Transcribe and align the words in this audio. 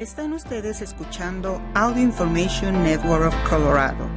Están 0.00 0.32
ustedes 0.32 0.80
escuchando 0.80 1.60
Audio 1.74 2.04
Information 2.04 2.84
Network 2.84 3.26
of 3.26 3.50
Colorado. 3.50 4.08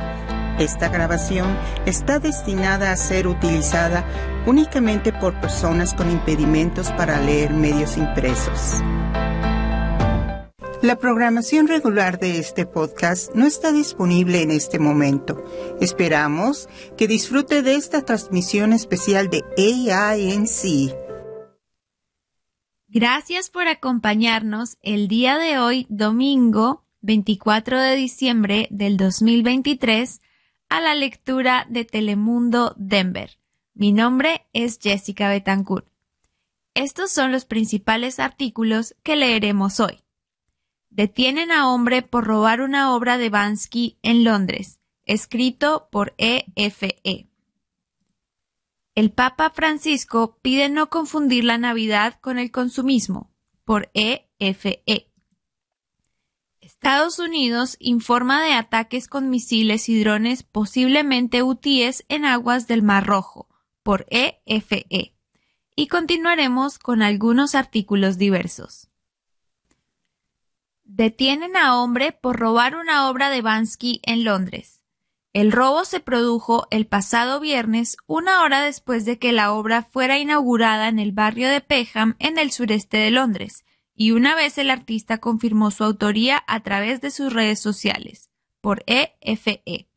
Esta 0.59 0.89
grabación 0.89 1.57
está 1.87 2.19
destinada 2.19 2.91
a 2.91 2.95
ser 2.95 3.25
utilizada 3.25 4.05
únicamente 4.45 5.11
por 5.11 5.33
personas 5.41 5.95
con 5.95 6.11
impedimentos 6.11 6.91
para 6.91 7.19
leer 7.19 7.51
medios 7.51 7.97
impresos. 7.97 8.79
La 10.83 10.99
programación 10.99 11.67
regular 11.67 12.19
de 12.19 12.37
este 12.37 12.67
podcast 12.67 13.33
no 13.33 13.47
está 13.47 13.71
disponible 13.71 14.43
en 14.43 14.51
este 14.51 14.77
momento. 14.77 15.43
Esperamos 15.79 16.69
que 16.95 17.07
disfrute 17.07 17.63
de 17.63 17.73
esta 17.73 18.03
transmisión 18.03 18.71
especial 18.71 19.31
de 19.31 19.43
AINC 19.57 21.00
Gracias 22.93 23.49
por 23.49 23.69
acompañarnos 23.69 24.77
el 24.81 25.07
día 25.07 25.37
de 25.37 25.59
hoy, 25.59 25.87
domingo 25.87 26.83
24 26.99 27.79
de 27.79 27.95
diciembre 27.95 28.67
del 28.69 28.97
2023, 28.97 30.19
a 30.67 30.81
la 30.81 30.93
lectura 30.93 31.65
de 31.69 31.85
Telemundo 31.85 32.73
Denver. 32.75 33.39
Mi 33.73 33.93
nombre 33.93 34.45
es 34.51 34.77
Jessica 34.77 35.29
Betancourt. 35.29 35.87
Estos 36.73 37.11
son 37.11 37.31
los 37.31 37.45
principales 37.45 38.19
artículos 38.19 38.93
que 39.03 39.15
leeremos 39.15 39.79
hoy. 39.79 40.03
Detienen 40.89 41.53
a 41.53 41.69
hombre 41.69 42.01
por 42.01 42.25
robar 42.25 42.59
una 42.59 42.93
obra 42.93 43.17
de 43.17 43.29
Bansky 43.29 43.99
en 44.01 44.25
Londres, 44.25 44.81
escrito 45.05 45.87
por 45.93 46.13
EFE. 46.17 47.30
El 49.01 49.11
Papa 49.11 49.49
Francisco 49.49 50.37
pide 50.43 50.69
no 50.69 50.91
confundir 50.91 51.43
la 51.43 51.57
Navidad 51.57 52.19
con 52.21 52.37
el 52.37 52.51
consumismo, 52.51 53.31
por 53.65 53.89
EFE. 53.95 54.83
E. 54.85 55.11
Estados 56.59 57.17
Unidos 57.17 57.77
informa 57.79 58.43
de 58.43 58.53
ataques 58.53 59.07
con 59.07 59.31
misiles 59.31 59.89
y 59.89 59.99
drones 59.99 60.43
posiblemente 60.43 61.41
hutíes 61.41 62.05
en 62.09 62.25
aguas 62.25 62.67
del 62.67 62.83
Mar 62.83 63.07
Rojo, 63.07 63.49
por 63.81 64.05
EFE. 64.11 64.85
E. 64.91 65.15
Y 65.75 65.87
continuaremos 65.87 66.77
con 66.77 67.01
algunos 67.01 67.55
artículos 67.55 68.19
diversos. 68.19 68.91
Detienen 70.83 71.57
a 71.57 71.81
hombre 71.81 72.11
por 72.11 72.39
robar 72.39 72.75
una 72.75 73.09
obra 73.09 73.31
de 73.31 73.41
Bansky 73.41 73.99
en 74.03 74.25
Londres. 74.25 74.80
El 75.33 75.53
robo 75.53 75.85
se 75.85 76.01
produjo 76.01 76.67
el 76.71 76.87
pasado 76.87 77.39
viernes, 77.39 77.95
una 78.05 78.43
hora 78.43 78.61
después 78.61 79.05
de 79.05 79.17
que 79.17 79.31
la 79.31 79.53
obra 79.53 79.83
fuera 79.83 80.17
inaugurada 80.17 80.89
en 80.89 80.99
el 80.99 81.13
barrio 81.13 81.49
de 81.49 81.61
Peckham, 81.61 82.15
en 82.19 82.37
el 82.37 82.51
sureste 82.51 82.97
de 82.97 83.11
Londres, 83.11 83.63
y 83.95 84.11
una 84.11 84.35
vez 84.35 84.57
el 84.57 84.69
artista 84.69 85.19
confirmó 85.19 85.71
su 85.71 85.85
autoría 85.85 86.43
a 86.47 86.59
través 86.59 86.99
de 86.99 87.11
sus 87.11 87.31
redes 87.31 87.61
sociales, 87.61 88.29
por 88.59 88.83
EFE. 88.87 89.61
E. 89.65 89.87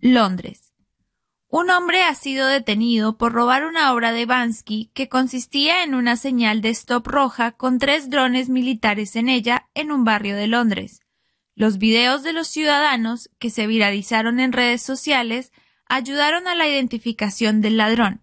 Londres. 0.00 0.74
Un 1.48 1.70
hombre 1.70 2.02
ha 2.02 2.14
sido 2.14 2.46
detenido 2.46 3.16
por 3.16 3.32
robar 3.32 3.64
una 3.64 3.92
obra 3.92 4.12
de 4.12 4.26
Bansky 4.26 4.90
que 4.94 5.08
consistía 5.08 5.84
en 5.84 5.94
una 5.94 6.16
señal 6.16 6.60
de 6.60 6.70
stop 6.70 7.06
roja 7.06 7.52
con 7.52 7.78
tres 7.78 8.10
drones 8.10 8.48
militares 8.48 9.16
en 9.16 9.28
ella 9.28 9.68
en 9.74 9.92
un 9.92 10.04
barrio 10.04 10.34
de 10.34 10.46
Londres. 10.46 11.01
Los 11.54 11.78
videos 11.78 12.22
de 12.22 12.32
los 12.32 12.48
ciudadanos 12.48 13.30
que 13.38 13.50
se 13.50 13.66
viralizaron 13.66 14.40
en 14.40 14.52
redes 14.52 14.82
sociales 14.82 15.52
ayudaron 15.86 16.48
a 16.48 16.54
la 16.54 16.66
identificación 16.66 17.60
del 17.60 17.76
ladrón. 17.76 18.22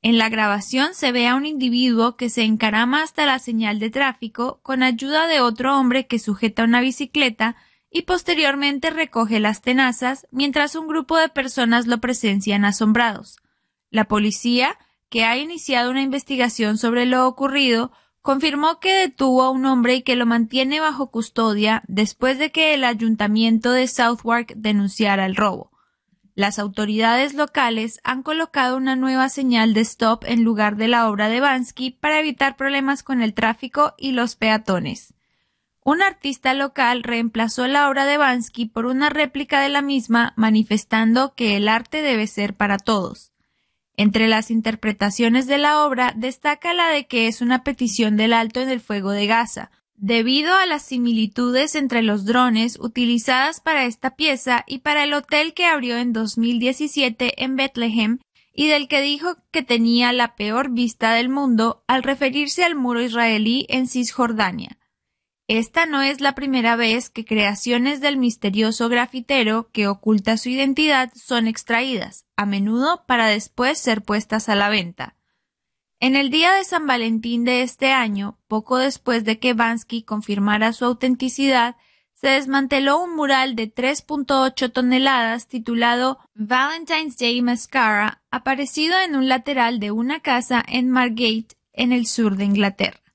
En 0.00 0.18
la 0.18 0.28
grabación 0.28 0.94
se 0.94 1.10
ve 1.10 1.26
a 1.26 1.34
un 1.34 1.46
individuo 1.46 2.16
que 2.16 2.30
se 2.30 2.42
encarama 2.42 3.02
hasta 3.02 3.26
la 3.26 3.38
señal 3.38 3.80
de 3.80 3.90
tráfico 3.90 4.60
con 4.62 4.82
ayuda 4.82 5.26
de 5.26 5.40
otro 5.40 5.76
hombre 5.78 6.06
que 6.06 6.18
sujeta 6.18 6.64
una 6.64 6.80
bicicleta 6.80 7.56
y 7.90 8.02
posteriormente 8.02 8.90
recoge 8.90 9.40
las 9.40 9.62
tenazas 9.62 10.26
mientras 10.30 10.76
un 10.76 10.86
grupo 10.86 11.16
de 11.16 11.28
personas 11.28 11.86
lo 11.86 11.98
presencian 11.98 12.64
asombrados. 12.64 13.38
La 13.90 14.04
policía, 14.04 14.78
que 15.08 15.24
ha 15.24 15.36
iniciado 15.38 15.90
una 15.90 16.02
investigación 16.02 16.76
sobre 16.76 17.06
lo 17.06 17.26
ocurrido, 17.26 17.90
confirmó 18.28 18.78
que 18.78 18.92
detuvo 18.92 19.42
a 19.42 19.48
un 19.48 19.64
hombre 19.64 19.94
y 19.94 20.02
que 20.02 20.14
lo 20.14 20.26
mantiene 20.26 20.80
bajo 20.80 21.10
custodia 21.10 21.82
después 21.88 22.38
de 22.38 22.52
que 22.52 22.74
el 22.74 22.84
ayuntamiento 22.84 23.72
de 23.72 23.88
Southwark 23.88 24.52
denunciara 24.54 25.24
el 25.24 25.34
robo. 25.34 25.70
Las 26.34 26.58
autoridades 26.58 27.32
locales 27.32 28.00
han 28.04 28.22
colocado 28.22 28.76
una 28.76 28.96
nueva 28.96 29.30
señal 29.30 29.72
de 29.72 29.80
stop 29.80 30.24
en 30.26 30.44
lugar 30.44 30.76
de 30.76 30.88
la 30.88 31.08
obra 31.08 31.30
de 31.30 31.40
Bansky 31.40 31.90
para 31.90 32.20
evitar 32.20 32.58
problemas 32.58 33.02
con 33.02 33.22
el 33.22 33.32
tráfico 33.32 33.94
y 33.96 34.12
los 34.12 34.36
peatones. 34.36 35.14
Un 35.82 36.02
artista 36.02 36.52
local 36.52 37.04
reemplazó 37.04 37.66
la 37.66 37.88
obra 37.88 38.04
de 38.04 38.18
Bansky 38.18 38.66
por 38.66 38.84
una 38.84 39.08
réplica 39.08 39.62
de 39.62 39.70
la 39.70 39.80
misma, 39.80 40.34
manifestando 40.36 41.32
que 41.34 41.56
el 41.56 41.66
arte 41.66 42.02
debe 42.02 42.26
ser 42.26 42.54
para 42.54 42.76
todos. 42.76 43.32
Entre 43.98 44.28
las 44.28 44.52
interpretaciones 44.52 45.48
de 45.48 45.58
la 45.58 45.84
obra 45.84 46.14
destaca 46.14 46.72
la 46.72 46.88
de 46.88 47.08
que 47.08 47.26
es 47.26 47.40
una 47.40 47.64
petición 47.64 48.16
del 48.16 48.32
alto 48.32 48.60
en 48.60 48.68
el 48.70 48.78
fuego 48.78 49.10
de 49.10 49.26
Gaza, 49.26 49.72
debido 49.96 50.54
a 50.54 50.66
las 50.66 50.82
similitudes 50.82 51.74
entre 51.74 52.02
los 52.02 52.24
drones 52.24 52.78
utilizadas 52.80 53.58
para 53.60 53.86
esta 53.86 54.14
pieza 54.14 54.62
y 54.68 54.78
para 54.78 55.02
el 55.02 55.14
hotel 55.14 55.52
que 55.52 55.66
abrió 55.66 55.98
en 55.98 56.12
2017 56.12 57.42
en 57.42 57.56
Bethlehem 57.56 58.18
y 58.54 58.68
del 58.68 58.86
que 58.86 59.00
dijo 59.00 59.34
que 59.50 59.64
tenía 59.64 60.12
la 60.12 60.36
peor 60.36 60.70
vista 60.70 61.12
del 61.14 61.28
mundo 61.28 61.82
al 61.88 62.04
referirse 62.04 62.62
al 62.62 62.76
muro 62.76 63.02
israelí 63.02 63.66
en 63.68 63.88
Cisjordania. 63.88 64.78
Esta 65.48 65.86
no 65.86 66.02
es 66.02 66.20
la 66.20 66.34
primera 66.34 66.76
vez 66.76 67.08
que 67.08 67.24
creaciones 67.24 68.02
del 68.02 68.18
misterioso 68.18 68.90
grafitero 68.90 69.70
que 69.72 69.88
oculta 69.88 70.36
su 70.36 70.50
identidad 70.50 71.10
son 71.14 71.46
extraídas, 71.46 72.26
a 72.36 72.44
menudo 72.44 73.06
para 73.06 73.28
después 73.28 73.78
ser 73.78 74.02
puestas 74.02 74.50
a 74.50 74.54
la 74.54 74.68
venta. 74.68 75.16
En 76.00 76.16
el 76.16 76.28
día 76.28 76.52
de 76.52 76.64
San 76.64 76.86
Valentín 76.86 77.44
de 77.44 77.62
este 77.62 77.92
año, 77.92 78.38
poco 78.46 78.76
después 78.76 79.24
de 79.24 79.38
que 79.38 79.54
Bansky 79.54 80.02
confirmara 80.02 80.74
su 80.74 80.84
autenticidad, 80.84 81.76
se 82.12 82.28
desmanteló 82.28 83.02
un 83.02 83.16
mural 83.16 83.56
de 83.56 83.72
3.8 83.72 84.70
toneladas 84.70 85.48
titulado 85.48 86.18
Valentine's 86.34 87.16
Day 87.16 87.40
Mascara, 87.40 88.22
aparecido 88.30 89.00
en 89.00 89.16
un 89.16 89.28
lateral 89.28 89.80
de 89.80 89.92
una 89.92 90.20
casa 90.20 90.62
en 90.68 90.90
Margate, 90.90 91.56
en 91.72 91.92
el 91.92 92.06
sur 92.06 92.36
de 92.36 92.44
Inglaterra. 92.44 93.07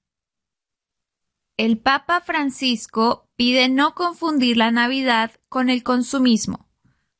El 1.55 1.77
Papa 1.77 2.21
Francisco 2.21 3.29
pide 3.35 3.69
no 3.69 3.93
confundir 3.93 4.57
la 4.57 4.71
Navidad 4.71 5.31
con 5.49 5.69
el 5.69 5.83
consumismo. 5.83 6.67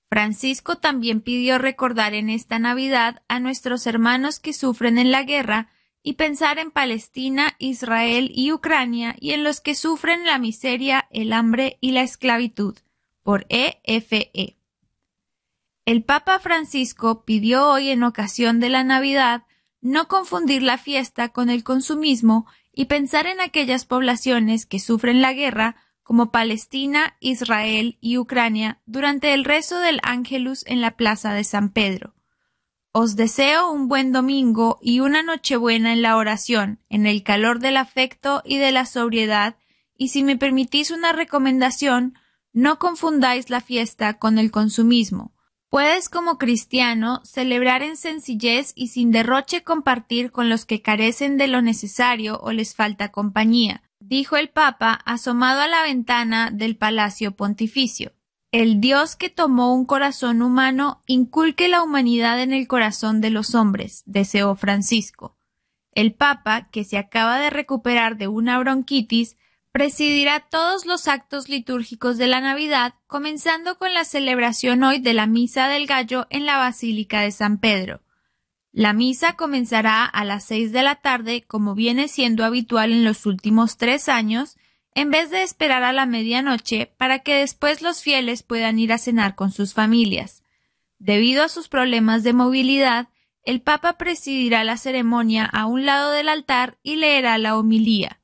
Francisco 0.09 0.77
también 0.77 1.21
pidió 1.21 1.59
recordar 1.59 2.16
en 2.16 2.31
esta 2.31 2.57
Navidad 2.57 3.21
a 3.27 3.39
nuestros 3.39 3.85
hermanos 3.85 4.39
que 4.39 4.53
sufren 4.53 4.97
en 4.97 5.11
la 5.11 5.23
guerra 5.23 5.69
y 6.01 6.13
pensar 6.13 6.57
en 6.57 6.71
Palestina, 6.71 7.55
Israel 7.59 8.31
y 8.33 8.51
Ucrania 8.51 9.16
y 9.19 9.31
en 9.31 9.44
los 9.44 9.61
que 9.61 9.75
sufren 9.75 10.25
la 10.25 10.39
miseria, 10.39 11.07
el 11.11 11.31
hambre 11.31 11.77
y 11.79 11.91
la 11.91 12.01
esclavitud. 12.01 12.75
Por 13.21 13.45
EFE. 13.50 14.31
E. 14.33 14.57
El 15.85 16.03
Papa 16.03 16.39
Francisco 16.39 17.23
pidió 17.23 17.67
hoy 17.69 17.89
en 17.89 18.03
ocasión 18.03 18.59
de 18.59 18.69
la 18.69 18.83
Navidad 18.83 19.44
no 19.79 20.07
confundir 20.07 20.63
la 20.63 20.77
fiesta 20.77 21.29
con 21.29 21.50
el 21.50 21.63
consumismo 21.63 22.47
y 22.73 22.85
pensar 22.85 23.28
en 23.28 23.39
aquellas 23.39 23.85
poblaciones 23.85 24.66
que 24.66 24.79
sufren 24.79 25.22
la 25.22 25.34
guerra 25.34 25.75
como 26.01 26.31
Palestina, 26.31 27.16
Israel 27.22 27.97
y 28.01 28.17
Ucrania 28.17 28.81
durante 28.85 29.34
el 29.34 29.45
rezo 29.45 29.79
del 29.79 30.00
Ángelus 30.03 30.66
en 30.67 30.81
la 30.81 30.97
plaza 30.97 31.33
de 31.33 31.44
San 31.44 31.69
Pedro. 31.69 32.13
Os 32.91 33.16
deseo 33.16 33.72
un 33.72 33.88
buen 33.88 34.12
domingo 34.12 34.78
y 34.81 35.00
una 35.00 35.23
nochebuena 35.23 35.94
en 35.94 36.01
la 36.01 36.17
oración, 36.17 36.79
en 36.89 37.06
el 37.07 37.23
calor 37.23 37.59
del 37.59 37.78
afecto 37.78 38.41
y 38.45 38.57
de 38.57 38.72
la 38.72 38.85
sobriedad, 38.85 39.56
y 39.97 40.09
si 40.09 40.23
me 40.23 40.38
permitís 40.38 40.91
una 40.91 41.13
recomendación, 41.13 42.15
no 42.51 42.77
confundáis 42.77 43.50
la 43.50 43.62
fiesta 43.62 44.19
con 44.19 44.38
el 44.38 44.51
consumismo, 44.51 45.33
Puedes 45.73 46.07
como 46.07 46.37
cristiano 46.37 47.19
celebrar 47.23 47.81
en 47.81 47.97
sencillez 47.97 48.73
y 48.75 48.89
sin 48.89 49.09
derroche 49.09 49.63
compartir 49.63 50.29
con 50.29 50.47
los 50.47 50.65
que 50.65 50.83
carecen 50.83 51.35
de 51.35 51.47
lo 51.47 51.63
necesario 51.63 52.39
o 52.41 52.51
les 52.51 52.75
falta 52.75 53.11
compañía, 53.11 53.81
dijo 53.99 54.37
el 54.37 54.49
Papa 54.49 54.91
asomado 55.03 55.61
a 55.61 55.67
la 55.67 55.81
ventana 55.81 56.51
del 56.51 56.77
Palacio 56.77 57.35
Pontificio. 57.35 58.11
El 58.51 58.81
Dios 58.81 59.15
que 59.15 59.31
tomó 59.31 59.73
un 59.73 59.85
corazón 59.85 60.43
humano 60.43 61.01
inculque 61.07 61.67
la 61.67 61.81
humanidad 61.81 62.39
en 62.39 62.53
el 62.53 62.67
corazón 62.67 63.19
de 63.19 63.31
los 63.31 63.55
hombres, 63.55 64.03
deseó 64.05 64.55
Francisco. 64.55 65.39
El 65.91 66.13
Papa, 66.13 66.69
que 66.69 66.83
se 66.83 66.99
acaba 66.99 67.39
de 67.39 67.49
recuperar 67.49 68.17
de 68.17 68.27
una 68.27 68.59
bronquitis, 68.59 69.37
presidirá 69.73 70.39
todos 70.39 70.85
los 70.85 71.07
actos 71.07 71.49
litúrgicos 71.49 72.19
de 72.19 72.27
la 72.27 72.41
Navidad, 72.41 72.93
comenzando 73.07 73.79
con 73.79 73.91
la 73.91 74.05
celebración 74.05 74.83
hoy 74.83 74.99
de 74.99 75.15
la 75.15 75.25
Misa 75.25 75.67
del 75.67 75.87
Gallo 75.87 76.27
en 76.29 76.45
la 76.45 76.57
Basílica 76.57 77.21
de 77.21 77.31
San 77.31 77.57
Pedro. 77.57 78.03
La 78.71 78.93
misa 78.93 79.33
comenzará 79.33 80.05
a 80.05 80.25
las 80.25 80.45
seis 80.45 80.71
de 80.71 80.83
la 80.83 80.95
tarde, 80.95 81.41
como 81.41 81.73
viene 81.73 82.07
siendo 82.07 82.45
habitual 82.45 82.91
en 82.91 83.03
los 83.03 83.25
últimos 83.25 83.77
tres 83.77 84.09
años, 84.09 84.57
en 84.93 85.09
vez 85.09 85.31
de 85.31 85.41
esperar 85.41 85.81
a 85.83 85.91
la 85.91 86.05
medianoche 86.05 86.93
para 86.97 87.19
que 87.19 87.35
después 87.35 87.81
los 87.81 88.03
fieles 88.03 88.43
puedan 88.43 88.77
ir 88.77 88.93
a 88.93 88.99
cenar 88.99 89.33
con 89.33 89.51
sus 89.51 89.73
familias. 89.73 90.43
Debido 90.99 91.43
a 91.43 91.49
sus 91.49 91.67
problemas 91.67 92.21
de 92.21 92.33
movilidad, 92.33 93.09
el 93.43 93.59
Papa 93.59 93.97
presidirá 93.97 94.63
la 94.63 94.77
ceremonia 94.77 95.45
a 95.45 95.65
un 95.65 95.85
lado 95.85 96.11
del 96.11 96.29
altar 96.29 96.77
y 96.83 96.97
leerá 96.97 97.39
la 97.39 97.57
homilía. 97.57 98.22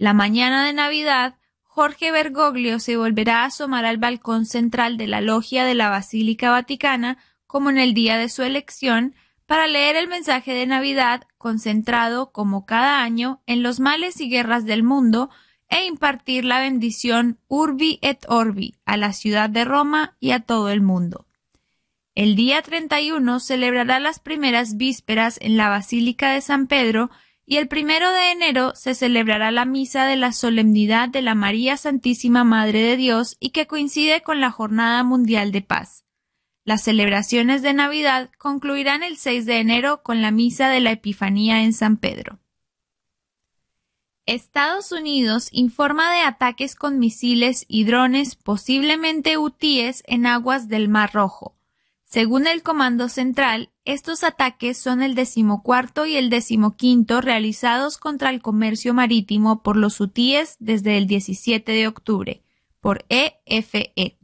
La 0.00 0.14
mañana 0.14 0.64
de 0.64 0.72
Navidad, 0.72 1.34
Jorge 1.62 2.10
Bergoglio 2.10 2.78
se 2.78 2.96
volverá 2.96 3.42
a 3.42 3.44
asomar 3.44 3.84
al 3.84 3.98
balcón 3.98 4.46
central 4.46 4.96
de 4.96 5.06
la 5.06 5.20
logia 5.20 5.66
de 5.66 5.74
la 5.74 5.90
Basílica 5.90 6.48
Vaticana, 6.48 7.18
como 7.46 7.68
en 7.68 7.76
el 7.76 7.92
día 7.92 8.16
de 8.16 8.30
su 8.30 8.42
elección, 8.42 9.14
para 9.44 9.66
leer 9.66 9.96
el 9.96 10.08
mensaje 10.08 10.54
de 10.54 10.64
Navidad 10.64 11.24
concentrado, 11.36 12.32
como 12.32 12.64
cada 12.64 13.02
año, 13.02 13.42
en 13.44 13.62
los 13.62 13.78
males 13.78 14.22
y 14.22 14.30
guerras 14.30 14.64
del 14.64 14.84
mundo, 14.84 15.28
e 15.68 15.84
impartir 15.84 16.46
la 16.46 16.60
bendición 16.60 17.38
Urbi 17.46 17.98
et 18.00 18.24
Orbi 18.26 18.76
a 18.86 18.96
la 18.96 19.12
ciudad 19.12 19.50
de 19.50 19.66
Roma 19.66 20.16
y 20.18 20.30
a 20.30 20.40
todo 20.40 20.70
el 20.70 20.80
mundo. 20.80 21.26
El 22.14 22.36
día 22.36 22.62
31 22.62 23.38
celebrará 23.38 24.00
las 24.00 24.18
primeras 24.18 24.78
vísperas 24.78 25.36
en 25.42 25.58
la 25.58 25.68
Basílica 25.68 26.32
de 26.32 26.40
San 26.40 26.68
Pedro 26.68 27.10
y 27.50 27.56
el 27.56 27.66
primero 27.66 28.12
de 28.12 28.30
enero 28.30 28.76
se 28.76 28.94
celebrará 28.94 29.50
la 29.50 29.64
misa 29.64 30.04
de 30.04 30.14
la 30.14 30.30
solemnidad 30.30 31.08
de 31.08 31.20
la 31.20 31.34
María 31.34 31.76
Santísima 31.76 32.44
Madre 32.44 32.80
de 32.80 32.96
Dios 32.96 33.36
y 33.40 33.50
que 33.50 33.66
coincide 33.66 34.22
con 34.22 34.38
la 34.38 34.52
Jornada 34.52 35.02
Mundial 35.02 35.50
de 35.50 35.60
Paz. 35.60 36.04
Las 36.64 36.84
celebraciones 36.84 37.62
de 37.62 37.74
Navidad 37.74 38.30
concluirán 38.38 39.02
el 39.02 39.16
6 39.16 39.46
de 39.46 39.58
enero 39.58 40.04
con 40.04 40.22
la 40.22 40.30
misa 40.30 40.68
de 40.68 40.78
la 40.78 40.92
Epifanía 40.92 41.64
en 41.64 41.72
San 41.72 41.96
Pedro. 41.96 42.38
Estados 44.26 44.92
Unidos 44.92 45.48
informa 45.50 46.12
de 46.12 46.20
ataques 46.20 46.76
con 46.76 47.00
misiles 47.00 47.64
y 47.66 47.82
drones 47.82 48.36
posiblemente 48.36 49.38
hutíes 49.38 50.04
en 50.06 50.26
aguas 50.26 50.68
del 50.68 50.88
Mar 50.88 51.10
Rojo. 51.14 51.56
Según 52.04 52.46
el 52.46 52.62
Comando 52.62 53.08
Central, 53.08 53.70
estos 53.92 54.24
ataques 54.24 54.78
son 54.78 55.02
el 55.02 55.14
decimocuarto 55.14 56.06
y 56.06 56.16
el 56.16 56.30
decimoquinto 56.30 57.20
realizados 57.20 57.98
contra 57.98 58.30
el 58.30 58.40
comercio 58.40 58.94
marítimo 58.94 59.62
por 59.62 59.76
los 59.76 60.00
hutíes 60.00 60.56
desde 60.60 60.96
el 60.96 61.06
17 61.06 61.72
de 61.72 61.88
octubre, 61.88 62.42
por 62.80 63.04
EFE. 63.08 64.19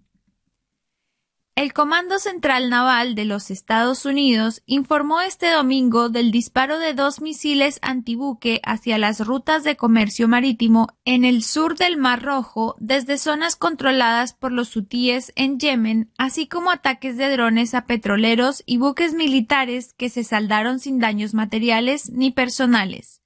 El 1.57 1.73
Comando 1.73 2.19
Central 2.19 2.69
Naval 2.69 3.15
de 3.15 3.25
los 3.25 3.51
Estados 3.51 4.05
Unidos 4.05 4.63
informó 4.67 5.23
este 5.23 5.51
domingo 5.51 6.11
del 6.11 6.31
disparo 6.31 6.79
de 6.79 6.93
dos 6.93 7.23
misiles 7.23 7.79
antibuque 7.81 8.61
hacia 8.63 8.99
las 8.99 9.27
rutas 9.27 9.65
de 9.65 9.75
comercio 9.75 10.29
marítimo 10.29 10.89
en 11.07 11.25
el 11.25 11.43
sur 11.43 11.75
del 11.75 11.97
Mar 11.97 12.23
Rojo 12.23 12.77
desde 12.79 13.17
zonas 13.17 13.57
controladas 13.57 14.35
por 14.35 14.53
los 14.53 14.77
hutíes 14.77 15.33
en 15.35 15.59
Yemen, 15.59 16.13
así 16.19 16.47
como 16.47 16.71
ataques 16.71 17.17
de 17.17 17.31
drones 17.31 17.73
a 17.73 17.87
petroleros 17.87 18.63
y 18.67 18.77
buques 18.77 19.15
militares 19.15 19.95
que 19.95 20.11
se 20.11 20.25
saldaron 20.25 20.79
sin 20.79 20.99
daños 20.99 21.33
materiales 21.33 22.11
ni 22.11 22.31
personales. 22.31 23.23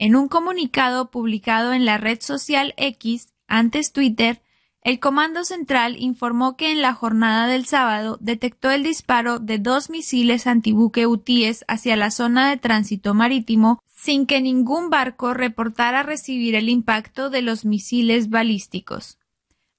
En 0.00 0.16
un 0.16 0.26
comunicado 0.26 1.12
publicado 1.12 1.72
en 1.72 1.84
la 1.84 1.98
red 1.98 2.20
social 2.20 2.74
X, 2.78 3.28
antes 3.46 3.92
Twitter, 3.92 4.42
el 4.84 5.00
Comando 5.00 5.44
Central 5.44 5.96
informó 5.98 6.56
que 6.56 6.70
en 6.70 6.82
la 6.82 6.92
jornada 6.92 7.46
del 7.46 7.64
sábado 7.64 8.18
detectó 8.20 8.70
el 8.70 8.82
disparo 8.82 9.38
de 9.38 9.58
dos 9.58 9.88
misiles 9.88 10.46
antibuque 10.46 11.06
hutíes 11.06 11.64
hacia 11.68 11.96
la 11.96 12.10
zona 12.10 12.50
de 12.50 12.58
tránsito 12.58 13.14
marítimo 13.14 13.82
sin 13.86 14.26
que 14.26 14.42
ningún 14.42 14.90
barco 14.90 15.32
reportara 15.32 16.02
recibir 16.02 16.54
el 16.54 16.68
impacto 16.68 17.30
de 17.30 17.40
los 17.40 17.64
misiles 17.64 18.28
balísticos. 18.28 19.18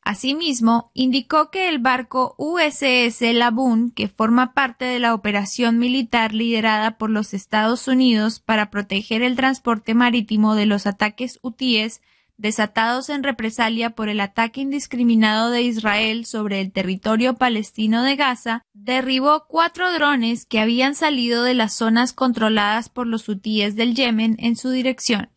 Asimismo, 0.01 0.89
indicó 0.95 1.51
que 1.51 1.69
el 1.69 1.77
barco 1.77 2.33
USS 2.39 3.21
Laboon, 3.33 3.91
que 3.91 4.07
forma 4.07 4.53
parte 4.53 4.85
de 4.85 4.99
la 4.99 5.13
operación 5.13 5.77
militar 5.77 6.33
liderada 6.33 6.97
por 6.97 7.11
los 7.11 7.35
Estados 7.35 7.87
Unidos 7.87 8.39
para 8.39 8.71
proteger 8.71 9.21
el 9.21 9.35
transporte 9.35 9.93
marítimo 9.93 10.55
de 10.55 10.65
los 10.65 10.87
ataques 10.87 11.39
hutíes, 11.43 12.01
desatados 12.37 13.09
en 13.09 13.23
represalia 13.23 13.91
por 13.91 14.09
el 14.09 14.19
ataque 14.19 14.61
indiscriminado 14.61 15.51
de 15.51 15.61
Israel 15.61 16.25
sobre 16.25 16.61
el 16.61 16.71
territorio 16.71 17.35
palestino 17.35 18.03
de 18.03 18.15
Gaza, 18.15 18.63
derribó 18.73 19.45
cuatro 19.47 19.91
drones 19.93 20.45
que 20.45 20.59
habían 20.59 20.95
salido 20.95 21.43
de 21.43 21.53
las 21.53 21.73
zonas 21.73 22.13
controladas 22.13 22.89
por 22.89 23.07
los 23.07 23.29
hutíes 23.29 23.75
del 23.75 23.95
Yemen 23.95 24.35
en 24.39 24.55
su 24.55 24.69
dirección. 24.69 25.29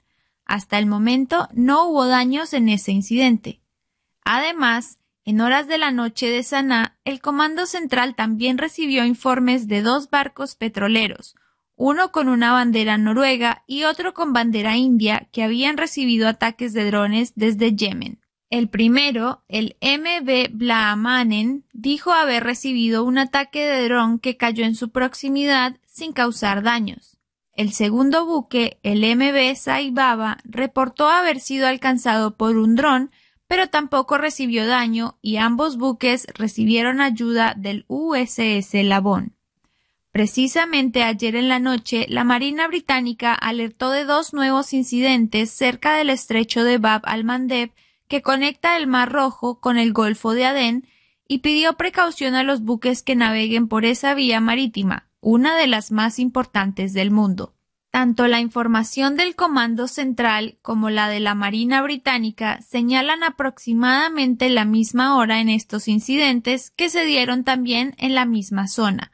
Hasta 0.44 0.78
el 0.78 0.86
momento 0.86 1.48
no 1.52 1.88
hubo 1.88 2.06
daños 2.06 2.52
en 2.54 2.68
ese 2.68 2.92
incidente. 2.92 3.60
Además, 4.24 4.98
en 5.24 5.42
horas 5.42 5.68
de 5.68 5.76
la 5.76 5.90
noche 5.90 6.30
de 6.30 6.42
Sanaa, 6.42 6.98
el 7.04 7.20
Comando 7.20 7.66
Central 7.66 8.14
también 8.14 8.56
recibió 8.56 9.04
informes 9.04 9.68
de 9.68 9.82
dos 9.82 10.08
barcos 10.08 10.56
petroleros, 10.56 11.34
uno 11.78 12.10
con 12.10 12.28
una 12.28 12.52
bandera 12.52 12.98
noruega 12.98 13.62
y 13.68 13.84
otro 13.84 14.12
con 14.12 14.32
bandera 14.32 14.76
india 14.76 15.28
que 15.32 15.44
habían 15.44 15.76
recibido 15.76 16.26
ataques 16.26 16.72
de 16.72 16.84
drones 16.84 17.32
desde 17.36 17.74
Yemen. 17.74 18.20
El 18.50 18.68
primero, 18.68 19.44
el 19.48 19.76
MB 19.80 20.50
Blaamanen, 20.50 21.64
dijo 21.72 22.10
haber 22.10 22.42
recibido 22.42 23.04
un 23.04 23.18
ataque 23.18 23.64
de 23.64 23.84
dron 23.84 24.18
que 24.18 24.36
cayó 24.36 24.64
en 24.64 24.74
su 24.74 24.90
proximidad 24.90 25.76
sin 25.86 26.12
causar 26.12 26.64
daños. 26.64 27.16
El 27.52 27.72
segundo 27.72 28.26
buque, 28.26 28.80
el 28.82 29.00
MB 29.16 29.54
Saibaba, 29.54 30.38
reportó 30.44 31.08
haber 31.08 31.38
sido 31.38 31.68
alcanzado 31.68 32.36
por 32.36 32.56
un 32.56 32.74
dron, 32.74 33.12
pero 33.46 33.68
tampoco 33.68 34.18
recibió 34.18 34.66
daño 34.66 35.16
y 35.22 35.36
ambos 35.36 35.76
buques 35.76 36.26
recibieron 36.34 37.00
ayuda 37.00 37.54
del 37.56 37.84
USS 37.86 38.74
Labón. 38.82 39.37
Precisamente 40.18 41.04
ayer 41.04 41.36
en 41.36 41.48
la 41.48 41.60
noche, 41.60 42.04
la 42.08 42.24
Marina 42.24 42.66
británica 42.66 43.34
alertó 43.34 43.92
de 43.92 44.02
dos 44.02 44.34
nuevos 44.34 44.72
incidentes 44.72 45.48
cerca 45.48 45.94
del 45.94 46.10
estrecho 46.10 46.64
de 46.64 46.78
Bab 46.78 47.02
al-Mandeb 47.04 47.70
que 48.08 48.20
conecta 48.20 48.76
el 48.76 48.88
Mar 48.88 49.12
Rojo 49.12 49.60
con 49.60 49.78
el 49.78 49.92
Golfo 49.92 50.34
de 50.34 50.44
Adén 50.44 50.88
y 51.28 51.38
pidió 51.38 51.74
precaución 51.74 52.34
a 52.34 52.42
los 52.42 52.62
buques 52.62 53.04
que 53.04 53.14
naveguen 53.14 53.68
por 53.68 53.84
esa 53.84 54.12
vía 54.14 54.40
marítima, 54.40 55.08
una 55.20 55.56
de 55.56 55.68
las 55.68 55.92
más 55.92 56.18
importantes 56.18 56.92
del 56.94 57.12
mundo. 57.12 57.54
Tanto 57.92 58.26
la 58.26 58.40
información 58.40 59.14
del 59.14 59.36
Comando 59.36 59.86
Central 59.86 60.58
como 60.62 60.90
la 60.90 61.08
de 61.08 61.20
la 61.20 61.36
Marina 61.36 61.80
Británica 61.80 62.60
señalan 62.60 63.22
aproximadamente 63.22 64.50
la 64.50 64.64
misma 64.64 65.16
hora 65.16 65.40
en 65.40 65.48
estos 65.48 65.86
incidentes 65.86 66.72
que 66.72 66.90
se 66.90 67.04
dieron 67.04 67.44
también 67.44 67.94
en 67.98 68.16
la 68.16 68.24
misma 68.24 68.66
zona. 68.66 69.12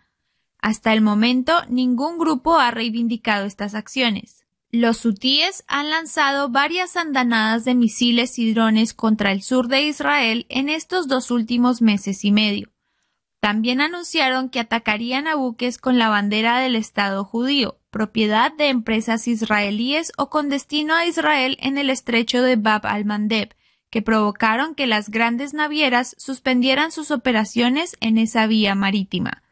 Hasta 0.64 0.94
el 0.94 1.02
momento, 1.02 1.52
ningún 1.68 2.16
grupo 2.16 2.58
ha 2.58 2.70
reivindicado 2.70 3.44
estas 3.44 3.74
acciones. 3.74 4.46
Los 4.70 5.04
hutíes 5.04 5.62
han 5.68 5.90
lanzado 5.90 6.48
varias 6.48 6.96
andanadas 6.96 7.66
de 7.66 7.74
misiles 7.74 8.38
y 8.38 8.54
drones 8.54 8.94
contra 8.94 9.30
el 9.30 9.42
sur 9.42 9.68
de 9.68 9.82
Israel 9.82 10.46
en 10.48 10.70
estos 10.70 11.06
dos 11.06 11.30
últimos 11.30 11.82
meses 11.82 12.24
y 12.24 12.32
medio. 12.32 12.70
También 13.40 13.82
anunciaron 13.82 14.48
que 14.48 14.58
atacarían 14.58 15.26
a 15.26 15.34
buques 15.34 15.76
con 15.76 15.98
la 15.98 16.08
bandera 16.08 16.58
del 16.60 16.76
Estado 16.76 17.26
judío, 17.26 17.78
propiedad 17.90 18.50
de 18.50 18.70
empresas 18.70 19.28
israelíes 19.28 20.12
o 20.16 20.30
con 20.30 20.48
destino 20.48 20.94
a 20.94 21.04
Israel 21.04 21.58
en 21.60 21.76
el 21.76 21.90
estrecho 21.90 22.40
de 22.40 22.56
Bab 22.56 22.86
al-Mandeb, 22.86 23.54
que 23.90 24.00
provocaron 24.00 24.74
que 24.74 24.86
las 24.86 25.10
grandes 25.10 25.52
navieras 25.52 26.16
suspendieran 26.18 26.90
sus 26.90 27.10
operaciones 27.10 27.98
en 28.00 28.16
esa 28.16 28.46
vía 28.46 28.74
marítima. 28.74 29.43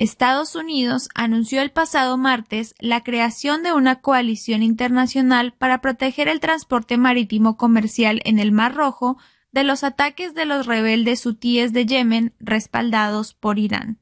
Estados 0.00 0.54
Unidos 0.54 1.10
anunció 1.14 1.60
el 1.60 1.72
pasado 1.72 2.16
martes 2.16 2.74
la 2.78 3.04
creación 3.04 3.62
de 3.62 3.74
una 3.74 4.00
coalición 4.00 4.62
internacional 4.62 5.52
para 5.52 5.82
proteger 5.82 6.26
el 6.26 6.40
transporte 6.40 6.96
marítimo 6.96 7.58
comercial 7.58 8.22
en 8.24 8.38
el 8.38 8.50
Mar 8.50 8.74
Rojo 8.74 9.18
de 9.52 9.62
los 9.62 9.84
ataques 9.84 10.32
de 10.32 10.46
los 10.46 10.64
rebeldes 10.64 11.26
hutíes 11.26 11.74
de 11.74 11.84
Yemen 11.84 12.32
respaldados 12.40 13.34
por 13.34 13.58
Irán. 13.58 13.98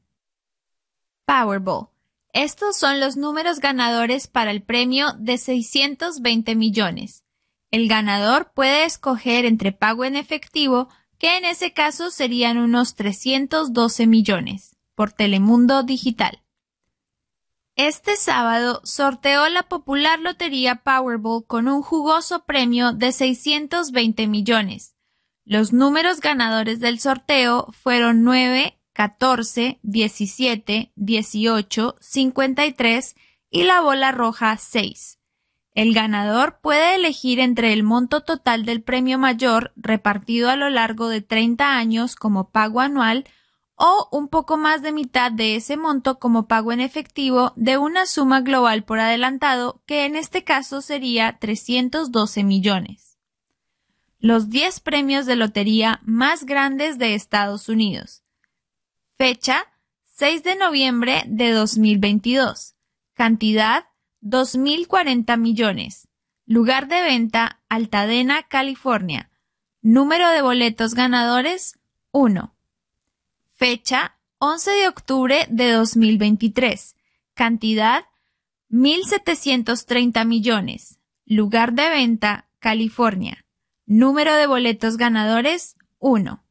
Powerball. 1.25 1.89
Estos 2.31 2.77
son 2.77 3.01
los 3.01 3.17
números 3.17 3.59
ganadores 3.59 4.27
para 4.27 4.51
el 4.51 4.61
premio 4.63 5.07
de 5.19 5.37
620 5.37 6.55
millones. 6.55 7.25
El 7.71 7.89
ganador 7.89 8.53
puede 8.55 8.85
escoger 8.85 9.43
entre 9.43 9.73
pago 9.73 10.05
en 10.05 10.15
efectivo, 10.15 10.87
que 11.17 11.35
en 11.35 11.43
ese 11.43 11.73
caso 11.73 12.09
serían 12.09 12.57
unos 12.57 12.95
312 12.95 14.07
millones 14.07 14.78
por 14.99 15.13
Telemundo 15.13 15.83
Digital. 15.83 16.43
Este 17.77 18.17
sábado 18.17 18.81
sorteó 18.83 19.47
la 19.47 19.63
popular 19.63 20.19
lotería 20.19 20.83
Powerball 20.83 21.45
con 21.47 21.69
un 21.69 21.81
jugoso 21.81 22.43
premio 22.43 22.91
de 22.91 23.13
620 23.13 24.27
millones. 24.27 24.97
Los 25.45 25.71
números 25.71 26.19
ganadores 26.19 26.81
del 26.81 26.99
sorteo 26.99 27.67
fueron 27.71 28.25
9, 28.25 28.77
14, 28.91 29.79
17, 29.83 30.91
18, 30.97 31.95
53 32.01 33.15
y 33.51 33.63
la 33.63 33.79
bola 33.79 34.11
roja 34.11 34.57
6. 34.57 35.17
El 35.75 35.93
ganador 35.93 36.59
puede 36.61 36.95
elegir 36.95 37.39
entre 37.39 37.71
el 37.71 37.83
monto 37.83 38.19
total 38.19 38.65
del 38.65 38.83
premio 38.83 39.17
mayor 39.17 39.71
repartido 39.77 40.49
a 40.49 40.57
lo 40.57 40.69
largo 40.69 41.07
de 41.07 41.21
30 41.21 41.77
años 41.77 42.17
como 42.17 42.49
pago 42.49 42.81
anual 42.81 43.23
o 43.79 44.09
un 44.11 44.27
poco 44.27 44.57
más 44.57 44.81
de 44.81 44.91
mitad 44.91 45.31
de 45.31 45.55
ese 45.55 45.77
monto 45.77 46.19
como 46.19 46.47
pago 46.47 46.73
en 46.73 46.81
efectivo 46.81 47.53
de 47.55 47.77
una 47.77 48.05
suma 48.05 48.41
global 48.41 48.83
por 48.83 48.99
adelantado 48.99 49.81
que 49.85 50.05
en 50.05 50.17
este 50.17 50.43
caso 50.43 50.81
sería 50.81 51.39
312 51.39 52.43
millones. 52.43 53.17
Los 54.19 54.49
10 54.49 54.81
premios 54.81 55.25
de 55.25 55.37
lotería 55.37 56.01
más 56.03 56.45
grandes 56.45 56.97
de 56.97 57.15
Estados 57.15 57.69
Unidos. 57.69 58.21
Fecha 59.17 59.65
6 60.03 60.43
de 60.43 60.57
noviembre 60.57 61.23
de 61.27 61.51
2022. 61.51 62.75
Cantidad 63.13 63.85
2.040 64.21 65.37
millones. 65.37 66.09
Lugar 66.45 66.89
de 66.89 67.01
venta 67.01 67.61
Altadena, 67.69 68.43
California. 68.43 69.31
Número 69.81 70.27
de 70.31 70.41
boletos 70.41 70.95
ganadores 70.95 71.79
1. 72.11 72.58
Fecha 73.59 74.15
11 74.37 74.71
de 74.71 74.87
octubre 74.87 75.45
de 75.49 75.71
2023. 75.73 76.95
Cantidad 77.33 78.05
1.730 78.71 80.25
millones. 80.25 80.97
Lugar 81.25 81.73
de 81.73 81.89
venta 81.89 82.47
California. 82.59 83.45
Número 83.85 84.33
de 84.35 84.47
boletos 84.47 84.95
ganadores 84.95 85.75
1. 85.97 86.41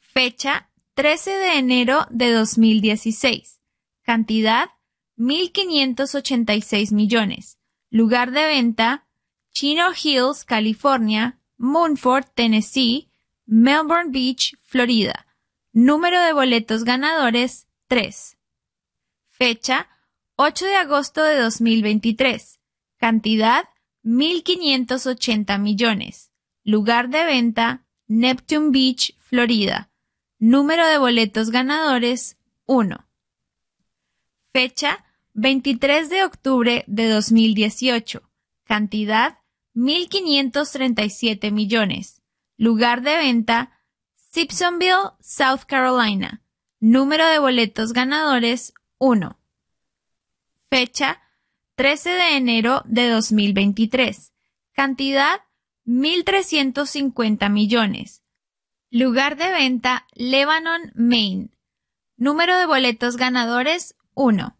Fecha 0.00 0.68
13 0.94 1.30
de 1.30 1.58
enero 1.58 2.08
de 2.10 2.32
2016. 2.32 3.60
Cantidad 4.02 4.70
1.586 5.16 6.92
millones. 6.92 7.56
Lugar 7.88 8.32
de 8.32 8.44
venta 8.48 9.06
Chino 9.52 9.92
Hills, 9.92 10.44
California, 10.44 11.38
Moonford, 11.56 12.24
Tennessee, 12.34 13.12
Melbourne 13.46 14.10
Beach, 14.10 14.56
Florida. 14.64 15.25
Número 15.78 16.18
de 16.22 16.32
boletos 16.32 16.84
ganadores 16.84 17.68
3. 17.88 18.38
Fecha 19.28 19.90
8 20.36 20.64
de 20.64 20.74
agosto 20.74 21.22
de 21.22 21.36
2023. 21.36 22.58
Cantidad 22.96 23.68
1.580 24.02 25.60
millones. 25.60 26.32
Lugar 26.64 27.10
de 27.10 27.26
venta 27.26 27.84
Neptune 28.06 28.70
Beach, 28.70 29.14
Florida. 29.18 29.90
Número 30.38 30.86
de 30.86 30.96
boletos 30.96 31.50
ganadores 31.50 32.38
1. 32.64 33.06
Fecha 34.54 35.04
23 35.34 36.08
de 36.08 36.24
octubre 36.24 36.84
de 36.86 37.10
2018. 37.10 38.22
Cantidad 38.64 39.40
1.537 39.74 41.52
millones. 41.52 42.22
Lugar 42.56 43.02
de 43.02 43.18
venta 43.18 43.75
Simpsonville, 44.36 45.12
South 45.18 45.64
Carolina. 45.66 46.42
Número 46.78 47.26
de 47.26 47.38
boletos 47.38 47.94
ganadores 47.94 48.74
1. 48.98 49.34
Fecha 50.68 51.22
13 51.76 52.10
de 52.10 52.36
enero 52.36 52.82
de 52.84 53.08
2023. 53.08 54.34
Cantidad 54.74 55.40
1.350 55.86 57.48
millones. 57.48 58.22
Lugar 58.90 59.38
de 59.38 59.48
venta 59.48 60.06
Lebanon, 60.12 60.92
Maine. 60.94 61.48
Número 62.18 62.58
de 62.58 62.66
boletos 62.66 63.16
ganadores 63.16 63.96
1. 64.12 64.54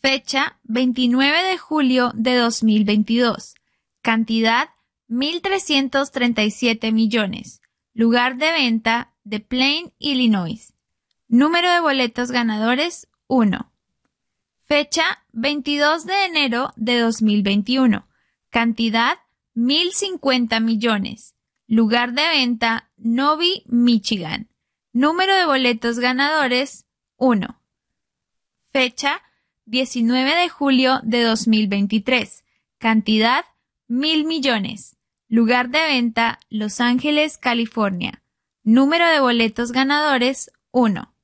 Fecha 0.00 0.58
29 0.64 1.44
de 1.44 1.56
julio 1.56 2.10
de 2.16 2.34
2022. 2.34 3.54
Cantidad 4.02 4.70
1.337 5.08 6.90
millones. 6.90 7.61
Lugar 7.94 8.36
de 8.38 8.50
venta 8.52 9.12
de 9.22 9.40
Plain, 9.40 9.92
Illinois. 9.98 10.72
Número 11.28 11.70
de 11.70 11.80
boletos 11.80 12.30
ganadores 12.30 13.06
1. 13.26 13.70
Fecha 14.64 15.22
22 15.32 16.06
de 16.06 16.24
enero 16.24 16.72
de 16.76 16.98
2021. 17.00 18.06
Cantidad 18.48 19.18
1050 19.52 20.58
millones. 20.60 21.34
Lugar 21.66 22.14
de 22.14 22.22
venta 22.22 22.90
Novi, 22.96 23.62
Michigan. 23.66 24.48
Número 24.94 25.34
de 25.34 25.44
boletos 25.44 25.98
ganadores 25.98 26.86
1. 27.18 27.60
Fecha 28.70 29.20
19 29.66 30.34
de 30.34 30.48
julio 30.48 31.00
de 31.02 31.24
2023. 31.24 32.42
Cantidad 32.78 33.44
1000 33.88 34.24
millones. 34.24 34.96
Lugar 35.32 35.70
de 35.70 35.82
venta, 35.86 36.38
Los 36.50 36.78
Ángeles, 36.78 37.38
California. 37.38 38.22
Número 38.64 39.08
de 39.08 39.20
boletos 39.20 39.72
ganadores, 39.72 40.52
1. 40.72 41.14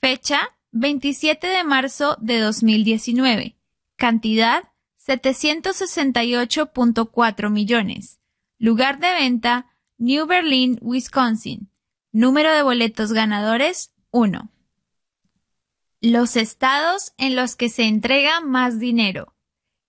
Fecha, 0.00 0.56
27 0.72 1.46
de 1.46 1.62
marzo 1.62 2.16
de 2.20 2.40
2019. 2.40 3.56
Cantidad, 3.94 4.72
768.4 5.06 7.48
millones. 7.48 8.18
Lugar 8.58 8.98
de 8.98 9.12
venta, 9.12 9.66
New 9.98 10.26
Berlin, 10.26 10.76
Wisconsin. 10.80 11.70
Número 12.10 12.52
de 12.52 12.62
boletos 12.62 13.12
ganadores, 13.12 13.92
1. 14.10 14.50
Los 16.00 16.34
estados 16.34 17.12
en 17.18 17.36
los 17.36 17.54
que 17.54 17.68
se 17.68 17.84
entrega 17.84 18.40
más 18.40 18.80
dinero. 18.80 19.35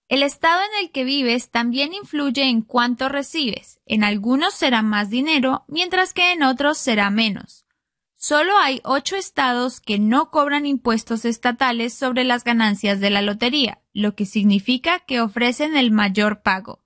El 0.08 0.22
estado 0.22 0.62
en 0.62 0.84
el 0.84 0.90
que 0.90 1.04
vives 1.04 1.50
también 1.50 1.92
influye 1.92 2.44
en 2.44 2.62
cuánto 2.62 3.10
recibes. 3.10 3.78
En 3.84 4.04
algunos 4.04 4.54
será 4.54 4.80
más 4.80 5.10
dinero, 5.10 5.64
mientras 5.68 6.14
que 6.14 6.32
en 6.32 6.42
otros 6.42 6.78
será 6.78 7.10
menos. 7.10 7.66
Solo 8.14 8.56
hay 8.58 8.80
ocho 8.84 9.16
estados 9.16 9.80
que 9.80 9.98
no 9.98 10.30
cobran 10.30 10.64
impuestos 10.64 11.26
estatales 11.26 11.92
sobre 11.92 12.24
las 12.24 12.42
ganancias 12.42 13.00
de 13.00 13.10
la 13.10 13.20
lotería, 13.20 13.82
lo 13.92 14.14
que 14.14 14.24
significa 14.24 15.00
que 15.00 15.20
ofrecen 15.20 15.76
el 15.76 15.90
mayor 15.90 16.40
pago. 16.40 16.82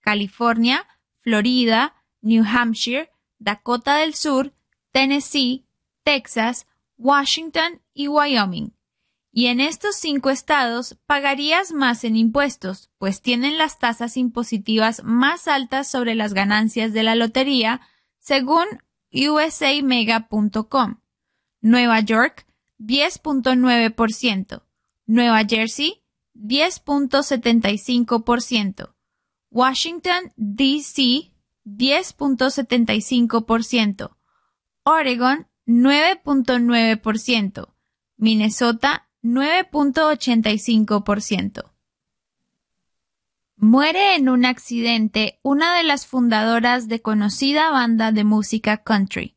California, 0.00 0.86
Florida, 1.22 1.96
New 2.22 2.44
Hampshire, 2.46 3.10
Dakota 3.38 3.96
del 3.96 4.14
Sur, 4.14 4.54
Tennessee, 4.92 5.66
Texas, 6.04 6.66
Washington 6.96 7.82
y 7.92 8.06
Wyoming 8.06 8.72
y 9.32 9.46
en 9.46 9.60
estos 9.60 9.94
cinco 9.94 10.30
estados 10.30 10.98
pagarías 11.06 11.70
más 11.72 12.02
en 12.02 12.16
impuestos, 12.16 12.90
pues 12.98 13.22
tienen 13.22 13.58
las 13.58 13.78
tasas 13.78 14.16
impositivas 14.16 15.04
más 15.04 15.46
altas 15.46 15.88
sobre 15.88 16.16
las 16.16 16.34
ganancias 16.34 16.92
de 16.92 17.04
la 17.04 17.14
lotería, 17.14 17.80
según 18.18 18.66
usamega.com. 19.12 21.00
Nueva 21.60 22.00
York, 22.00 22.44
10.9%. 22.80 24.64
Nueva 25.06 25.44
Jersey, 25.44 26.02
10.75%. 26.34 28.92
Washington, 29.50 30.32
D.C., 30.36 31.32
10.75%. 31.64 34.16
Oregon, 34.82 35.46
9.9%. 35.66 37.74
Minnesota, 38.16 39.09
9.85%. 39.22 41.70
Muere 43.56 44.14
en 44.14 44.30
un 44.30 44.46
accidente 44.46 45.38
una 45.42 45.76
de 45.76 45.82
las 45.82 46.06
fundadoras 46.06 46.88
de 46.88 47.02
conocida 47.02 47.70
banda 47.70 48.12
de 48.12 48.24
música 48.24 48.78
country. 48.78 49.36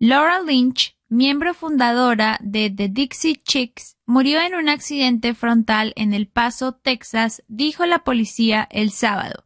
Laura 0.00 0.42
Lynch, 0.42 0.98
miembro 1.08 1.54
fundadora 1.54 2.40
de 2.42 2.68
The 2.68 2.88
Dixie 2.88 3.36
Chicks, 3.36 3.96
murió 4.06 4.40
en 4.40 4.56
un 4.56 4.68
accidente 4.68 5.34
frontal 5.34 5.92
en 5.94 6.12
El 6.12 6.26
Paso, 6.26 6.72
Texas, 6.72 7.44
dijo 7.46 7.86
la 7.86 8.00
policía 8.00 8.66
el 8.72 8.90
sábado, 8.90 9.44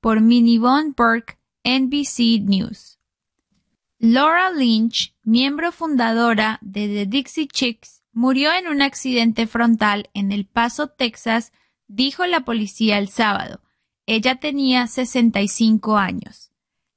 por 0.00 0.22
Minivon 0.22 0.94
Burke, 0.96 1.36
NBC 1.62 2.40
News. 2.42 2.98
Laura 3.98 4.50
Lynch, 4.50 5.14
miembro 5.22 5.70
fundadora 5.70 6.58
de 6.62 6.88
The 6.88 7.06
Dixie 7.06 7.46
Chicks, 7.46 8.01
murió 8.12 8.52
en 8.52 8.68
un 8.68 8.82
accidente 8.82 9.46
frontal 9.46 10.10
en 10.14 10.32
El 10.32 10.46
Paso, 10.46 10.88
Texas, 10.88 11.52
dijo 11.88 12.26
la 12.26 12.44
policía 12.44 12.98
el 12.98 13.08
sábado. 13.08 13.60
Ella 14.06 14.36
tenía 14.36 14.86
65 14.86 15.96
años. 15.96 16.50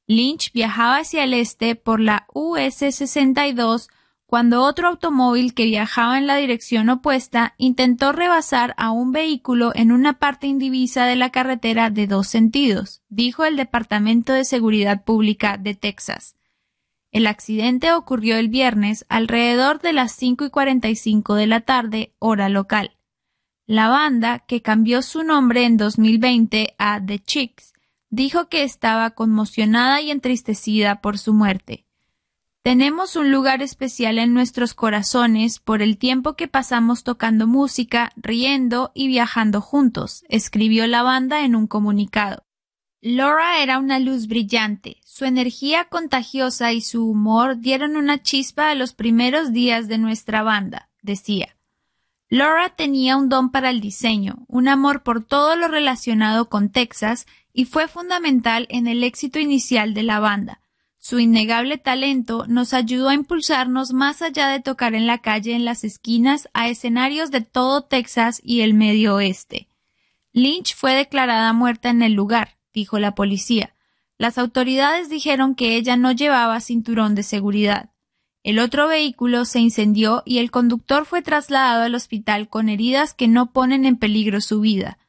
Lynch 0.07 0.51
viajaba 0.53 0.97
hacia 0.97 1.23
el 1.23 1.33
este 1.33 1.75
por 1.75 1.99
la 1.99 2.27
US 2.33 2.75
62 2.75 3.89
cuando 4.27 4.63
otro 4.63 4.87
automóvil 4.87 5.53
que 5.53 5.65
viajaba 5.65 6.17
en 6.17 6.27
la 6.27 6.35
dirección 6.35 6.89
opuesta 6.89 7.53
intentó 7.57 8.11
rebasar 8.11 8.73
a 8.77 8.91
un 8.91 9.11
vehículo 9.11 9.71
en 9.75 9.91
una 9.91 10.19
parte 10.19 10.47
indivisa 10.47 11.05
de 11.05 11.15
la 11.15 11.29
carretera 11.29 11.89
de 11.89 12.07
dos 12.07 12.27
sentidos, 12.27 13.01
dijo 13.07 13.45
el 13.45 13.55
Departamento 13.55 14.33
de 14.33 14.43
Seguridad 14.43 15.03
Pública 15.03 15.57
de 15.57 15.75
Texas. 15.75 16.35
El 17.15 17.27
accidente 17.27 17.93
ocurrió 17.93 18.35
el 18.35 18.49
viernes 18.49 19.05
alrededor 19.07 19.79
de 19.79 19.93
las 19.93 20.11
5 20.11 20.43
y 20.43 20.49
45 20.49 21.35
de 21.35 21.47
la 21.47 21.61
tarde, 21.61 22.13
hora 22.19 22.49
local. 22.49 22.97
La 23.65 23.87
banda, 23.87 24.39
que 24.39 24.61
cambió 24.61 25.01
su 25.01 25.23
nombre 25.23 25.63
en 25.63 25.77
2020 25.77 26.75
a 26.77 26.99
The 27.01 27.19
Chicks, 27.19 27.71
dijo 28.09 28.49
que 28.49 28.63
estaba 28.63 29.11
conmocionada 29.11 30.01
y 30.01 30.11
entristecida 30.11 30.99
por 30.99 31.17
su 31.17 31.33
muerte. 31.33 31.85
Tenemos 32.63 33.15
un 33.15 33.31
lugar 33.31 33.61
especial 33.61 34.19
en 34.19 34.33
nuestros 34.33 34.73
corazones 34.73 35.59
por 35.59 35.81
el 35.81 35.97
tiempo 35.97 36.35
que 36.35 36.49
pasamos 36.49 37.05
tocando 37.05 37.47
música, 37.47 38.11
riendo 38.17 38.91
y 38.93 39.07
viajando 39.07 39.61
juntos, 39.61 40.25
escribió 40.27 40.85
la 40.85 41.01
banda 41.01 41.45
en 41.45 41.55
un 41.55 41.67
comunicado. 41.67 42.44
Laura 43.07 43.61
era 43.61 43.77
una 43.77 43.99
luz 43.99 44.25
brillante, 44.25 44.97
su 45.05 45.25
energía 45.25 45.83
contagiosa 45.83 46.73
y 46.73 46.81
su 46.81 47.07
humor 47.07 47.59
dieron 47.59 47.97
una 47.97 48.23
chispa 48.23 48.71
a 48.71 48.73
los 48.73 48.93
primeros 48.95 49.53
días 49.53 49.87
de 49.87 49.99
nuestra 49.99 50.41
banda, 50.41 50.89
decía. 51.03 51.55
Laura 52.29 52.69
tenía 52.69 53.15
un 53.15 53.29
don 53.29 53.51
para 53.51 53.69
el 53.69 53.79
diseño, 53.79 54.43
un 54.47 54.67
amor 54.67 55.03
por 55.03 55.23
todo 55.23 55.55
lo 55.55 55.67
relacionado 55.67 56.49
con 56.49 56.69
Texas 56.69 57.27
y 57.53 57.65
fue 57.65 57.87
fundamental 57.87 58.65
en 58.71 58.87
el 58.87 59.03
éxito 59.03 59.37
inicial 59.37 59.93
de 59.93 60.01
la 60.01 60.19
banda. 60.19 60.61
Su 60.97 61.19
innegable 61.19 61.77
talento 61.77 62.45
nos 62.47 62.73
ayudó 62.73 63.09
a 63.09 63.13
impulsarnos 63.13 63.93
más 63.93 64.23
allá 64.23 64.47
de 64.47 64.61
tocar 64.61 64.95
en 64.95 65.05
la 65.05 65.19
calle 65.19 65.53
en 65.53 65.63
las 65.63 65.83
esquinas 65.83 66.49
a 66.53 66.69
escenarios 66.69 67.29
de 67.29 67.41
todo 67.41 67.83
Texas 67.83 68.41
y 68.43 68.61
el 68.61 68.73
medio 68.73 69.13
oeste. 69.13 69.67
Lynch 70.33 70.73
fue 70.75 70.95
declarada 70.95 71.53
muerta 71.53 71.91
en 71.91 72.01
el 72.01 72.13
lugar, 72.13 72.55
dijo 72.75 72.99
la 72.99 73.15
policía. 73.15 73.73
Las 74.19 74.37
autoridades 74.37 75.09
dijeron 75.09 75.55
que 75.55 75.75
ella 75.75 75.97
no 75.97 76.11
llevaba 76.11 76.59
cinturón 76.59 77.15
de 77.15 77.23
seguridad. 77.23 77.89
El 78.43 78.59
otro 78.59 78.87
vehículo 78.87 79.45
se 79.45 79.59
incendió 79.59 80.21
y 80.23 80.37
el 80.37 80.51
conductor 80.51 81.05
fue 81.05 81.23
trasladado 81.23 81.83
al 81.83 81.95
hospital 81.95 82.47
con 82.47 82.69
heridas 82.69 83.15
que 83.15 83.27
no 83.27 83.51
ponen 83.51 83.85
en 83.85 83.97
peligro 83.97 84.39
su 84.39 84.59
vida. 84.59 84.99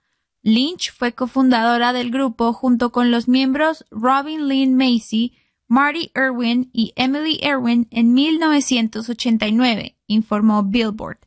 Lynch 0.42 0.92
fue 0.92 1.12
cofundadora 1.12 1.92
del 1.92 2.10
grupo 2.10 2.54
junto 2.54 2.92
con 2.92 3.10
los 3.10 3.28
miembros 3.28 3.84
Robin 3.90 4.48
Lynn 4.48 4.74
Macy, 4.74 5.34
Marty 5.68 6.12
Irwin 6.14 6.70
y 6.72 6.92
Emily 6.96 7.38
Irwin 7.42 7.88
en 7.90 8.14
1989, 8.14 9.96
informó 10.06 10.62
Billboard. 10.62 11.18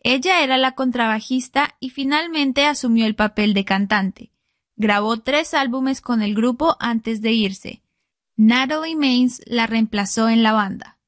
Ella 0.00 0.42
era 0.42 0.58
la 0.58 0.72
contrabajista 0.72 1.76
y 1.80 1.90
finalmente 1.90 2.66
asumió 2.66 3.06
el 3.06 3.14
papel 3.14 3.54
de 3.54 3.64
cantante. 3.64 4.30
Grabó 4.76 5.16
tres 5.18 5.54
álbumes 5.54 6.00
con 6.00 6.20
el 6.20 6.34
grupo 6.34 6.76
antes 6.80 7.22
de 7.22 7.32
irse. 7.32 7.82
Natalie 8.36 8.94
Maines 8.94 9.40
la 9.46 9.66
reemplazó 9.66 10.28
en 10.28 10.42
la 10.42 10.52
banda. 10.52 10.98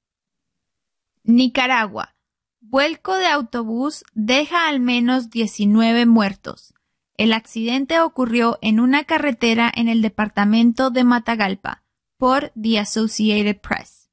Nicaragua. 1.23 2.15
Vuelco 2.61 3.15
de 3.15 3.27
autobús 3.27 4.05
deja 4.15 4.69
al 4.69 4.81
menos 4.81 5.29
19 5.29 6.07
muertos. 6.07 6.73
El 7.19 7.35
accidente 7.35 8.01
ocurrió 8.01 8.59
en 8.63 8.81
una 8.81 9.05
carretera 9.05 9.71
en 9.75 9.89
el 9.89 10.01
departamento 10.01 10.91
de 10.91 11.05
Matagalpa 11.05 11.83
por 12.17 12.53
The 12.61 12.79
Associated 12.79 13.61
Press. 13.61 14.09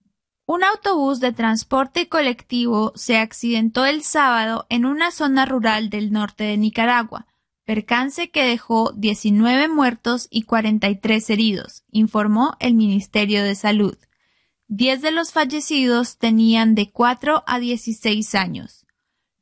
Un 0.46 0.64
autobús 0.64 1.22
de 1.22 1.32
transporte 1.32 2.10
colectivo 2.10 2.92
se 2.96 3.18
accidentó 3.18 3.86
el 3.86 4.04
sábado 4.04 4.66
en 4.70 4.86
una 4.86 5.12
zona 5.12 5.46
rural 5.46 5.90
del 5.90 6.12
norte 6.12 6.44
de 6.44 6.58
Nicaragua, 6.58 7.28
percance 7.66 8.30
que 8.30 8.44
dejó 8.44 8.94
19 8.94 9.68
muertos 9.68 10.28
y 10.30 10.44
43 10.44 11.30
heridos, 11.30 11.84
informó 11.92 12.56
el 12.60 12.76
Ministerio 12.76 13.44
de 13.44 13.56
Salud. 13.56 13.98
Diez 14.68 15.02
de 15.02 15.12
los 15.12 15.32
fallecidos 15.32 16.18
tenían 16.18 16.76
de 16.76 16.92
4 16.92 17.44
a 17.46 17.60
16 17.60 18.36
años. 18.36 18.86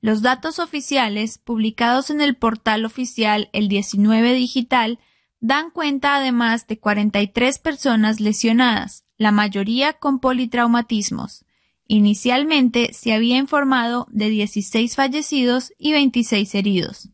Los 0.01 0.21
datos 0.21 0.59
oficiales, 0.59 1.37
publicados 1.37 2.09
en 2.09 2.19
el 2.19 2.35
portal 2.35 2.83
oficial 2.83 3.49
El 3.53 3.69
19 3.69 4.33
Digital, 4.33 4.99
dan 5.39 5.71
cuenta 5.71 6.15
además 6.15 6.67
de 6.67 6.79
43 6.79 7.59
personas 7.59 8.19
lesionadas, 8.19 9.05
la 9.17 9.31
mayoría 9.31 9.93
con 9.93 10.19
politraumatismos. 10.19 11.45
Inicialmente 11.87 12.91
se 12.93 13.13
había 13.13 13.37
informado 13.37 14.07
de 14.09 14.29
16 14.29 14.95
fallecidos 14.95 15.73
y 15.77 15.91
26 15.91 16.55
heridos. 16.55 17.12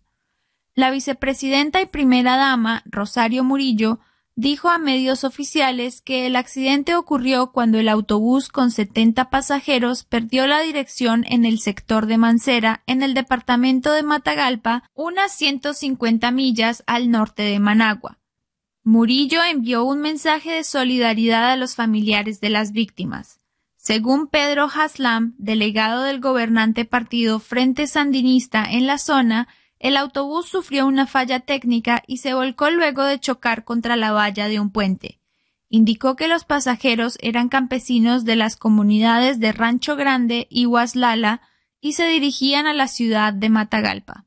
La 0.79 0.91
vicepresidenta 0.91 1.81
y 1.81 1.87
primera 1.87 2.37
dama, 2.37 2.83
Rosario 2.85 3.43
Murillo, 3.43 3.99
dijo 4.35 4.69
a 4.69 4.77
medios 4.77 5.25
oficiales 5.25 5.99
que 5.99 6.25
el 6.25 6.37
accidente 6.37 6.95
ocurrió 6.95 7.51
cuando 7.51 7.79
el 7.79 7.89
autobús 7.89 8.47
con 8.47 8.71
70 8.71 9.29
pasajeros 9.29 10.05
perdió 10.05 10.47
la 10.47 10.61
dirección 10.61 11.25
en 11.27 11.43
el 11.43 11.59
sector 11.59 12.05
de 12.05 12.17
Mancera, 12.17 12.81
en 12.87 13.03
el 13.03 13.13
departamento 13.13 13.91
de 13.91 14.03
Matagalpa, 14.03 14.89
unas 14.93 15.33
150 15.33 16.31
millas 16.31 16.81
al 16.87 17.11
norte 17.11 17.43
de 17.43 17.59
Managua. 17.59 18.17
Murillo 18.85 19.43
envió 19.43 19.83
un 19.83 19.99
mensaje 19.99 20.49
de 20.51 20.63
solidaridad 20.63 21.51
a 21.51 21.57
los 21.57 21.75
familiares 21.75 22.39
de 22.39 22.51
las 22.51 22.71
víctimas. 22.71 23.41
Según 23.75 24.27
Pedro 24.27 24.69
Haslam, 24.73 25.35
delegado 25.39 26.03
del 26.03 26.21
gobernante 26.21 26.85
partido 26.85 27.41
Frente 27.41 27.85
Sandinista 27.85 28.63
en 28.63 28.87
la 28.87 28.97
zona, 28.97 29.49
el 29.79 29.95
autobús 29.95 30.47
sufrió 30.47 30.85
una 30.85 31.07
falla 31.07 31.39
técnica 31.39 32.03
y 32.05 32.17
se 32.17 32.33
volcó 32.33 32.69
luego 32.69 33.03
de 33.03 33.19
chocar 33.19 33.63
contra 33.63 33.95
la 33.95 34.11
valla 34.11 34.49
de 34.49 34.59
un 34.59 34.71
puente. 34.71 35.19
Indicó 35.69 36.15
que 36.15 36.27
los 36.27 36.43
pasajeros 36.43 37.17
eran 37.21 37.47
campesinos 37.47 38.25
de 38.25 38.35
las 38.35 38.57
comunidades 38.57 39.39
de 39.39 39.53
Rancho 39.53 39.95
Grande 39.95 40.47
y 40.49 40.65
Huaslala 40.65 41.41
y 41.79 41.93
se 41.93 42.07
dirigían 42.07 42.67
a 42.67 42.73
la 42.73 42.87
ciudad 42.87 43.33
de 43.33 43.49
Matagalpa. 43.49 44.25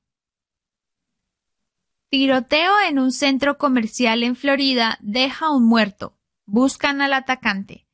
Tiroteo 2.09 2.73
en 2.89 2.99
un 2.99 3.13
centro 3.13 3.59
comercial 3.59 4.23
en 4.23 4.37
Florida 4.37 4.99
deja 5.01 5.51
un 5.51 5.65
muerto. 5.65 6.19
Buscan 6.47 7.01
al 7.03 7.13
atacante. 7.13 7.87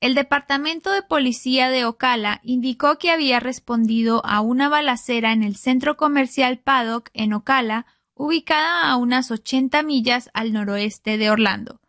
El 0.00 0.14
Departamento 0.14 0.90
de 0.92 1.02
Policía 1.02 1.68
de 1.68 1.84
Ocala 1.84 2.40
indicó 2.42 2.96
que 2.96 3.10
había 3.10 3.38
respondido 3.38 4.24
a 4.24 4.40
una 4.40 4.70
balacera 4.70 5.32
en 5.32 5.42
el 5.42 5.56
centro 5.56 5.98
comercial 5.98 6.58
Paddock 6.58 7.10
en 7.12 7.34
Ocala, 7.34 7.84
ubicada 8.14 8.90
a 8.90 8.96
unas 8.96 9.30
80 9.30 9.82
millas 9.82 10.30
al 10.32 10.54
noroeste 10.54 11.18
de 11.18 11.30
Orlando, 11.30 11.82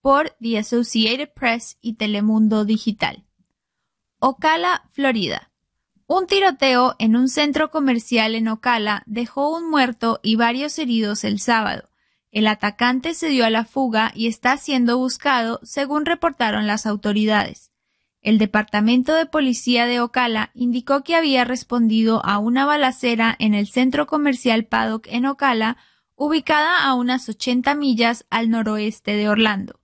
por 0.00 0.30
The 0.40 0.58
Associated 0.58 1.28
Press 1.34 1.76
y 1.82 1.94
Telemundo 1.94 2.64
Digital. 2.64 3.26
Ocala, 4.18 4.88
Florida. 4.92 5.52
Un 6.06 6.26
tiroteo 6.26 6.96
en 6.98 7.16
un 7.16 7.28
centro 7.28 7.70
comercial 7.70 8.34
en 8.34 8.48
Ocala 8.48 9.02
dejó 9.04 9.54
un 9.54 9.68
muerto 9.68 10.20
y 10.22 10.36
varios 10.36 10.78
heridos 10.78 11.22
el 11.22 11.38
sábado. 11.38 11.90
El 12.30 12.46
atacante 12.46 13.14
se 13.14 13.28
dio 13.28 13.46
a 13.46 13.50
la 13.50 13.64
fuga 13.64 14.12
y 14.14 14.26
está 14.26 14.56
siendo 14.56 14.98
buscado, 14.98 15.60
según 15.62 16.04
reportaron 16.04 16.66
las 16.66 16.86
autoridades. 16.86 17.72
El 18.20 18.38
Departamento 18.38 19.14
de 19.14 19.26
Policía 19.26 19.86
de 19.86 20.00
Ocala 20.00 20.50
indicó 20.52 21.02
que 21.02 21.14
había 21.14 21.44
respondido 21.44 22.24
a 22.24 22.38
una 22.38 22.66
balacera 22.66 23.34
en 23.38 23.54
el 23.54 23.68
centro 23.68 24.06
comercial 24.06 24.66
Paddock 24.66 25.06
en 25.08 25.24
Ocala, 25.24 25.76
ubicada 26.14 26.84
a 26.84 26.94
unas 26.94 27.28
80 27.28 27.74
millas 27.74 28.26
al 28.28 28.50
noroeste 28.50 29.12
de 29.12 29.28
Orlando. 29.28 29.80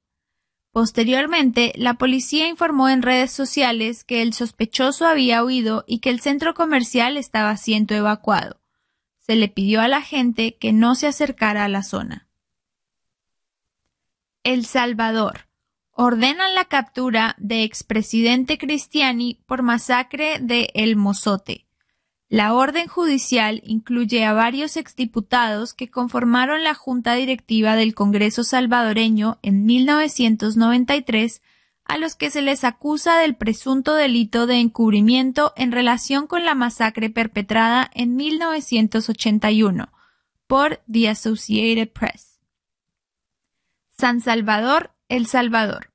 Posteriormente, 0.72 1.72
la 1.76 1.94
policía 1.94 2.48
informó 2.48 2.88
en 2.88 3.02
redes 3.02 3.30
sociales 3.30 4.02
que 4.02 4.22
el 4.22 4.33
sospechoso 4.33 5.07
había 5.07 5.44
huido 5.44 5.85
y 5.87 6.00
que 6.00 6.11
el 6.11 6.18
centro 6.18 6.52
comercial 6.54 7.16
estaba 7.16 7.57
siendo 7.57 7.94
evacuado. 7.94 8.61
Se 9.20 9.37
le 9.37 9.48
pidió 9.48 9.80
a 9.80 9.88
la 9.88 10.02
gente 10.02 10.57
que 10.57 10.72
no 10.72 10.96
se 10.96 11.07
acercara 11.07 11.64
a 11.64 11.68
la 11.68 11.85
zona. 11.85 12.23
El 14.44 14.66
Salvador. 14.66 15.48
Ordenan 15.90 16.54
la 16.54 16.66
captura 16.66 17.35
de 17.38 17.64
expresidente 17.64 18.59
Cristiani 18.59 19.40
por 19.46 19.62
masacre 19.62 20.38
de 20.38 20.70
El 20.74 20.96
Mozote. 20.96 21.66
La 22.28 22.52
orden 22.52 22.87
judicial 22.87 23.62
incluye 23.64 24.22
a 24.26 24.35
varios 24.35 24.76
exdiputados 24.76 25.72
que 25.72 25.90
conformaron 25.90 26.62
la 26.62 26.74
Junta 26.74 27.14
Directiva 27.14 27.74
del 27.74 27.94
Congreso 27.94 28.44
salvadoreño 28.44 29.38
en 29.40 29.64
1993, 29.64 31.40
a 31.87 31.96
los 31.96 32.14
que 32.14 32.30
se 32.30 32.42
les 32.42 32.64
acusa 32.64 33.16
del 33.18 33.37
presunto 33.37 33.94
delito 33.94 34.46
de 34.46 34.57
encubrimiento 34.57 35.54
en 35.57 35.72
relación 35.72 36.26
con 36.26 36.44
la 36.44 36.54
masacre 36.54 37.09
perpetrada 37.09 37.90
en 37.94 38.14
1981 38.16 39.90
por 40.46 40.83
The 40.90 41.09
Associated 41.09 41.92
Press. 41.92 42.33
San 44.04 44.20
Salvador, 44.20 44.90
El 45.08 45.26
Salvador. 45.26 45.90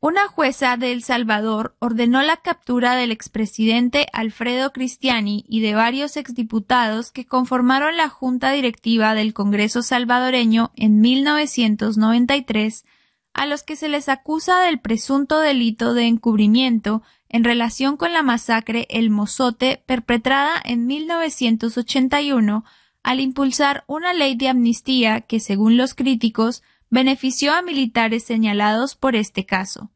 Una 0.00 0.28
jueza 0.28 0.76
de 0.76 0.92
El 0.92 1.02
Salvador 1.02 1.76
ordenó 1.78 2.20
la 2.20 2.36
captura 2.36 2.94
del 2.94 3.10
expresidente 3.10 4.06
Alfredo 4.12 4.70
Cristiani 4.70 5.42
y 5.48 5.62
de 5.62 5.74
varios 5.74 6.18
exdiputados 6.18 7.10
que 7.10 7.24
conformaron 7.24 7.96
la 7.96 8.10
junta 8.10 8.52
directiva 8.52 9.14
del 9.14 9.32
Congreso 9.32 9.80
salvadoreño 9.80 10.72
en 10.76 11.00
1993, 11.00 12.84
a 13.32 13.46
los 13.46 13.62
que 13.62 13.76
se 13.76 13.88
les 13.88 14.10
acusa 14.10 14.60
del 14.60 14.80
presunto 14.80 15.40
delito 15.40 15.94
de 15.94 16.08
encubrimiento 16.08 17.02
en 17.30 17.44
relación 17.44 17.96
con 17.96 18.12
la 18.12 18.22
masacre 18.22 18.86
El 18.90 19.08
Mozote 19.08 19.82
perpetrada 19.86 20.60
en 20.62 20.86
1981, 20.86 22.62
al 23.02 23.20
impulsar 23.20 23.84
una 23.86 24.12
ley 24.12 24.36
de 24.36 24.50
amnistía 24.50 25.22
que, 25.22 25.40
según 25.40 25.78
los 25.78 25.94
críticos, 25.94 26.62
benefició 26.92 27.54
a 27.54 27.62
militares 27.62 28.22
señalados 28.22 28.96
por 28.96 29.16
este 29.16 29.46
caso. 29.46 29.90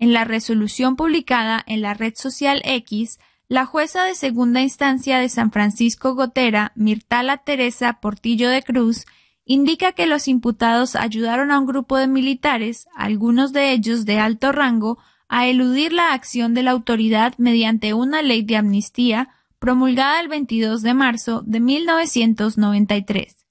En 0.00 0.12
la 0.12 0.24
resolución 0.24 0.96
publicada 0.96 1.62
en 1.64 1.80
la 1.80 1.94
red 1.94 2.14
social 2.16 2.60
X, 2.64 3.20
la 3.46 3.66
jueza 3.66 4.02
de 4.02 4.16
segunda 4.16 4.60
instancia 4.60 5.20
de 5.20 5.28
San 5.28 5.52
Francisco 5.52 6.16
Gotera, 6.16 6.72
Mirtala 6.74 7.36
Teresa 7.38 8.00
Portillo 8.00 8.50
de 8.50 8.64
Cruz, 8.64 9.06
indica 9.44 9.92
que 9.92 10.08
los 10.08 10.26
imputados 10.26 10.96
ayudaron 10.96 11.52
a 11.52 11.60
un 11.60 11.66
grupo 11.66 11.96
de 11.96 12.08
militares, 12.08 12.88
algunos 12.96 13.52
de 13.52 13.70
ellos 13.70 14.04
de 14.04 14.18
alto 14.18 14.50
rango, 14.50 14.98
a 15.28 15.46
eludir 15.46 15.92
la 15.92 16.14
acción 16.14 16.52
de 16.52 16.64
la 16.64 16.72
autoridad 16.72 17.34
mediante 17.38 17.94
una 17.94 18.22
ley 18.22 18.42
de 18.42 18.56
amnistía 18.56 19.28
promulgada 19.60 20.20
el 20.20 20.26
22 20.26 20.82
de 20.82 20.94
marzo 20.94 21.42
de 21.46 21.60
1993. 21.60 23.41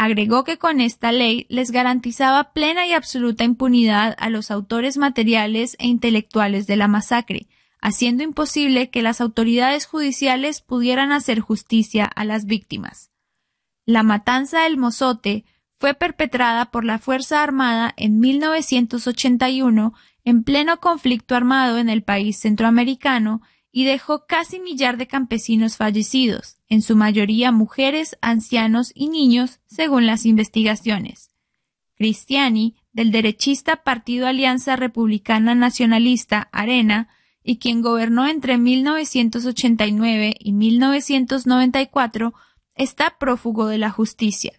Agregó 0.00 0.44
que 0.44 0.58
con 0.58 0.80
esta 0.80 1.10
ley 1.10 1.44
les 1.48 1.72
garantizaba 1.72 2.52
plena 2.52 2.86
y 2.86 2.92
absoluta 2.92 3.42
impunidad 3.42 4.14
a 4.20 4.30
los 4.30 4.52
autores 4.52 4.96
materiales 4.96 5.74
e 5.80 5.88
intelectuales 5.88 6.68
de 6.68 6.76
la 6.76 6.86
masacre, 6.86 7.48
haciendo 7.80 8.22
imposible 8.22 8.90
que 8.90 9.02
las 9.02 9.20
autoridades 9.20 9.86
judiciales 9.86 10.60
pudieran 10.60 11.10
hacer 11.10 11.40
justicia 11.40 12.04
a 12.04 12.24
las 12.24 12.44
víctimas. 12.44 13.10
La 13.86 14.04
matanza 14.04 14.62
del 14.62 14.76
Mozote 14.76 15.44
fue 15.80 15.94
perpetrada 15.94 16.70
por 16.70 16.84
la 16.84 17.00
Fuerza 17.00 17.42
Armada 17.42 17.92
en 17.96 18.20
1981 18.20 19.94
en 20.22 20.44
pleno 20.44 20.78
conflicto 20.78 21.34
armado 21.34 21.76
en 21.76 21.88
el 21.88 22.04
país 22.04 22.38
centroamericano 22.38 23.42
y 23.78 23.84
dejó 23.84 24.26
casi 24.26 24.58
millar 24.58 24.96
de 24.96 25.06
campesinos 25.06 25.76
fallecidos, 25.76 26.56
en 26.68 26.82
su 26.82 26.96
mayoría 26.96 27.52
mujeres, 27.52 28.18
ancianos 28.20 28.90
y 28.92 29.08
niños, 29.08 29.60
según 29.66 30.04
las 30.04 30.26
investigaciones. 30.26 31.30
Cristiani, 31.94 32.74
del 32.92 33.12
derechista 33.12 33.84
Partido 33.84 34.26
Alianza 34.26 34.74
Republicana 34.74 35.54
Nacionalista 35.54 36.48
Arena, 36.50 37.08
y 37.44 37.58
quien 37.58 37.80
gobernó 37.80 38.26
entre 38.26 38.58
1989 38.58 40.34
y 40.40 40.52
1994, 40.54 42.34
está 42.74 43.16
prófugo 43.16 43.68
de 43.68 43.78
la 43.78 43.90
justicia. 43.90 44.57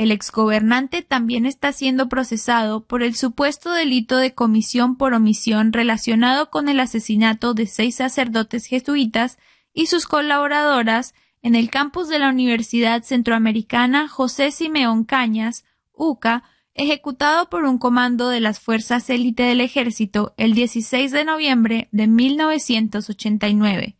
El 0.00 0.12
exgobernante 0.12 1.02
también 1.02 1.44
está 1.44 1.74
siendo 1.74 2.08
procesado 2.08 2.86
por 2.86 3.02
el 3.02 3.14
supuesto 3.14 3.70
delito 3.70 4.16
de 4.16 4.34
comisión 4.34 4.96
por 4.96 5.12
omisión 5.12 5.74
relacionado 5.74 6.48
con 6.48 6.70
el 6.70 6.80
asesinato 6.80 7.52
de 7.52 7.66
seis 7.66 7.96
sacerdotes 7.96 8.64
jesuitas 8.64 9.36
y 9.74 9.88
sus 9.88 10.06
colaboradoras 10.06 11.12
en 11.42 11.54
el 11.54 11.68
campus 11.68 12.08
de 12.08 12.18
la 12.18 12.30
Universidad 12.30 13.02
Centroamericana 13.02 14.08
José 14.08 14.52
Simeón 14.52 15.04
Cañas, 15.04 15.66
UCA, 15.92 16.44
ejecutado 16.72 17.50
por 17.50 17.64
un 17.64 17.76
comando 17.76 18.30
de 18.30 18.40
las 18.40 18.58
fuerzas 18.58 19.10
élite 19.10 19.42
del 19.42 19.60
ejército 19.60 20.32
el 20.38 20.54
16 20.54 21.12
de 21.12 21.26
noviembre 21.26 21.88
de 21.92 22.06
1989. 22.06 23.98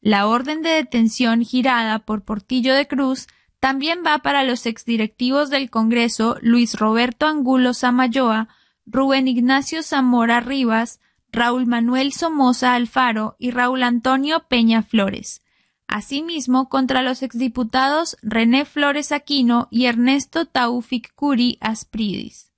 La 0.00 0.26
orden 0.26 0.62
de 0.62 0.70
detención 0.70 1.44
girada 1.44 1.98
por 2.06 2.24
Portillo 2.24 2.72
de 2.72 2.88
Cruz 2.88 3.26
también 3.60 4.00
va 4.04 4.18
para 4.18 4.42
los 4.42 4.64
exdirectivos 4.64 5.50
del 5.50 5.68
Congreso 5.68 6.38
Luis 6.40 6.78
Roberto 6.78 7.26
Angulo 7.26 7.74
Samayoa, 7.74 8.48
Rubén 8.86 9.28
Ignacio 9.28 9.82
Zamora 9.82 10.40
Rivas, 10.40 10.98
Raúl 11.30 11.66
Manuel 11.66 12.12
Somoza 12.12 12.74
Alfaro 12.74 13.36
y 13.38 13.50
Raúl 13.50 13.82
Antonio 13.82 14.46
Peña 14.48 14.82
Flores. 14.82 15.42
Asimismo, 15.86 16.68
contra 16.68 17.02
los 17.02 17.22
exdiputados 17.22 18.16
René 18.22 18.64
Flores 18.64 19.12
Aquino 19.12 19.68
y 19.70 19.86
Ernesto 19.86 20.46
Taufik 20.46 21.12
Curi 21.14 21.58
Aspridis. 21.60 22.52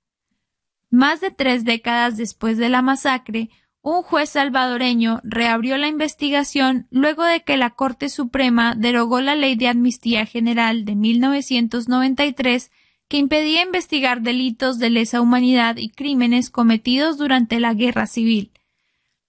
Más 0.89 1.19
de 1.19 1.31
tres 1.31 1.65
décadas 1.65 2.15
después 2.15 2.57
de 2.57 2.69
la 2.69 2.81
masacre, 2.81 3.49
un 3.83 4.01
juez 4.01 4.29
salvadoreño 4.29 5.19
reabrió 5.23 5.77
la 5.77 5.89
investigación 5.89 6.87
luego 6.89 7.25
de 7.25 7.41
que 7.41 7.57
la 7.57 7.71
Corte 7.71 8.07
Suprema 8.07 8.75
derogó 8.75 9.19
la 9.19 9.35
Ley 9.35 9.55
de 9.55 9.67
Amnistía 9.67 10.25
General 10.25 10.85
de 10.85 10.95
1993 10.95 12.71
que 13.09 13.17
impedía 13.17 13.61
investigar 13.61 14.21
delitos 14.21 14.79
de 14.79 14.89
lesa 14.89 15.19
humanidad 15.19 15.75
y 15.75 15.89
crímenes 15.89 16.49
cometidos 16.49 17.17
durante 17.17 17.59
la 17.59 17.73
Guerra 17.73 18.07
Civil. 18.07 18.53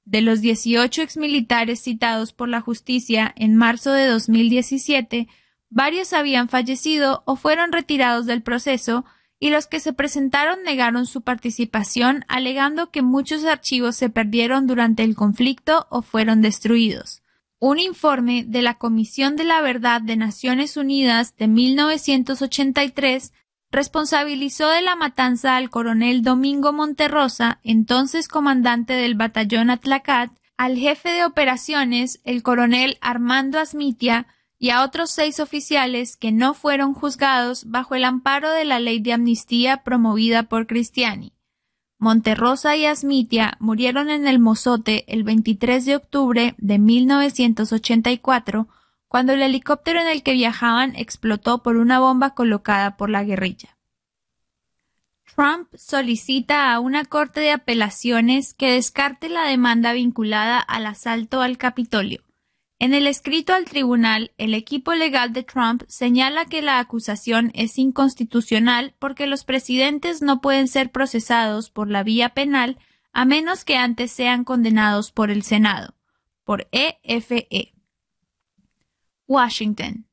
De 0.04 0.20
los 0.20 0.40
18 0.40 1.02
exmilitares 1.02 1.80
citados 1.80 2.32
por 2.32 2.48
la 2.48 2.60
justicia 2.60 3.34
en 3.36 3.56
marzo 3.56 3.90
de 3.90 4.06
2017, 4.06 5.26
varios 5.68 6.12
habían 6.12 6.48
fallecido 6.48 7.24
o 7.26 7.34
fueron 7.34 7.72
retirados 7.72 8.26
del 8.26 8.42
proceso 8.42 9.04
y 9.38 9.50
los 9.50 9.66
que 9.66 9.80
se 9.80 9.92
presentaron 9.92 10.62
negaron 10.62 11.06
su 11.06 11.22
participación 11.22 12.24
alegando 12.28 12.90
que 12.90 13.02
muchos 13.02 13.44
archivos 13.44 13.96
se 13.96 14.10
perdieron 14.10 14.66
durante 14.66 15.02
el 15.02 15.14
conflicto 15.14 15.86
o 15.90 16.02
fueron 16.02 16.40
destruidos. 16.40 17.22
Un 17.58 17.78
informe 17.78 18.44
de 18.46 18.62
la 18.62 18.74
Comisión 18.74 19.36
de 19.36 19.44
la 19.44 19.60
Verdad 19.60 20.00
de 20.00 20.16
Naciones 20.16 20.76
Unidas 20.76 21.36
de 21.36 21.48
1983 21.48 23.32
responsabilizó 23.70 24.68
de 24.68 24.82
la 24.82 24.96
matanza 24.96 25.56
al 25.56 25.68
coronel 25.68 26.22
Domingo 26.22 26.72
Monterrosa, 26.72 27.60
entonces 27.64 28.28
comandante 28.28 28.92
del 28.92 29.14
batallón 29.14 29.70
Atlacat, 29.70 30.30
al 30.56 30.76
jefe 30.76 31.10
de 31.10 31.24
operaciones, 31.24 32.20
el 32.24 32.42
coronel 32.42 32.98
Armando 33.00 33.58
Asmitia, 33.58 34.28
y 34.64 34.70
a 34.70 34.82
otros 34.82 35.10
seis 35.10 35.40
oficiales 35.40 36.16
que 36.16 36.32
no 36.32 36.54
fueron 36.54 36.94
juzgados 36.94 37.66
bajo 37.66 37.96
el 37.96 38.02
amparo 38.02 38.50
de 38.50 38.64
la 38.64 38.80
ley 38.80 38.98
de 38.98 39.12
amnistía 39.12 39.82
promovida 39.82 40.44
por 40.44 40.66
Cristiani. 40.66 41.34
Monterrosa 41.98 42.74
y 42.74 42.86
Asmitia 42.86 43.58
murieron 43.60 44.08
en 44.08 44.26
el 44.26 44.38
Mozote 44.38 45.04
el 45.12 45.22
23 45.22 45.84
de 45.84 45.96
octubre 45.96 46.54
de 46.56 46.78
1984, 46.78 48.66
cuando 49.06 49.34
el 49.34 49.42
helicóptero 49.42 50.00
en 50.00 50.08
el 50.08 50.22
que 50.22 50.32
viajaban 50.32 50.96
explotó 50.96 51.62
por 51.62 51.76
una 51.76 52.00
bomba 52.00 52.30
colocada 52.30 52.96
por 52.96 53.10
la 53.10 53.22
guerrilla. 53.22 53.76
Trump 55.36 55.68
solicita 55.74 56.72
a 56.72 56.80
una 56.80 57.04
corte 57.04 57.40
de 57.40 57.50
apelaciones 57.50 58.54
que 58.54 58.72
descarte 58.72 59.28
la 59.28 59.44
demanda 59.44 59.92
vinculada 59.92 60.58
al 60.58 60.86
asalto 60.86 61.42
al 61.42 61.58
Capitolio. 61.58 62.23
En 62.84 62.92
el 62.92 63.06
escrito 63.06 63.54
al 63.54 63.64
tribunal, 63.64 64.32
el 64.36 64.52
equipo 64.52 64.92
legal 64.92 65.32
de 65.32 65.42
Trump 65.42 65.84
señala 65.88 66.44
que 66.44 66.60
la 66.60 66.78
acusación 66.78 67.50
es 67.54 67.78
inconstitucional 67.78 68.94
porque 68.98 69.26
los 69.26 69.44
presidentes 69.44 70.20
no 70.20 70.42
pueden 70.42 70.68
ser 70.68 70.92
procesados 70.92 71.70
por 71.70 71.88
la 71.88 72.02
vía 72.02 72.34
penal 72.34 72.78
a 73.14 73.24
menos 73.24 73.64
que 73.64 73.78
antes 73.78 74.12
sean 74.12 74.44
condenados 74.44 75.12
por 75.12 75.30
el 75.30 75.44
Senado, 75.44 75.94
por 76.44 76.68
EFE. 76.72 77.46
E. 77.50 77.72
Washington. 79.26 80.06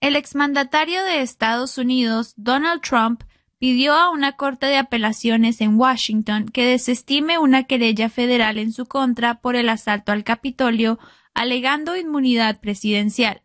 El 0.00 0.16
exmandatario 0.16 1.04
de 1.04 1.22
Estados 1.22 1.78
Unidos, 1.78 2.34
Donald 2.36 2.82
Trump, 2.82 3.22
pidió 3.60 3.94
a 3.94 4.10
una 4.10 4.32
corte 4.32 4.66
de 4.66 4.78
apelaciones 4.78 5.60
en 5.60 5.78
Washington 5.78 6.48
que 6.48 6.66
desestime 6.66 7.38
una 7.38 7.64
querella 7.64 8.08
federal 8.08 8.58
en 8.58 8.72
su 8.72 8.86
contra 8.86 9.40
por 9.40 9.54
el 9.54 9.68
asalto 9.68 10.10
al 10.10 10.24
Capitolio 10.24 10.98
alegando 11.34 11.96
inmunidad 11.96 12.60
presidencial. 12.60 13.42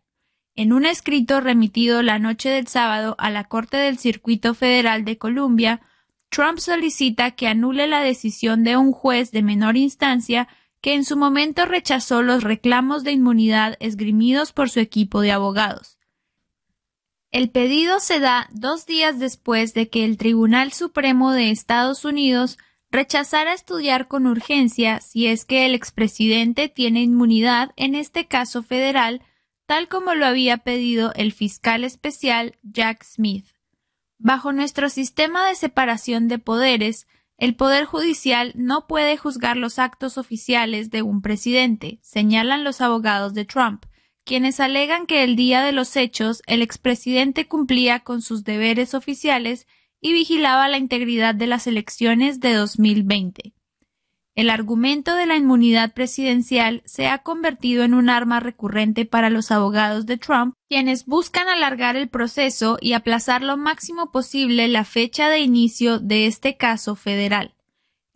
En 0.54 0.72
un 0.72 0.86
escrito 0.86 1.40
remitido 1.40 2.02
la 2.02 2.18
noche 2.18 2.48
del 2.48 2.66
sábado 2.66 3.14
a 3.18 3.30
la 3.30 3.44
Corte 3.44 3.76
del 3.76 3.98
Circuito 3.98 4.54
Federal 4.54 5.04
de 5.04 5.18
Columbia, 5.18 5.80
Trump 6.30 6.58
solicita 6.58 7.32
que 7.32 7.48
anule 7.48 7.86
la 7.86 8.00
decisión 8.00 8.64
de 8.64 8.76
un 8.76 8.92
juez 8.92 9.30
de 9.32 9.42
menor 9.42 9.76
instancia 9.76 10.48
que 10.80 10.94
en 10.94 11.04
su 11.04 11.16
momento 11.16 11.64
rechazó 11.64 12.22
los 12.22 12.42
reclamos 12.42 13.04
de 13.04 13.12
inmunidad 13.12 13.76
esgrimidos 13.80 14.52
por 14.52 14.70
su 14.70 14.80
equipo 14.80 15.20
de 15.20 15.32
abogados. 15.32 15.98
El 17.32 17.50
pedido 17.50 18.00
se 18.00 18.20
da 18.20 18.48
dos 18.52 18.86
días 18.86 19.18
después 19.18 19.74
de 19.74 19.90
que 19.90 20.04
el 20.04 20.16
Tribunal 20.16 20.72
Supremo 20.72 21.32
de 21.32 21.50
Estados 21.50 22.04
Unidos 22.04 22.56
rechazar 22.90 23.48
a 23.48 23.54
estudiar 23.54 24.08
con 24.08 24.26
urgencia 24.26 25.00
si 25.00 25.26
es 25.26 25.44
que 25.44 25.66
el 25.66 25.74
expresidente 25.74 26.68
tiene 26.68 27.02
inmunidad 27.02 27.72
en 27.76 27.94
este 27.94 28.26
caso 28.26 28.62
federal, 28.62 29.22
tal 29.66 29.88
como 29.88 30.14
lo 30.14 30.26
había 30.26 30.58
pedido 30.58 31.12
el 31.14 31.32
fiscal 31.32 31.84
especial 31.84 32.58
Jack 32.62 33.04
Smith. 33.04 33.46
Bajo 34.18 34.52
nuestro 34.52 34.88
sistema 34.88 35.46
de 35.46 35.54
separación 35.54 36.28
de 36.28 36.38
poderes, 36.38 37.06
el 37.38 37.54
Poder 37.54 37.84
Judicial 37.84 38.52
no 38.54 38.86
puede 38.86 39.18
juzgar 39.18 39.58
los 39.58 39.78
actos 39.78 40.16
oficiales 40.16 40.90
de 40.90 41.02
un 41.02 41.20
presidente, 41.20 41.98
señalan 42.00 42.64
los 42.64 42.80
abogados 42.80 43.34
de 43.34 43.44
Trump, 43.44 43.84
quienes 44.24 44.58
alegan 44.58 45.06
que 45.06 45.22
el 45.22 45.36
día 45.36 45.62
de 45.62 45.72
los 45.72 45.96
hechos 45.96 46.42
el 46.46 46.62
expresidente 46.62 47.46
cumplía 47.46 48.00
con 48.00 48.22
sus 48.22 48.42
deberes 48.42 48.94
oficiales 48.94 49.66
y 50.00 50.12
vigilaba 50.12 50.68
la 50.68 50.78
integridad 50.78 51.34
de 51.34 51.46
las 51.46 51.66
elecciones 51.66 52.40
de 52.40 52.54
2020. 52.54 53.52
el 54.34 54.50
argumento 54.50 55.14
de 55.14 55.24
la 55.24 55.36
inmunidad 55.36 55.94
presidencial 55.94 56.82
se 56.84 57.06
ha 57.06 57.22
convertido 57.22 57.84
en 57.84 57.94
un 57.94 58.10
arma 58.10 58.38
recurrente 58.38 59.06
para 59.06 59.30
los 59.30 59.50
abogados 59.50 60.04
de 60.04 60.18
Trump, 60.18 60.54
quienes 60.68 61.06
buscan 61.06 61.48
alargar 61.48 61.96
el 61.96 62.08
proceso 62.08 62.76
y 62.80 62.92
aplazar 62.92 63.42
lo 63.42 63.56
máximo 63.56 64.12
posible 64.12 64.68
la 64.68 64.84
fecha 64.84 65.30
de 65.30 65.38
inicio 65.38 65.98
de 66.00 66.26
este 66.26 66.58
caso 66.58 66.96
federal. 66.96 67.54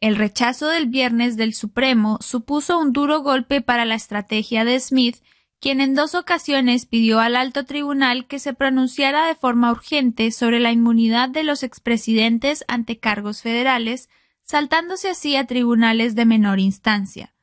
El 0.00 0.16
rechazo 0.16 0.68
del 0.68 0.88
viernes 0.88 1.36
del 1.36 1.54
Supremo 1.54 2.18
supuso 2.20 2.78
un 2.78 2.92
duro 2.92 3.22
golpe 3.22 3.62
para 3.62 3.84
la 3.84 3.94
estrategia 3.94 4.64
de 4.64 4.80
Smith, 4.80 5.16
quien 5.60 5.80
en 5.80 5.94
dos 5.94 6.14
ocasiones 6.14 6.86
pidió 6.86 7.20
al 7.20 7.36
alto 7.36 7.64
tribunal 7.64 8.26
que 8.26 8.38
se 8.38 8.54
pronunciara 8.54 9.26
de 9.26 9.34
forma 9.34 9.70
urgente 9.70 10.30
sobre 10.30 10.58
la 10.58 10.72
inmunidad 10.72 11.28
de 11.28 11.44
los 11.44 11.62
expresidentes 11.62 12.64
ante 12.66 12.98
cargos 12.98 13.42
federales, 13.42 14.08
saltándose 14.42 15.10
así 15.10 15.36
a 15.36 15.46
tribunales 15.46 16.14
de 16.14 16.24
menor 16.24 16.58
instancia. 16.60 17.34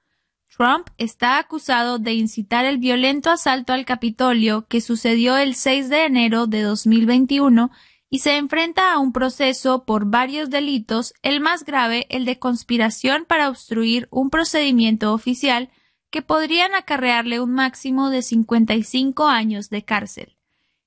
Trump 0.57 0.87
está 0.97 1.37
acusado 1.37 1.99
de 1.99 2.13
incitar 2.13 2.65
el 2.65 2.79
violento 2.79 3.29
asalto 3.29 3.73
al 3.73 3.85
Capitolio 3.85 4.65
que 4.67 4.81
sucedió 4.81 5.37
el 5.37 5.53
6 5.53 5.89
de 5.89 6.05
enero 6.05 6.47
de 6.47 6.63
2021 6.63 7.69
y 8.09 8.19
se 8.19 8.37
enfrenta 8.37 8.93
a 8.93 8.97
un 8.97 9.11
proceso 9.11 9.85
por 9.85 10.05
varios 10.05 10.49
delitos, 10.49 11.13
el 11.21 11.41
más 11.41 11.63
grave 11.63 12.07
el 12.09 12.25
de 12.25 12.39
conspiración 12.39 13.25
para 13.27 13.49
obstruir 13.49 14.07
un 14.09 14.31
procedimiento 14.31 15.13
oficial 15.13 15.69
que 16.09 16.21
podrían 16.21 16.73
acarrearle 16.75 17.39
un 17.39 17.51
máximo 17.53 18.09
de 18.09 18.21
55 18.21 19.27
años 19.27 19.69
de 19.69 19.83
cárcel. 19.83 20.37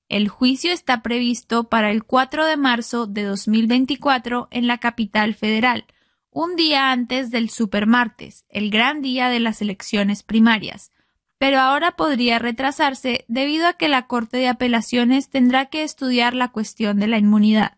El 0.09 0.27
juicio 0.27 0.73
está 0.73 1.01
previsto 1.01 1.69
para 1.69 1.91
el 1.91 2.03
4 2.03 2.45
de 2.45 2.57
marzo 2.57 3.07
de 3.07 3.23
2024 3.23 4.49
en 4.51 4.67
la 4.67 4.77
capital 4.79 5.35
federal, 5.35 5.85
un 6.31 6.55
día 6.55 6.91
antes 6.91 7.29
del 7.29 7.49
supermartes, 7.49 8.45
el 8.49 8.69
gran 8.71 9.01
día 9.01 9.29
de 9.29 9.39
las 9.39 9.61
elecciones 9.61 10.23
primarias, 10.23 10.91
pero 11.37 11.59
ahora 11.59 11.95
podría 11.95 12.39
retrasarse 12.39 13.25
debido 13.27 13.67
a 13.67 13.73
que 13.73 13.89
la 13.89 14.07
Corte 14.07 14.37
de 14.37 14.47
Apelaciones 14.47 15.29
tendrá 15.29 15.67
que 15.67 15.83
estudiar 15.83 16.33
la 16.33 16.49
cuestión 16.49 16.99
de 16.99 17.07
la 17.07 17.17
inmunidad. 17.17 17.77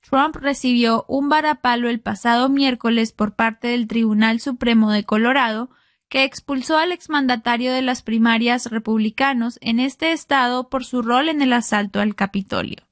Trump 0.00 0.36
recibió 0.36 1.04
un 1.06 1.28
varapalo 1.28 1.88
el 1.88 2.00
pasado 2.00 2.48
miércoles 2.48 3.12
por 3.12 3.34
parte 3.34 3.68
del 3.68 3.86
Tribunal 3.86 4.40
Supremo 4.40 4.90
de 4.90 5.04
Colorado, 5.04 5.70
que 6.08 6.24
expulsó 6.24 6.78
al 6.78 6.92
exmandatario 6.92 7.72
de 7.72 7.82
las 7.82 8.02
primarias 8.02 8.70
republicanos 8.70 9.58
en 9.60 9.80
este 9.80 10.12
estado 10.12 10.68
por 10.68 10.84
su 10.84 11.02
rol 11.02 11.28
en 11.28 11.42
el 11.42 11.52
asalto 11.52 12.00
al 12.00 12.14
Capitolio. 12.14 12.88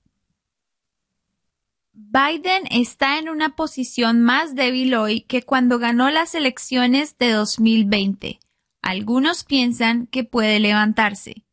Biden 1.92 2.64
está 2.70 3.18
en 3.18 3.30
una 3.30 3.56
posición 3.56 4.22
más 4.22 4.54
débil 4.54 4.94
hoy 4.94 5.22
que 5.22 5.42
cuando 5.42 5.78
ganó 5.78 6.10
las 6.10 6.34
elecciones 6.34 7.16
de 7.16 7.30
2020. 7.32 8.38
Algunos 8.82 9.44
piensan 9.44 10.06
que 10.06 10.22
puede 10.22 10.60
levantarse. 10.60 11.46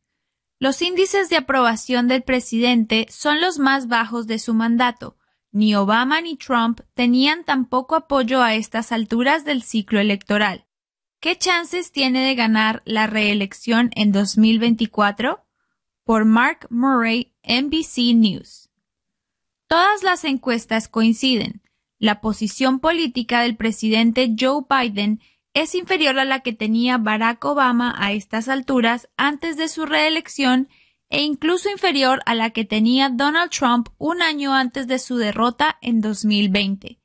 Los 0.58 0.80
índices 0.82 1.28
de 1.30 1.36
aprobación 1.36 2.08
del 2.08 2.22
presidente 2.22 3.06
son 3.10 3.40
los 3.40 3.58
más 3.58 3.88
bajos 3.88 4.26
de 4.26 4.38
su 4.38 4.54
mandato. 4.54 5.16
Ni 5.50 5.74
Obama 5.74 6.20
ni 6.20 6.36
Trump 6.36 6.80
tenían 6.94 7.44
tan 7.44 7.66
poco 7.66 7.96
apoyo 7.96 8.42
a 8.42 8.54
estas 8.54 8.92
alturas 8.92 9.44
del 9.44 9.62
ciclo 9.62 9.98
electoral. 9.98 10.63
¿Qué 11.24 11.38
chances 11.38 11.90
tiene 11.90 12.22
de 12.22 12.34
ganar 12.34 12.82
la 12.84 13.06
reelección 13.06 13.88
en 13.94 14.12
2024? 14.12 15.42
Por 16.04 16.26
Mark 16.26 16.66
Murray, 16.68 17.32
NBC 17.42 18.14
News. 18.14 18.68
Todas 19.66 20.02
las 20.02 20.24
encuestas 20.24 20.86
coinciden. 20.86 21.62
La 21.98 22.20
posición 22.20 22.78
política 22.78 23.40
del 23.40 23.56
presidente 23.56 24.34
Joe 24.38 24.64
Biden 24.68 25.22
es 25.54 25.74
inferior 25.74 26.18
a 26.18 26.26
la 26.26 26.40
que 26.40 26.52
tenía 26.52 26.98
Barack 26.98 27.42
Obama 27.46 27.94
a 27.96 28.12
estas 28.12 28.50
alturas 28.50 29.08
antes 29.16 29.56
de 29.56 29.68
su 29.68 29.86
reelección 29.86 30.68
e 31.08 31.22
incluso 31.22 31.70
inferior 31.70 32.20
a 32.26 32.34
la 32.34 32.50
que 32.50 32.66
tenía 32.66 33.08
Donald 33.08 33.50
Trump 33.50 33.88
un 33.96 34.20
año 34.20 34.52
antes 34.52 34.86
de 34.88 34.98
su 34.98 35.16
derrota 35.16 35.78
en 35.80 36.02
2020. 36.02 36.98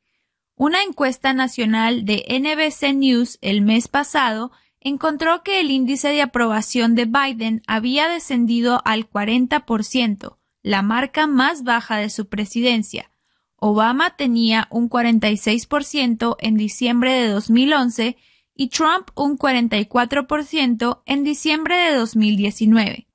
Una 0.62 0.84
encuesta 0.84 1.32
nacional 1.34 2.04
de 2.04 2.26
NBC 2.28 2.94
News 2.94 3.40
el 3.40 3.62
mes 3.62 3.88
pasado 3.88 4.52
encontró 4.82 5.42
que 5.42 5.62
el 5.62 5.72
índice 5.72 6.10
de 6.10 6.22
aprobación 6.22 6.96
de 6.96 7.06
Biden 7.06 7.64
había 7.66 8.10
descendido 8.10 8.82
al 8.84 9.10
40%, 9.10 10.36
la 10.62 10.82
marca 10.82 11.28
más 11.28 11.64
baja 11.64 11.96
de 11.96 12.10
su 12.10 12.28
presidencia. 12.28 13.10
Obama 13.56 14.18
tenía 14.18 14.68
un 14.70 14.90
46% 14.90 16.36
en 16.40 16.58
diciembre 16.58 17.14
de 17.14 17.30
2011 17.30 18.18
y 18.54 18.68
Trump 18.68 19.12
un 19.16 19.38
44% 19.38 21.04
en 21.06 21.24
diciembre 21.24 21.78
de 21.78 21.96
2019. 21.96 23.09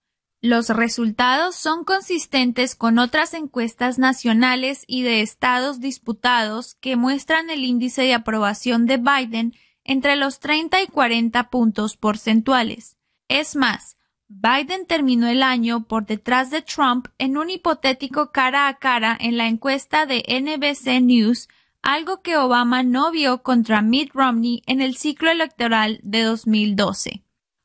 Los 0.44 0.68
resultados 0.68 1.54
son 1.54 1.84
consistentes 1.84 2.74
con 2.74 2.98
otras 2.98 3.32
encuestas 3.32 3.98
nacionales 3.98 4.84
y 4.86 5.02
de 5.02 5.22
estados 5.22 5.80
disputados 5.80 6.74
que 6.82 6.96
muestran 6.96 7.48
el 7.48 7.64
índice 7.64 8.02
de 8.02 8.12
aprobación 8.12 8.84
de 8.84 8.98
Biden 8.98 9.54
entre 9.84 10.16
los 10.16 10.40
30 10.40 10.82
y 10.82 10.86
40 10.88 11.48
puntos 11.48 11.96
porcentuales. 11.96 12.98
Es 13.26 13.56
más, 13.56 13.96
Biden 14.28 14.84
terminó 14.86 15.28
el 15.28 15.42
año 15.42 15.86
por 15.86 16.04
detrás 16.04 16.50
de 16.50 16.60
Trump 16.60 17.06
en 17.16 17.38
un 17.38 17.48
hipotético 17.48 18.30
cara 18.30 18.68
a 18.68 18.74
cara 18.74 19.16
en 19.18 19.38
la 19.38 19.48
encuesta 19.48 20.04
de 20.04 20.22
NBC 20.28 21.00
News, 21.00 21.48
algo 21.80 22.20
que 22.20 22.36
Obama 22.36 22.82
no 22.82 23.10
vio 23.12 23.42
contra 23.42 23.80
Mitt 23.80 24.12
Romney 24.12 24.62
en 24.66 24.82
el 24.82 24.98
ciclo 24.98 25.30
electoral 25.30 26.00
de 26.02 26.20
2012. 26.20 27.23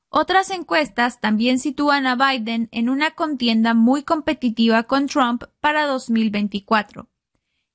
Otras 0.10 0.50
encuestas 0.50 1.22
también 1.22 1.60
sitúan 1.60 2.08
a 2.08 2.16
Biden 2.16 2.68
en 2.72 2.90
una 2.90 3.12
contienda 3.12 3.76
muy 3.76 4.04
competitiva 4.04 4.84
con 4.84 5.08
Trump 5.08 5.44
para 5.60 5.86
2024. 5.86 7.08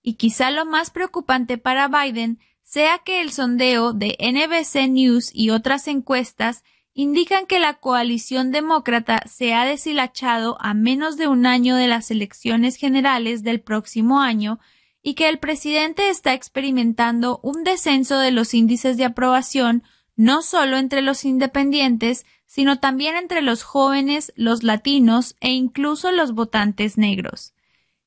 Y 0.03 0.15
quizá 0.15 0.51
lo 0.51 0.67
más 0.67 0.91
preocupante 0.91 1.59
para 1.59 1.89
Biden 1.89 2.41
sea 2.63 2.99
que 2.99 3.21
el 3.21 3.31
sondeo 3.31 3.93
de 3.93 4.17
NBC 4.19 4.89
News 4.91 5.31
y 5.33 5.51
otras 5.51 5.87
encuestas 5.87 6.65
indican 6.93 7.47
que 7.47 7.61
la 7.61 7.75
coalición 7.75 8.51
demócrata 8.51 9.23
se 9.27 9.55
ha 9.55 9.65
deshilachado 9.65 10.57
a 10.61 10.75
menos 10.75 11.17
de 11.17 11.29
un 11.29 11.47
año 11.47 11.77
de 11.77 11.89
las 11.89 12.11
elecciones 12.11 12.77
generales 12.77 13.45
del 13.45 13.61
próximo 13.61 14.21
año 14.21 14.59
y 15.03 15.15
que 15.15 15.29
el 15.29 15.39
presidente 15.39 16.09
está 16.09 16.35
experimentando 16.35 17.39
un 17.43 17.63
descenso 17.63 18.19
de 18.19 18.33
los 18.33 18.55
índices 18.55 18.97
de 18.97 19.05
aprobación 19.05 19.85
no 20.17 20.43
solo 20.43 20.77
entre 20.77 21.03
los 21.03 21.25
independientes, 21.25 22.25
sino 22.47 22.79
también 22.79 23.17
entre 23.17 23.43
los 23.43 23.63
jóvenes, 23.63 24.33
los 24.37 24.63
latinos 24.63 25.37
e 25.41 25.51
incluso 25.51 26.13
los 26.13 26.33
votantes 26.33 26.99
negros. 26.99 27.55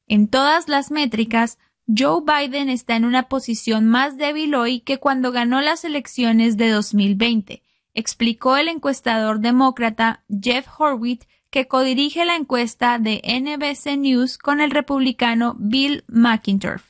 En 0.07 0.27
todas 0.27 0.69
las 0.69 0.89
métricas, 0.89 1.57
Joe 1.87 2.21
Biden 2.21 2.69
está 2.69 2.95
en 2.95 3.05
una 3.05 3.29
posición 3.29 3.87
más 3.87 4.17
débil 4.17 4.55
hoy 4.55 4.81
que 4.81 4.99
cuando 4.99 5.31
ganó 5.31 5.61
las 5.61 5.85
elecciones 5.85 6.57
de 6.57 6.69
2020, 6.69 7.63
explicó 7.93 8.57
el 8.57 8.67
encuestador 8.67 9.39
demócrata 9.39 10.23
Jeff 10.29 10.67
Horwitz, 10.77 11.27
que 11.49 11.67
codirige 11.67 12.25
la 12.25 12.35
encuesta 12.35 12.99
de 12.99 13.21
NBC 13.23 13.97
News 13.97 14.37
con 14.37 14.59
el 14.59 14.71
republicano 14.71 15.55
Bill 15.59 16.03
McIntyre. 16.07 16.81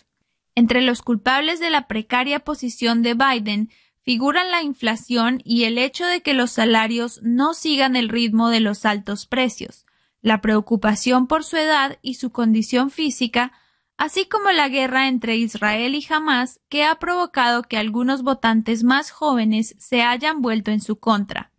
Entre 0.56 0.82
los 0.82 1.04
culpables 1.04 1.60
de 1.60 1.70
la 1.70 1.88
precaria 1.88 2.40
posición 2.40 3.04
de 3.04 3.14
Biden 3.14 3.70
figuran 4.08 4.52
la 4.52 4.64
inflación 4.64 5.42
y 5.44 5.66
el 5.66 5.78
hecho 5.78 6.06
de 6.06 6.22
que 6.22 6.34
los 6.34 6.52
salarios 6.52 7.20
no 7.24 7.54
sigan 7.54 7.98
el 7.98 8.08
ritmo 8.08 8.48
de 8.48 8.62
los 8.62 8.86
altos 8.86 9.26
precios, 9.26 9.86
la 10.22 10.40
preocupación 10.40 11.28
por 11.28 11.44
su 11.44 11.58
edad 11.58 12.00
y 12.02 12.14
su 12.14 12.32
condición 12.32 12.90
física, 12.90 13.52
así 13.98 14.26
como 14.26 14.50
la 14.52 14.70
guerra 14.70 15.10
entre 15.10 15.36
Israel 15.36 15.94
y 15.94 16.08
Hamas 16.10 16.62
que 16.70 16.86
ha 16.86 16.96
provocado 17.00 17.64
que 17.64 17.76
algunos 17.76 18.24
votantes 18.24 18.86
más 18.86 19.12
jóvenes 19.12 19.76
se 19.78 20.04
hayan 20.04 20.42
vuelto 20.42 20.72
en 20.72 20.80
su 20.80 21.00
contra. 21.00 21.52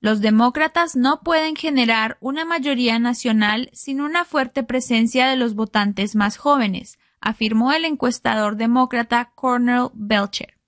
Los 0.00 0.20
demócratas 0.20 0.96
no 0.96 1.22
pueden 1.22 1.56
generar 1.56 2.18
una 2.20 2.44
mayoría 2.44 2.98
nacional 2.98 3.70
sin 3.72 4.02
una 4.02 4.26
fuerte 4.26 4.64
presencia 4.64 5.28
de 5.28 5.36
los 5.36 5.54
votantes 5.54 6.14
más 6.14 6.36
jóvenes, 6.36 6.98
afirmó 7.22 7.72
el 7.72 7.86
encuestador 7.86 8.56
demócrata 8.56 9.32
Cornel 9.34 9.88
Belcher. 9.94 10.59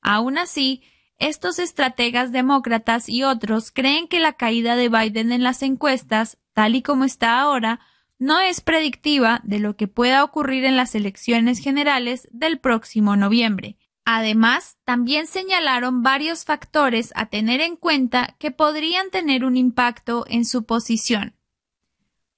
Aún 0.00 0.38
así, 0.38 0.82
estos 1.18 1.58
estrategas 1.58 2.30
demócratas 2.32 3.08
y 3.08 3.24
otros 3.24 3.72
creen 3.72 4.06
que 4.06 4.20
la 4.20 4.34
caída 4.34 4.76
de 4.76 4.88
Biden 4.88 5.32
en 5.32 5.42
las 5.42 5.62
encuestas, 5.62 6.38
tal 6.52 6.76
y 6.76 6.82
como 6.82 7.04
está 7.04 7.40
ahora, 7.40 7.80
no 8.18 8.40
es 8.40 8.60
predictiva 8.60 9.40
de 9.44 9.58
lo 9.58 9.76
que 9.76 9.88
pueda 9.88 10.24
ocurrir 10.24 10.64
en 10.64 10.76
las 10.76 10.94
elecciones 10.94 11.60
generales 11.60 12.28
del 12.32 12.58
próximo 12.58 13.16
noviembre. 13.16 13.76
Además, 14.04 14.78
también 14.84 15.26
señalaron 15.26 16.02
varios 16.02 16.44
factores 16.44 17.12
a 17.14 17.26
tener 17.26 17.60
en 17.60 17.76
cuenta 17.76 18.36
que 18.38 18.50
podrían 18.50 19.10
tener 19.10 19.44
un 19.44 19.56
impacto 19.56 20.24
en 20.28 20.44
su 20.44 20.64
posición. 20.64 21.36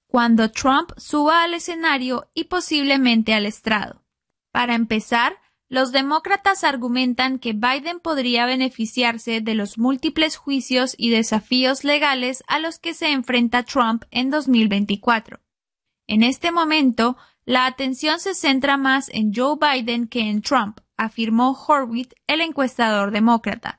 Cuando 0.07 0.51
Trump 0.51 0.90
suba 0.96 1.44
al 1.44 1.55
escenario 1.55 2.29
y 2.35 2.44
posiblemente 2.44 3.35
al 3.35 3.46
estrado. 3.46 4.03
Para 4.51 4.75
empezar, 4.75 5.38
los 5.70 5.92
demócratas 5.92 6.64
argumentan 6.64 7.38
que 7.38 7.52
Biden 7.52 8.00
podría 8.00 8.44
beneficiarse 8.44 9.40
de 9.40 9.54
los 9.54 9.78
múltiples 9.78 10.37
juicios 10.37 10.96
y 10.98 11.11
desafíos 11.11 11.85
legales 11.85 12.42
a 12.48 12.59
los 12.59 12.80
que 12.80 12.92
se 12.92 13.12
enfrenta 13.12 13.62
Trump 13.62 14.02
en 14.11 14.30
2024. 14.30 15.38
En 16.09 16.24
este 16.24 16.50
momento, 16.50 17.16
la 17.44 17.66
atención 17.66 18.18
se 18.18 18.35
centra 18.35 18.76
más 18.76 19.11
en 19.11 19.33
Joe 19.33 19.59
Biden 19.61 20.09
que 20.09 20.28
en 20.28 20.42
Trump, 20.42 20.80
afirmó 20.96 21.52
Horwitz, 21.52 22.16
el 22.26 22.40
encuestador 22.40 23.12
demócrata. 23.12 23.78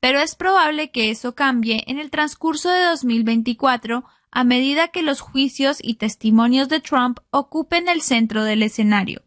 Pero 0.00 0.20
es 0.20 0.36
probable 0.36 0.90
que 0.90 1.10
eso 1.10 1.34
cambie 1.34 1.84
en 1.86 1.98
el 1.98 2.10
transcurso 2.10 2.70
de 2.70 2.82
2024 2.82 4.04
a 4.30 4.44
medida 4.44 4.88
que 4.88 5.02
los 5.02 5.20
juicios 5.20 5.80
y 5.82 5.96
testimonios 5.96 6.70
de 6.70 6.80
Trump 6.80 7.18
ocupen 7.30 7.88
el 7.88 8.00
centro 8.00 8.42
del 8.42 8.62
escenario. 8.62 9.22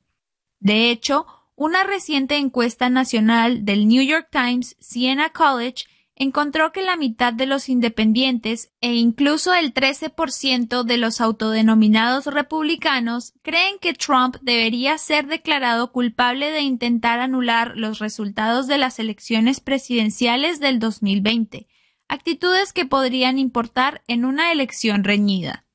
De 0.60 0.90
hecho, 0.90 1.28
una 1.60 1.84
reciente 1.84 2.38
encuesta 2.38 2.90
nacional 2.90 3.66
del 3.66 3.86
New 3.86 4.02
York 4.02 4.30
Times 4.32 4.78
Siena 4.80 5.32
College 5.32 5.88
encontró 6.16 6.72
que 6.72 6.82
la 6.82 6.96
mitad 6.96 7.34
de 7.34 7.48
los 7.48 7.68
independientes 7.68 8.72
e 8.80 8.94
incluso 8.94 9.54
el 9.54 9.74
13% 9.74 10.84
de 10.84 10.98
los 10.98 11.20
autodenominados 11.20 12.28
republicanos 12.28 13.34
creen 13.42 13.78
que 13.82 13.94
Trump 13.94 14.38
debería 14.42 14.98
ser 14.98 15.28
declarado 15.28 15.92
culpable 15.92 16.50
de 16.50 16.62
intentar 16.62 17.20
anular 17.20 17.74
los 17.76 18.00
resultados 18.00 18.68
de 18.68 18.78
las 18.78 18.98
elecciones 18.98 19.60
presidenciales 19.60 20.62
del 20.62 20.80
2020, 20.80 21.68
actitudes 22.08 22.72
que 22.72 22.86
podrían 22.86 23.38
importar 23.38 24.02
en 24.08 24.24
una 24.24 24.54
elección 24.54 25.04
reñida. 25.04 25.66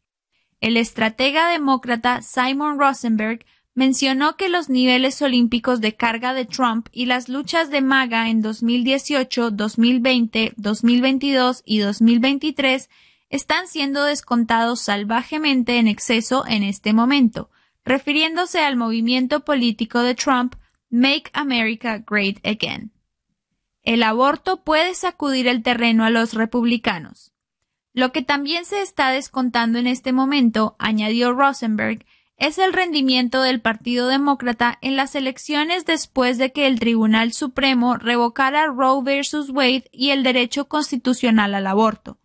El 0.63 0.79
estratega 0.79 1.51
demócrata 1.51 2.23
Simon 2.23 2.79
Rosenberg 2.79 3.45
mencionó 3.75 4.37
que 4.37 4.49
los 4.49 4.69
niveles 4.69 5.21
olímpicos 5.21 5.81
de 5.81 5.97
carga 5.97 6.33
de 6.33 6.45
Trump 6.45 6.89
y 6.93 7.07
las 7.07 7.29
luchas 7.29 7.71
de 7.71 7.81
MAGA 7.81 8.31
en 8.31 8.41
2018, 8.41 9.51
2020, 9.51 10.55
2022 10.57 11.63
y 11.67 11.79
2023 11.79 12.89
están 13.31 13.67
siendo 13.67 14.05
descontados 14.05 14.81
salvajemente 14.81 15.79
en 15.79 15.89
exceso 15.89 16.45
en 16.47 16.63
este 16.63 16.93
momento, 16.93 17.51
refiriéndose 17.85 18.61
al 18.61 18.77
movimiento 18.77 19.45
político 19.45 20.01
de 20.01 20.15
Trump 20.15 20.55
Make 20.89 21.31
America 21.33 21.99
Great 21.99 22.39
Again. 22.47 22.93
El 23.83 24.03
aborto 24.03 24.63
puede 24.63 24.95
sacudir 24.95 25.49
el 25.49 25.63
terreno 25.63 26.05
a 26.05 26.11
los 26.11 26.33
republicanos. 26.35 27.33
Lo 27.93 28.13
que 28.13 28.23
también 28.23 28.65
se 28.65 28.81
está 28.81 29.11
descontando 29.11 29.79
en 29.79 29.87
este 29.87 30.13
momento, 30.13 30.75
añadió 30.79 31.33
Rosenberg, 31.33 32.07
es 32.37 32.59
el 32.59 32.73
rendimiento 32.73 33.43
del 33.43 33.61
Partido 33.61 34.09
Demócrata 34.09 34.79
en 34.83 34.97
las 34.97 35.15
elecciones 35.15 35.85
después 35.85 36.37
de 36.39 36.53
que 36.53 36.67
el 36.67 36.81
Tribunal 36.81 37.33
Supremo 37.33 37.97
revocara 37.97 38.67
Roe 38.67 39.03
vs. 39.03 39.51
Wade 39.51 39.89
y 39.93 40.11
el 40.11 40.23
derecho 40.23 40.67
constitucional 40.67 41.55
al 41.55 41.67
aborto. 41.67 42.19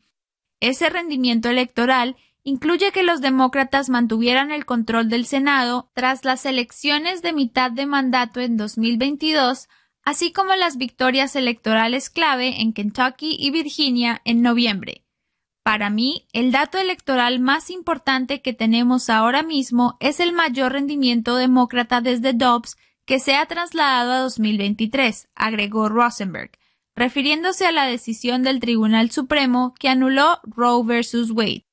Ese 0.59 0.89
rendimiento 0.89 1.49
electoral 1.49 2.17
incluye 2.43 2.91
que 2.91 3.03
los 3.03 3.21
demócratas 3.21 3.89
mantuvieran 3.89 4.51
el 4.51 4.65
control 4.65 5.09
del 5.09 5.25
Senado 5.25 5.91
tras 5.93 6.25
las 6.25 6.45
elecciones 6.45 7.21
de 7.21 7.33
mitad 7.33 7.71
de 7.71 7.85
mandato 7.85 8.39
en 8.39 8.57
2022, 8.57 9.69
así 10.03 10.31
como 10.31 10.55
las 10.55 10.77
victorias 10.77 11.35
electorales 11.35 12.09
clave 12.09 12.61
en 12.61 12.73
Kentucky 12.73 13.35
y 13.39 13.51
Virginia 13.51 14.21
en 14.25 14.41
noviembre. 14.41 15.05
Para 15.63 15.89
mí, 15.89 16.27
el 16.33 16.51
dato 16.51 16.77
electoral 16.77 17.39
más 17.39 17.69
importante 17.69 18.41
que 18.41 18.53
tenemos 18.53 19.09
ahora 19.09 19.43
mismo 19.43 19.97
es 19.99 20.19
el 20.19 20.33
mayor 20.33 20.73
rendimiento 20.73 21.35
demócrata 21.35 22.01
desde 22.01 22.33
Dobbs 22.33 22.77
que 23.05 23.19
se 23.19 23.35
ha 23.35 23.45
trasladado 23.45 24.11
a 24.11 24.19
2023, 24.19 25.29
agregó 25.33 25.89
Rosenberg, 25.89 26.51
refiriéndose 26.95 27.65
a 27.65 27.71
la 27.71 27.85
decisión 27.85 28.43
del 28.43 28.59
Tribunal 28.59 29.09
Supremo 29.09 29.73
que 29.79 29.89
anuló 29.89 30.39
Roe 30.43 30.83
vs. 30.83 31.31
Wade. 31.31 31.65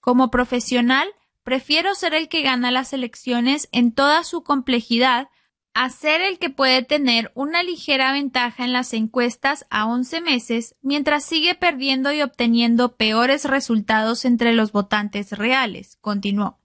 Como 0.00 0.30
profesional, 0.30 1.08
prefiero 1.42 1.94
ser 1.94 2.14
el 2.14 2.28
que 2.28 2.42
gana 2.42 2.70
las 2.70 2.92
elecciones 2.92 3.68
en 3.72 3.92
toda 3.92 4.22
su 4.22 4.42
complejidad 4.44 5.28
a 5.74 5.88
ser 5.90 6.20
el 6.20 6.38
que 6.38 6.50
puede 6.50 6.82
tener 6.82 7.30
una 7.34 7.62
ligera 7.62 8.12
ventaja 8.12 8.64
en 8.64 8.72
las 8.72 8.92
encuestas 8.92 9.66
a 9.70 9.86
11 9.86 10.20
meses 10.20 10.74
mientras 10.82 11.24
sigue 11.24 11.54
perdiendo 11.54 12.12
y 12.12 12.22
obteniendo 12.22 12.96
peores 12.96 13.44
resultados 13.44 14.24
entre 14.24 14.52
los 14.52 14.72
votantes 14.72 15.32
reales, 15.32 15.96
continuó. 16.00 16.58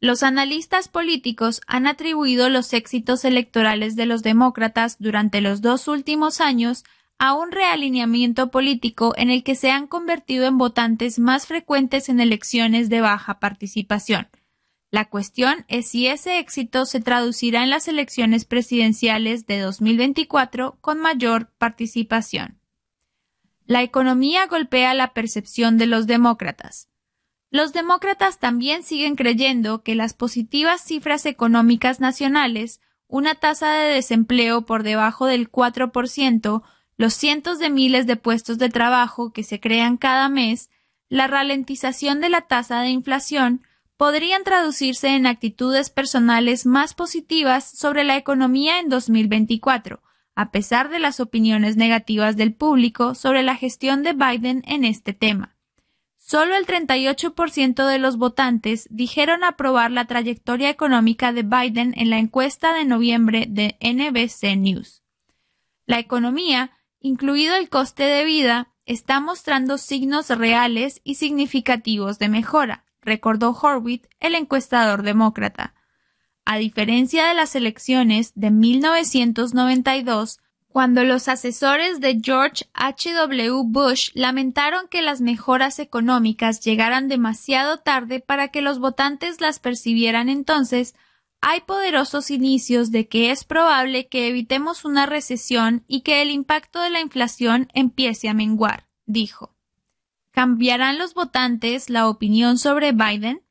Los 0.00 0.24
analistas 0.24 0.88
políticos 0.88 1.60
han 1.68 1.86
atribuido 1.86 2.48
los 2.48 2.72
éxitos 2.72 3.24
electorales 3.24 3.94
de 3.94 4.06
los 4.06 4.24
demócratas 4.24 4.96
durante 4.98 5.40
los 5.40 5.62
dos 5.62 5.86
últimos 5.86 6.40
años 6.40 6.84
a 7.18 7.34
un 7.34 7.52
realineamiento 7.52 8.50
político 8.50 9.14
en 9.16 9.30
el 9.30 9.44
que 9.44 9.54
se 9.54 9.70
han 9.70 9.86
convertido 9.86 10.46
en 10.46 10.58
votantes 10.58 11.20
más 11.20 11.46
frecuentes 11.46 12.08
en 12.08 12.18
elecciones 12.18 12.88
de 12.88 13.00
baja 13.00 13.38
participación. 13.38 14.26
La 14.92 15.06
cuestión 15.06 15.64
es 15.68 15.88
si 15.88 16.06
ese 16.06 16.38
éxito 16.38 16.84
se 16.84 17.00
traducirá 17.00 17.62
en 17.62 17.70
las 17.70 17.88
elecciones 17.88 18.44
presidenciales 18.44 19.46
de 19.46 19.58
2024 19.58 20.76
con 20.82 21.00
mayor 21.00 21.48
participación. 21.56 22.58
La 23.64 23.82
economía 23.82 24.46
golpea 24.48 24.92
la 24.92 25.14
percepción 25.14 25.78
de 25.78 25.86
los 25.86 26.06
demócratas. 26.06 26.90
Los 27.50 27.72
demócratas 27.72 28.38
también 28.38 28.82
siguen 28.82 29.16
creyendo 29.16 29.82
que 29.82 29.94
las 29.94 30.12
positivas 30.12 30.82
cifras 30.82 31.24
económicas 31.24 31.98
nacionales, 31.98 32.82
una 33.08 33.34
tasa 33.34 33.72
de 33.72 33.94
desempleo 33.94 34.66
por 34.66 34.82
debajo 34.82 35.24
del 35.24 35.50
4%, 35.50 36.62
los 36.98 37.14
cientos 37.14 37.58
de 37.58 37.70
miles 37.70 38.06
de 38.06 38.16
puestos 38.16 38.58
de 38.58 38.68
trabajo 38.68 39.32
que 39.32 39.42
se 39.42 39.58
crean 39.58 39.96
cada 39.96 40.28
mes, 40.28 40.68
la 41.08 41.28
ralentización 41.28 42.20
de 42.20 42.28
la 42.28 42.42
tasa 42.42 42.82
de 42.82 42.90
inflación, 42.90 43.62
podrían 44.02 44.42
traducirse 44.42 45.14
en 45.14 45.28
actitudes 45.28 45.88
personales 45.88 46.66
más 46.66 46.92
positivas 46.92 47.70
sobre 47.70 48.02
la 48.02 48.16
economía 48.16 48.80
en 48.80 48.88
2024, 48.88 50.02
a 50.34 50.50
pesar 50.50 50.88
de 50.88 50.98
las 50.98 51.20
opiniones 51.20 51.76
negativas 51.76 52.36
del 52.36 52.52
público 52.52 53.14
sobre 53.14 53.44
la 53.44 53.54
gestión 53.54 54.02
de 54.02 54.12
Biden 54.12 54.64
en 54.66 54.84
este 54.84 55.12
tema. 55.12 55.54
Solo 56.16 56.56
el 56.56 56.66
38% 56.66 57.86
de 57.86 57.98
los 58.00 58.16
votantes 58.16 58.88
dijeron 58.90 59.44
aprobar 59.44 59.92
la 59.92 60.06
trayectoria 60.06 60.68
económica 60.68 61.32
de 61.32 61.44
Biden 61.44 61.94
en 61.96 62.10
la 62.10 62.18
encuesta 62.18 62.74
de 62.74 62.84
noviembre 62.84 63.46
de 63.48 63.76
NBC 63.80 64.56
News. 64.56 65.04
La 65.86 66.00
economía, 66.00 66.72
incluido 66.98 67.54
el 67.54 67.68
coste 67.68 68.02
de 68.02 68.24
vida, 68.24 68.74
está 68.84 69.20
mostrando 69.20 69.78
signos 69.78 70.28
reales 70.28 71.00
y 71.04 71.14
significativos 71.14 72.18
de 72.18 72.28
mejora, 72.28 72.84
recordó 73.02 73.50
Horwitz, 73.50 74.08
el 74.20 74.34
encuestador 74.34 75.02
demócrata. 75.02 75.74
A 76.44 76.56
diferencia 76.58 77.26
de 77.26 77.34
las 77.34 77.54
elecciones 77.54 78.32
de 78.34 78.50
1992, 78.50 80.40
cuando 80.68 81.04
los 81.04 81.28
asesores 81.28 82.00
de 82.00 82.18
George 82.22 82.64
H. 82.72 83.12
W. 83.12 83.62
Bush 83.66 84.10
lamentaron 84.14 84.88
que 84.88 85.02
las 85.02 85.20
mejoras 85.20 85.78
económicas 85.78 86.60
llegaran 86.60 87.08
demasiado 87.08 87.80
tarde 87.80 88.20
para 88.20 88.48
que 88.48 88.62
los 88.62 88.78
votantes 88.78 89.40
las 89.40 89.58
percibieran 89.58 90.30
entonces, 90.30 90.94
hay 91.42 91.60
poderosos 91.60 92.30
inicios 92.30 92.90
de 92.90 93.08
que 93.08 93.30
es 93.30 93.44
probable 93.44 94.06
que 94.06 94.28
evitemos 94.28 94.84
una 94.84 95.06
recesión 95.06 95.84
y 95.88 96.00
que 96.00 96.22
el 96.22 96.30
impacto 96.30 96.80
de 96.80 96.90
la 96.90 97.00
inflación 97.00 97.68
empiece 97.74 98.28
a 98.28 98.34
menguar, 98.34 98.86
dijo. 99.04 99.51
¿Cambiarán 100.32 100.96
los 100.96 101.12
votantes 101.12 101.90
la 101.90 102.08
opinión 102.08 102.56
sobre 102.56 102.92
Biden? 102.92 103.42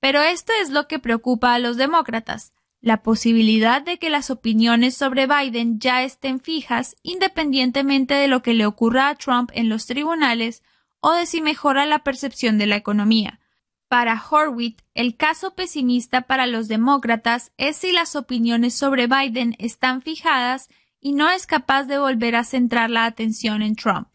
Pero 0.00 0.20
esto 0.20 0.52
es 0.60 0.68
lo 0.68 0.86
que 0.86 0.98
preocupa 0.98 1.54
a 1.54 1.58
los 1.58 1.78
demócratas, 1.78 2.52
la 2.82 3.02
posibilidad 3.02 3.80
de 3.80 3.98
que 3.98 4.10
las 4.10 4.30
opiniones 4.30 4.94
sobre 4.94 5.26
Biden 5.26 5.80
ya 5.80 6.02
estén 6.02 6.38
fijas 6.38 6.94
independientemente 7.02 8.14
de 8.14 8.28
lo 8.28 8.42
que 8.42 8.52
le 8.52 8.66
ocurra 8.66 9.08
a 9.08 9.14
Trump 9.14 9.50
en 9.54 9.70
los 9.70 9.86
tribunales 9.86 10.62
o 11.00 11.12
de 11.12 11.24
si 11.24 11.40
mejora 11.40 11.86
la 11.86 12.00
percepción 12.00 12.58
de 12.58 12.66
la 12.66 12.76
economía. 12.76 13.40
Para 13.88 14.22
Horwitz, 14.30 14.84
el 14.94 15.16
caso 15.16 15.54
pesimista 15.54 16.22
para 16.22 16.46
los 16.46 16.68
demócratas 16.68 17.50
es 17.56 17.76
si 17.76 17.92
las 17.92 18.14
opiniones 18.14 18.74
sobre 18.74 19.06
Biden 19.06 19.56
están 19.58 20.02
fijadas 20.02 20.68
y 21.00 21.12
no 21.12 21.30
es 21.30 21.46
capaz 21.46 21.84
de 21.84 21.98
volver 21.98 22.36
a 22.36 22.44
centrar 22.44 22.90
la 22.90 23.06
atención 23.06 23.62
en 23.62 23.74
Trump. 23.74 24.09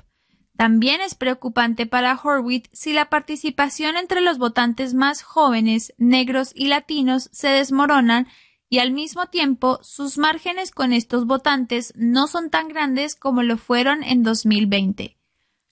También 0.58 1.02
es 1.02 1.16
preocupante 1.16 1.86
para 1.86 2.20
Horwitz 2.22 2.70
si 2.72 2.94
la 2.94 3.10
participación 3.10 3.98
entre 3.98 4.22
los 4.22 4.38
votantes 4.38 4.94
más 4.94 5.22
jóvenes, 5.22 5.94
negros 5.98 6.52
y 6.56 6.68
latinos 6.68 7.30
se 7.34 7.50
desmoronan 7.50 8.28
y 8.70 8.80
al 8.80 8.92
mismo 8.92 9.28
tiempo 9.28 9.80
sus 9.84 10.18
márgenes 10.18 10.72
con 10.72 10.94
estos 10.94 11.26
votantes 11.26 11.94
no 11.96 12.28
son 12.28 12.50
tan 12.50 12.70
grandes 12.70 13.16
como 13.16 13.44
lo 13.44 13.58
fueron 13.58 14.04
en 14.04 14.24
2020. 14.24 15.18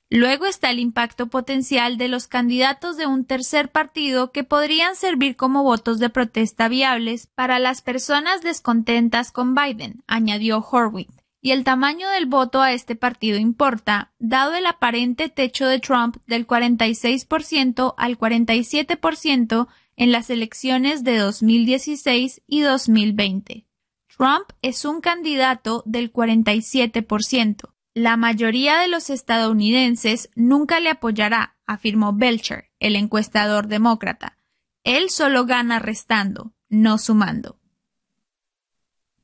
Luego 0.09 0.45
está 0.45 0.69
el 0.69 0.79
impacto 0.79 1.27
potencial 1.27 1.97
de 1.97 2.07
los 2.07 2.27
candidatos 2.27 2.97
de 2.97 3.07
un 3.07 3.25
tercer 3.25 3.71
partido 3.71 4.31
que 4.31 4.43
podrían 4.43 4.95
servir 4.95 5.35
como 5.35 5.63
votos 5.63 5.97
de 5.97 6.09
protesta 6.09 6.67
viables 6.67 7.27
para 7.27 7.57
las 7.57 7.81
personas 7.81 8.41
descontentas 8.43 9.31
con 9.31 9.55
Biden, 9.55 10.03
añadió 10.05 10.59
Horwitz. 10.59 11.22
Y 11.45 11.51
el 11.51 11.65
tamaño 11.65 12.09
del 12.09 12.25
voto 12.25 12.61
a 12.61 12.71
este 12.71 12.95
partido 12.95 13.37
importa, 13.37 14.13
dado 14.17 14.55
el 14.55 14.65
aparente 14.65 15.27
techo 15.27 15.67
de 15.67 15.79
Trump 15.79 16.15
del 16.25 16.47
46% 16.47 17.95
al 17.97 18.17
47% 18.17 19.67
en 19.97 20.11
las 20.13 20.29
elecciones 20.29 21.03
de 21.03 21.17
2016 21.17 22.41
y 22.47 22.61
2020. 22.61 23.67
Trump 24.07 24.53
es 24.61 24.85
un 24.85 25.01
candidato 25.01 25.83
del 25.85 26.13
47%. 26.13 27.73
La 27.93 28.15
mayoría 28.15 28.79
de 28.79 28.87
los 28.87 29.09
estadounidenses 29.09 30.29
nunca 30.35 30.79
le 30.79 30.91
apoyará, 30.91 31.57
afirmó 31.65 32.13
Belcher, 32.13 32.71
el 32.79 32.95
encuestador 32.95 33.67
demócrata. 33.67 34.37
Él 34.85 35.09
solo 35.09 35.45
gana 35.45 35.79
restando, 35.79 36.53
no 36.69 36.97
sumando. 36.97 37.59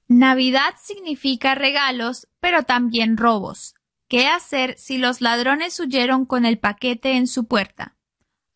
Navidad 0.10 0.74
significa 0.82 1.54
regalos, 1.54 2.28
pero 2.40 2.64
también 2.64 3.16
robos. 3.16 3.76
¿Qué 4.08 4.26
hacer 4.26 4.76
si 4.80 4.98
los 4.98 5.22
ladrones 5.22 5.80
huyeron 5.80 6.26
con 6.26 6.46
el 6.46 6.58
paquete 6.58 7.14
en 7.14 7.28
su 7.28 7.46
puerta? 7.46 7.96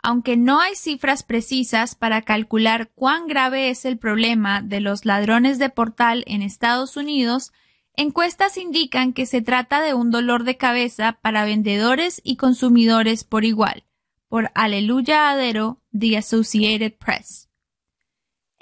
Aunque 0.01 0.35
no 0.35 0.59
hay 0.59 0.75
cifras 0.75 1.21
precisas 1.21 1.93
para 1.93 2.23
calcular 2.23 2.91
cuán 2.95 3.27
grave 3.27 3.69
es 3.69 3.85
el 3.85 3.99
problema 3.99 4.61
de 4.63 4.81
los 4.81 5.05
ladrones 5.05 5.59
de 5.59 5.69
portal 5.69 6.23
en 6.25 6.41
Estados 6.41 6.97
Unidos, 6.97 7.53
Encuestas 7.95 8.57
indican 8.57 9.13
que 9.13 9.27
se 9.27 9.43
trata 9.43 9.83
de 9.83 9.93
un 9.93 10.09
dolor 10.09 10.45
de 10.45 10.57
cabeza 10.57 11.19
para 11.21 11.45
vendedores 11.45 12.19
y 12.23 12.37
consumidores 12.37 13.23
por 13.23 13.45
igual, 13.45 13.83
por 14.27 14.49
Aleluya 14.55 15.29
Adero, 15.29 15.79
The 15.97 16.17
Associated 16.17 16.93
Press. 16.97 17.52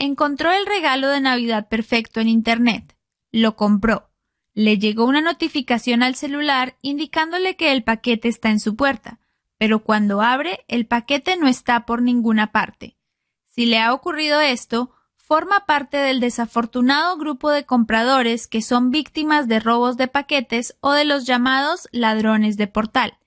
Encontró 0.03 0.51
el 0.51 0.65
regalo 0.65 1.09
de 1.09 1.21
Navidad 1.21 1.69
perfecto 1.69 2.21
en 2.21 2.27
Internet. 2.27 2.97
Lo 3.31 3.55
compró. 3.55 4.09
Le 4.55 4.79
llegó 4.79 5.05
una 5.05 5.21
notificación 5.21 6.01
al 6.01 6.15
celular 6.15 6.75
indicándole 6.81 7.55
que 7.55 7.71
el 7.71 7.83
paquete 7.83 8.27
está 8.27 8.49
en 8.49 8.59
su 8.59 8.75
puerta, 8.75 9.19
pero 9.59 9.83
cuando 9.83 10.23
abre 10.23 10.65
el 10.67 10.87
paquete 10.87 11.37
no 11.37 11.47
está 11.47 11.85
por 11.85 12.01
ninguna 12.01 12.51
parte. 12.51 12.97
Si 13.45 13.67
le 13.67 13.77
ha 13.77 13.93
ocurrido 13.93 14.41
esto, 14.41 14.91
forma 15.17 15.67
parte 15.67 15.97
del 15.97 16.19
desafortunado 16.19 17.15
grupo 17.17 17.51
de 17.51 17.67
compradores 17.67 18.47
que 18.47 18.63
son 18.63 18.89
víctimas 18.89 19.47
de 19.47 19.59
robos 19.59 19.97
de 19.97 20.07
paquetes 20.07 20.75
o 20.79 20.93
de 20.93 21.05
los 21.05 21.27
llamados 21.27 21.87
ladrones 21.91 22.57
de 22.57 22.65
portal. 22.65 23.19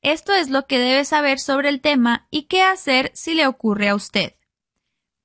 Esto 0.00 0.32
es 0.32 0.48
lo 0.48 0.66
que 0.66 0.78
debe 0.78 1.04
saber 1.04 1.38
sobre 1.38 1.68
el 1.68 1.82
tema 1.82 2.28
y 2.30 2.44
qué 2.44 2.62
hacer 2.62 3.10
si 3.12 3.34
le 3.34 3.46
ocurre 3.46 3.90
a 3.90 3.94
usted. 3.94 4.32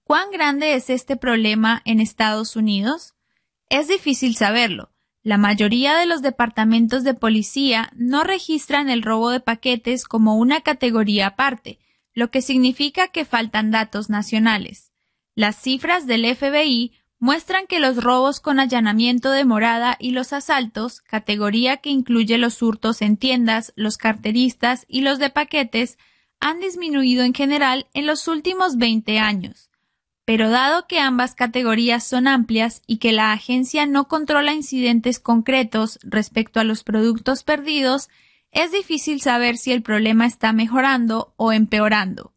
¿Cuán 0.10 0.32
grande 0.32 0.74
es 0.74 0.90
este 0.90 1.18
problema 1.18 1.84
en 1.86 2.00
Estados 2.00 2.56
Unidos? 2.56 3.14
Es 3.70 3.88
difícil 3.88 4.36
saberlo. 4.36 4.90
La 5.22 5.38
mayoría 5.38 5.98
de 5.98 6.08
los 6.08 6.24
departamentos 6.24 7.04
de 7.04 7.14
policía 7.14 7.92
no 7.94 8.24
registran 8.24 8.90
el 8.90 9.04
robo 9.04 9.30
de 9.30 9.40
paquetes 9.40 10.06
como 10.06 10.38
una 10.38 10.62
categoría 10.62 11.28
aparte, 11.28 11.78
lo 12.16 12.32
que 12.32 12.42
significa 12.42 13.10
que 13.10 13.24
faltan 13.24 13.70
datos 13.70 14.10
nacionales. 14.10 14.92
Las 15.36 15.58
cifras 15.58 16.08
del 16.08 16.26
FBI 16.36 16.94
muestran 17.20 17.68
que 17.68 17.80
los 17.80 18.04
robos 18.04 18.40
con 18.40 18.60
allanamiento 18.60 19.30
de 19.30 19.46
morada 19.46 19.96
y 20.00 20.10
los 20.10 20.34
asaltos, 20.34 21.02
categoría 21.02 21.78
que 21.78 21.92
incluye 21.92 22.40
los 22.40 22.64
hurtos 22.64 23.04
en 23.04 23.16
tiendas, 23.16 23.74
los 23.76 23.98
carteristas 23.98 24.86
y 24.88 25.02
los 25.02 25.20
de 25.20 25.30
paquetes, 25.30 26.00
han 26.40 26.60
disminuido 26.60 27.24
en 27.24 27.36
general 27.36 27.86
en 27.94 28.08
los 28.08 28.28
últimos 28.28 28.78
20 28.78 29.20
años. 29.20 29.69
Pero 30.30 30.52
dado 30.52 30.86
que 30.86 31.00
ambas 31.00 31.34
categorías 31.34 32.04
son 32.04 32.28
amplias 32.28 32.84
y 32.86 32.98
que 32.98 33.14
la 33.14 33.32
agencia 33.32 33.88
no 33.88 34.08
controla 34.08 34.54
incidentes 34.54 35.20
concretos 35.20 35.98
respecto 36.04 36.60
a 36.60 36.64
los 36.64 36.84
productos 36.84 37.42
perdidos, 37.42 38.10
es 38.52 38.72
difícil 38.72 39.22
saber 39.22 39.58
si 39.58 39.72
el 39.72 39.82
problema 39.82 40.28
está 40.28 40.54
mejorando 40.54 41.34
o 41.36 41.52
empeorando. 41.52 42.36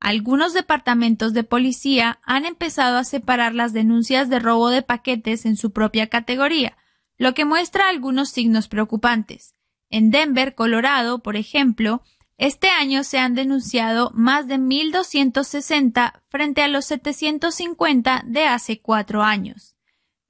Algunos 0.00 0.54
departamentos 0.54 1.32
de 1.32 1.44
policía 1.44 2.18
han 2.24 2.46
empezado 2.46 2.98
a 2.98 3.04
separar 3.04 3.54
las 3.54 3.72
denuncias 3.72 4.28
de 4.28 4.40
robo 4.40 4.70
de 4.70 4.82
paquetes 4.82 5.46
en 5.46 5.56
su 5.56 5.70
propia 5.70 6.08
categoría, 6.08 6.76
lo 7.16 7.32
que 7.32 7.44
muestra 7.44 7.88
algunos 7.88 8.30
signos 8.30 8.66
preocupantes. 8.66 9.54
En 9.88 10.10
Denver, 10.10 10.56
Colorado, 10.56 11.22
por 11.22 11.36
ejemplo, 11.36 12.02
este 12.40 12.70
año 12.70 13.04
se 13.04 13.18
han 13.18 13.34
denunciado 13.34 14.12
más 14.14 14.48
de 14.48 14.56
1.260 14.58 16.22
frente 16.30 16.62
a 16.62 16.68
los 16.68 16.86
750 16.86 18.22
de 18.24 18.46
hace 18.46 18.80
cuatro 18.80 19.22
años. 19.22 19.76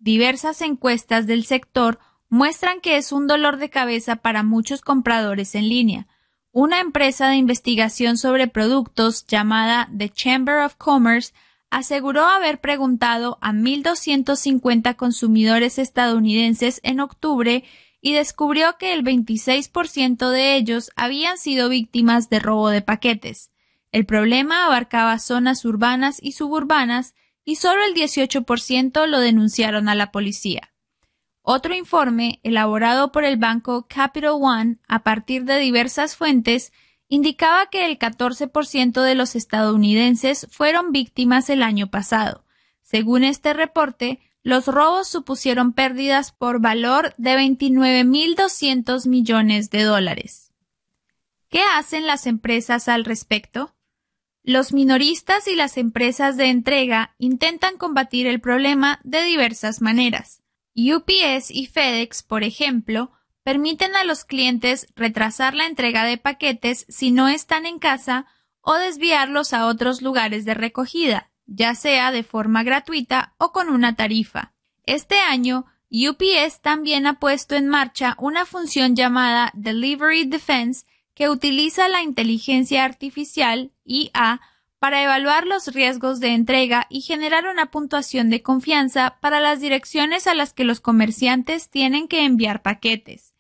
Diversas 0.01 0.61
encuestas 0.61 1.29
del 1.29 1.45
sector 1.45 2.01
muestran 2.29 2.81
que 2.81 2.97
es 2.97 3.13
un 3.13 3.29
dolor 3.29 3.59
de 3.59 3.71
cabeza 3.71 4.17
para 4.17 4.43
muchos 4.43 4.81
compradores 4.81 5.55
en 5.55 5.69
línea, 5.69 6.09
una 6.51 6.81
empresa 6.81 7.29
de 7.29 7.37
investigación 7.37 8.17
sobre 8.17 8.49
productos 8.49 9.25
llamada 9.29 9.89
The 9.97 10.09
Chamber 10.09 10.65
of 10.65 10.75
Commerce 10.75 11.33
aseguró 11.71 12.25
haber 12.25 12.61
preguntado 12.61 13.39
a 13.41 13.53
1.250 13.53 14.97
consumidores 14.97 15.79
estadounidenses 15.79 16.81
en 16.83 16.99
octubre 16.99 17.63
y 18.01 18.15
descubrió 18.15 18.77
que 18.79 18.93
el 18.93 19.05
26% 19.05 20.31
de 20.31 20.57
ellos 20.57 20.91
habían 20.97 21.39
sido 21.39 21.69
víctimas 21.69 22.31
de 22.31 22.39
robo 22.39 22.71
de 22.71 22.83
paquetes. 22.83 23.51
El 23.93 24.07
problema 24.07 24.67
abarcaba 24.67 25.19
zonas 25.19 25.65
urbanas 25.65 26.19
y 26.23 26.33
suburbanas 26.33 27.15
y 27.45 27.57
solo 27.57 27.83
el 27.85 27.95
18% 27.95 29.07
lo 29.07 29.21
denunciaron 29.21 29.89
a 29.89 29.95
la 29.95 30.13
policía. 30.13 30.73
Otro 31.43 31.75
informe, 31.75 32.41
elaborado 32.43 33.13
por 33.13 33.25
el 33.25 33.37
banco 33.37 33.87
Capital 33.89 34.35
One 34.41 34.79
a 34.87 35.03
partir 35.03 35.45
de 35.45 35.59
diversas 35.59 36.15
fuentes, 36.15 36.73
indicaba 37.09 37.67
que 37.67 37.87
el 37.87 37.99
14% 37.99 39.03
de 39.03 39.15
los 39.15 39.35
estadounidenses 39.35 40.47
fueron 40.51 40.93
víctimas 40.93 41.51
el 41.51 41.63
año 41.63 41.91
pasado. 41.91 42.45
Según 42.83 43.25
este 43.25 43.53
reporte, 43.53 44.21
los 44.43 44.67
robos 44.67 45.09
supusieron 45.09 45.73
pérdidas 45.73 46.33
por 46.33 46.61
valor 46.61 47.15
de 47.19 47.37
29.200 47.37 49.07
millones 49.07 49.71
de 49.71 49.83
dólares. 49.83 50.53
¿Qué 51.49 51.63
hacen 51.63 52.07
las 52.07 52.27
empresas 52.27 52.89
al 52.89 53.05
respecto? 53.05 53.75
Los 54.43 54.73
minoristas 54.73 55.47
y 55.47 55.55
las 55.55 55.77
empresas 55.77 56.37
de 56.37 56.47
entrega 56.47 57.15
intentan 57.19 57.77
combatir 57.77 58.27
el 58.27 58.41
problema 58.41 59.01
de 59.05 59.23
diversas 59.23 59.83
maneras. 59.83 60.43
UPS 60.75 61.51
y 61.51 61.67
FedEx, 61.67 62.23
por 62.23 62.43
ejemplo, 62.43 63.13
permiten 63.43 63.95
a 63.97 64.05
los 64.05 64.25
clientes 64.25 64.87
retrasar 64.97 65.55
la 65.55 65.67
entrega 65.67 66.05
de 66.05 66.17
paquetes 66.17 66.87
si 66.89 67.11
no 67.11 67.29
están 67.29 67.67
en 67.67 67.79
casa 67.79 68.27
o 68.63 68.75
desviarlos 68.75 69.53
a 69.53 69.67
otros 69.67 70.03
lugares 70.03 70.45
de 70.45 70.55
recogida, 70.55 71.30
ya 71.51 71.75
sea 71.75 72.13
de 72.13 72.23
forma 72.23 72.63
gratuita 72.63 73.35
o 73.37 73.53
con 73.53 73.69
una 73.69 73.97
tarifa. 73.97 74.53
Este 74.85 75.19
año, 75.19 75.67
UPS 75.91 76.61
también 76.61 77.07
ha 77.07 77.19
puesto 77.19 77.57
en 77.57 77.67
marcha 77.67 78.15
una 78.19 78.47
función 78.47 78.95
llamada 78.95 79.51
Delivery 79.55 80.25
Defense 80.25 80.87
que 81.15 81.29
utiliza 81.29 81.89
la 81.89 82.03
inteligencia 82.03 82.85
artificial 82.85 83.73
IA 83.85 84.41
para 84.79 85.03
evaluar 85.03 85.47
los 85.47 85.67
riesgos 85.75 86.21
de 86.21 86.29
entrega 86.29 86.87
y 86.89 87.03
generar 87.03 87.47
una 87.47 87.71
puntuación 87.71 88.31
de 88.31 88.43
confianza 88.43 89.19
para 89.21 89.41
las 89.41 89.61
direcciones 89.61 90.27
a 90.27 90.35
las 90.35 90.55
que 90.55 90.65
los 90.65 90.81
comerciantes 90.81 91.69
tienen 91.69 92.09
que 92.09 92.25
enviar 92.25 92.63
paquetes. 92.63 93.35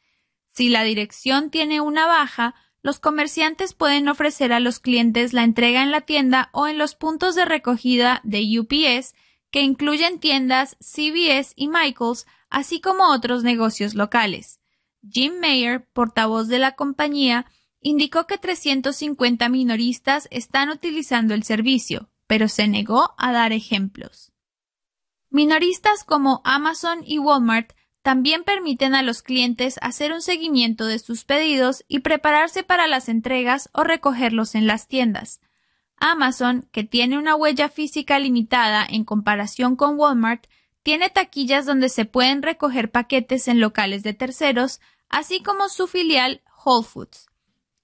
Si 0.50 0.68
la 0.68 0.82
dirección 0.82 1.50
tiene 1.50 1.80
una 1.80 2.06
baja, 2.06 2.54
los 2.82 2.98
comerciantes 2.98 3.74
pueden 3.74 4.08
ofrecer 4.08 4.52
a 4.52 4.60
los 4.60 4.78
clientes 4.78 5.32
la 5.32 5.44
entrega 5.44 5.82
en 5.82 5.90
la 5.90 6.00
tienda 6.00 6.48
o 6.52 6.66
en 6.66 6.78
los 6.78 6.94
puntos 6.94 7.34
de 7.34 7.44
recogida 7.44 8.20
de 8.24 8.58
UPS, 8.58 9.14
que 9.50 9.62
incluyen 9.62 10.18
tiendas 10.18 10.76
CVS 10.80 11.52
y 11.56 11.68
Michaels, 11.68 12.26
así 12.48 12.80
como 12.80 13.10
otros 13.10 13.42
negocios 13.42 13.94
locales. 13.94 14.60
Jim 15.08 15.40
Mayer, 15.40 15.86
portavoz 15.92 16.48
de 16.48 16.58
la 16.58 16.72
compañía, 16.72 17.46
indicó 17.80 18.26
que 18.26 18.38
350 18.38 19.48
minoristas 19.48 20.28
están 20.30 20.70
utilizando 20.70 21.34
el 21.34 21.42
servicio, 21.42 22.10
pero 22.26 22.48
se 22.48 22.68
negó 22.68 23.14
a 23.18 23.32
dar 23.32 23.52
ejemplos. 23.52 24.32
Minoristas 25.30 26.04
como 26.04 26.42
Amazon 26.44 27.02
y 27.04 27.18
Walmart 27.18 27.72
también 28.02 28.44
permiten 28.44 28.94
a 28.94 29.02
los 29.02 29.22
clientes 29.22 29.78
hacer 29.82 30.12
un 30.12 30.22
seguimiento 30.22 30.86
de 30.86 30.98
sus 30.98 31.24
pedidos 31.24 31.84
y 31.86 32.00
prepararse 32.00 32.62
para 32.62 32.86
las 32.86 33.08
entregas 33.08 33.68
o 33.72 33.84
recogerlos 33.84 34.54
en 34.54 34.66
las 34.66 34.88
tiendas. 34.88 35.40
Amazon, 35.98 36.66
que 36.72 36.82
tiene 36.82 37.18
una 37.18 37.36
huella 37.36 37.68
física 37.68 38.18
limitada 38.18 38.86
en 38.88 39.04
comparación 39.04 39.76
con 39.76 39.98
Walmart, 39.98 40.46
tiene 40.82 41.10
taquillas 41.10 41.66
donde 41.66 41.90
se 41.90 42.06
pueden 42.06 42.42
recoger 42.42 42.90
paquetes 42.90 43.48
en 43.48 43.60
locales 43.60 44.02
de 44.02 44.14
terceros, 44.14 44.80
así 45.10 45.42
como 45.42 45.68
su 45.68 45.86
filial 45.86 46.40
Whole 46.64 46.86
Foods. 46.86 47.26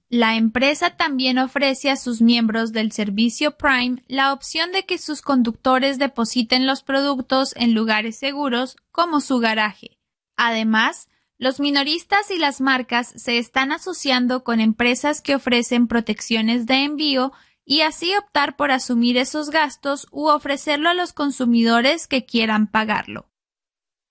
La 0.09 0.37
empresa 0.37 0.91
también 0.91 1.39
ofrece 1.39 1.91
a 1.91 1.97
sus 1.97 2.23
miembros 2.23 2.73
del 2.73 2.93
servicio 2.93 3.57
Prime 3.59 4.03
la 4.07 4.33
opción 4.33 4.73
de 4.73 4.87
que 4.87 4.99
sus 4.99 5.21
conductores 5.21 5.99
depositen 5.99 6.67
los 6.67 6.83
productos 6.83 7.55
en 7.57 7.75
lugares 7.75 8.17
seguros 8.17 8.77
como 8.93 9.21
su 9.21 9.41
garaje. 9.41 9.96
Además, 10.37 11.09
los 11.39 11.61
minoristas 11.61 12.31
y 12.31 12.39
las 12.39 12.61
marcas 12.61 13.09
se 13.17 13.39
están 13.39 13.73
asociando 13.73 14.43
con 14.43 14.61
empresas 14.61 15.21
que 15.21 15.35
ofrecen 15.35 15.87
protecciones 15.87 16.67
de 16.67 16.85
envío 16.85 17.33
y 17.65 17.83
así 17.83 18.15
optar 18.17 18.57
por 18.57 18.71
asumir 18.71 19.19
esos 19.19 19.51
gastos 19.51 20.07
u 20.11 20.29
ofrecerlo 20.29 20.89
a 20.89 20.95
los 20.95 21.13
consumidores 21.13 22.07
que 22.07 22.25
quieran 22.25 22.69
pagarlo. 22.69 23.29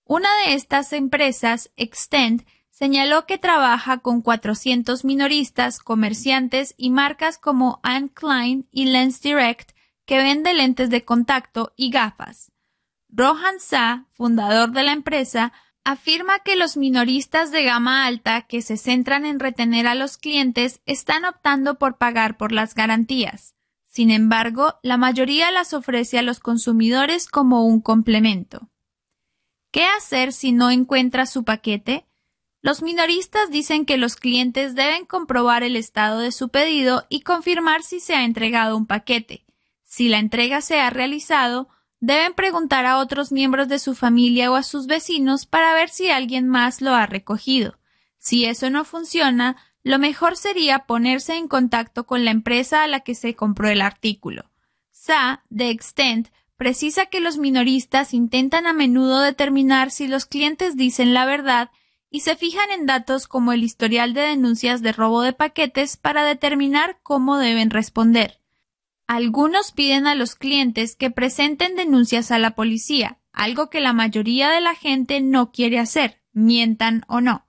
Una 0.04 0.30
de 0.46 0.54
estas 0.54 0.94
empresas, 0.94 1.72
Extend, 1.76 2.46
señaló 2.70 3.26
que 3.26 3.38
trabaja 3.38 4.00
con 4.00 4.22
400 4.22 5.06
minoristas, 5.06 5.80
comerciantes 5.80 6.76
y 6.78 6.90
marcas 6.90 7.38
como 7.38 7.80
Anne 7.82 8.10
Klein 8.14 8.68
y 8.72 8.86
Lens 8.86 9.22
Direct 9.22 9.72
que 10.06 10.18
vende 10.18 10.54
lentes 10.54 10.90
de 10.90 11.04
contacto 11.04 11.74
y 11.76 11.90
gafas. 11.90 12.52
Rohan 13.10 13.60
Sa, 13.60 14.06
fundador 14.12 14.72
de 14.72 14.84
la 14.84 14.92
empresa, 14.92 15.54
afirma 15.86 16.40
que 16.40 16.56
los 16.56 16.76
minoristas 16.76 17.52
de 17.52 17.64
gama 17.64 18.06
alta 18.06 18.42
que 18.42 18.62
se 18.62 18.76
centran 18.76 19.24
en 19.26 19.40
retener 19.40 19.88
a 19.88 19.96
los 19.96 20.18
clientes 20.18 20.82
están 20.86 21.24
optando 21.26 21.78
por 21.78 21.98
pagar 21.98 22.38
por 22.38 22.52
las 22.52 22.74
garantías. 22.74 23.54
Sin 23.88 24.12
embargo, 24.12 24.74
la 24.82 24.98
mayoría 24.98 25.52
las 25.52 25.74
ofrece 25.74 26.18
a 26.18 26.24
los 26.24 26.40
consumidores 26.40 27.28
como 27.28 27.66
un 27.66 27.80
complemento. 27.80 28.70
¿Qué 29.72 29.86
hacer 29.86 30.34
si 30.34 30.52
no 30.52 30.72
encuentra 30.72 31.28
su 31.28 31.44
paquete? 31.44 32.06
Los 32.62 32.82
minoristas 32.82 33.52
dicen 33.52 33.86
que 33.86 33.98
los 33.98 34.16
clientes 34.16 34.74
deben 34.74 35.06
comprobar 35.06 35.62
el 35.62 35.76
estado 35.76 36.20
de 36.20 36.32
su 36.32 36.50
pedido 36.50 37.06
y 37.10 37.22
confirmar 37.22 37.84
si 37.84 38.00
se 38.00 38.16
ha 38.16 38.26
entregado 38.26 38.76
un 38.76 38.88
paquete. 38.88 39.46
Si 39.84 40.10
la 40.10 40.18
entrega 40.18 40.62
se 40.62 40.80
ha 40.80 40.90
realizado, 40.90 41.70
deben 42.00 42.34
preguntar 42.34 42.86
a 42.86 42.98
otros 42.98 43.32
miembros 43.32 43.68
de 43.68 43.80
su 43.80 43.96
familia 43.96 44.52
o 44.52 44.56
a 44.56 44.64
sus 44.64 44.88
vecinos 44.88 45.46
para 45.46 45.74
ver 45.74 45.90
si 45.90 46.10
alguien 46.10 46.48
más 46.48 46.82
lo 46.82 46.94
ha 46.94 47.06
recogido. 47.06 47.78
Si 48.18 48.46
eso 48.46 48.70
no 48.70 48.86
funciona, 48.86 49.58
lo 49.84 50.00
mejor 50.00 50.36
sería 50.36 50.80
ponerse 50.80 51.36
en 51.36 51.48
contacto 51.48 52.06
con 52.06 52.26
la 52.26 52.32
empresa 52.32 52.84
a 52.84 52.88
la 52.88 53.02
que 53.02 53.14
se 53.14 53.36
compró 53.36 53.70
el 53.70 53.82
artículo. 53.82 54.50
Sa, 54.92 55.44
de 55.50 55.70
Extent, 55.70 56.30
precisa 56.58 57.06
que 57.06 57.20
los 57.20 57.38
minoristas 57.38 58.14
intentan 58.14 58.66
a 58.66 58.74
menudo 58.74 59.20
determinar 59.20 59.92
si 59.92 60.08
los 60.08 60.26
clientes 60.26 60.76
dicen 60.76 61.14
la 61.14 61.26
verdad 61.26 61.70
y 62.10 62.22
se 62.22 62.36
fijan 62.36 62.72
en 62.72 62.86
datos 62.86 63.28
como 63.28 63.52
el 63.52 63.64
historial 63.64 64.14
de 64.14 64.22
denuncias 64.22 64.82
de 64.82 64.92
robo 64.92 65.22
de 65.22 65.34
paquetes 65.34 65.98
para 65.98 66.24
determinar 66.24 66.98
cómo 67.04 67.38
deben 67.38 67.70
responder. 67.70 68.40
Algunos 69.08 69.72
piden 69.72 70.08
a 70.08 70.16
los 70.16 70.36
clientes 70.36 70.96
que 70.96 71.12
presenten 71.12 71.76
denuncias 71.76 72.32
a 72.32 72.40
la 72.40 72.56
policía, 72.56 73.20
algo 73.32 73.70
que 73.70 73.80
la 73.80 73.94
mayoría 73.94 74.50
de 74.50 74.62
la 74.62 74.76
gente 74.76 75.22
no 75.22 75.52
quiere 75.52 75.80
hacer, 75.80 76.22
mientan 76.34 77.04
o 77.08 77.22
no. 77.22 77.48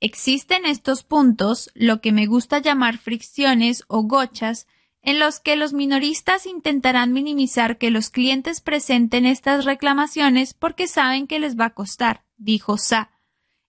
Existen 0.00 0.66
estos 0.66 1.02
puntos, 1.02 1.70
lo 1.74 2.00
que 2.00 2.12
me 2.12 2.26
gusta 2.26 2.58
llamar 2.58 2.98
fricciones 2.98 3.84
o 3.88 4.02
gochas, 4.02 4.66
en 5.02 5.18
los 5.18 5.40
que 5.40 5.56
los 5.56 5.72
minoristas 5.72 6.46
intentarán 6.46 7.12
minimizar 7.12 7.78
que 7.78 7.90
los 7.90 8.10
clientes 8.10 8.60
presenten 8.60 9.26
estas 9.26 9.64
reclamaciones 9.64 10.54
porque 10.54 10.86
saben 10.86 11.26
que 11.26 11.38
les 11.38 11.58
va 11.58 11.66
a 11.66 11.74
costar, 11.74 12.24
dijo 12.36 12.78
Sa 12.78 13.10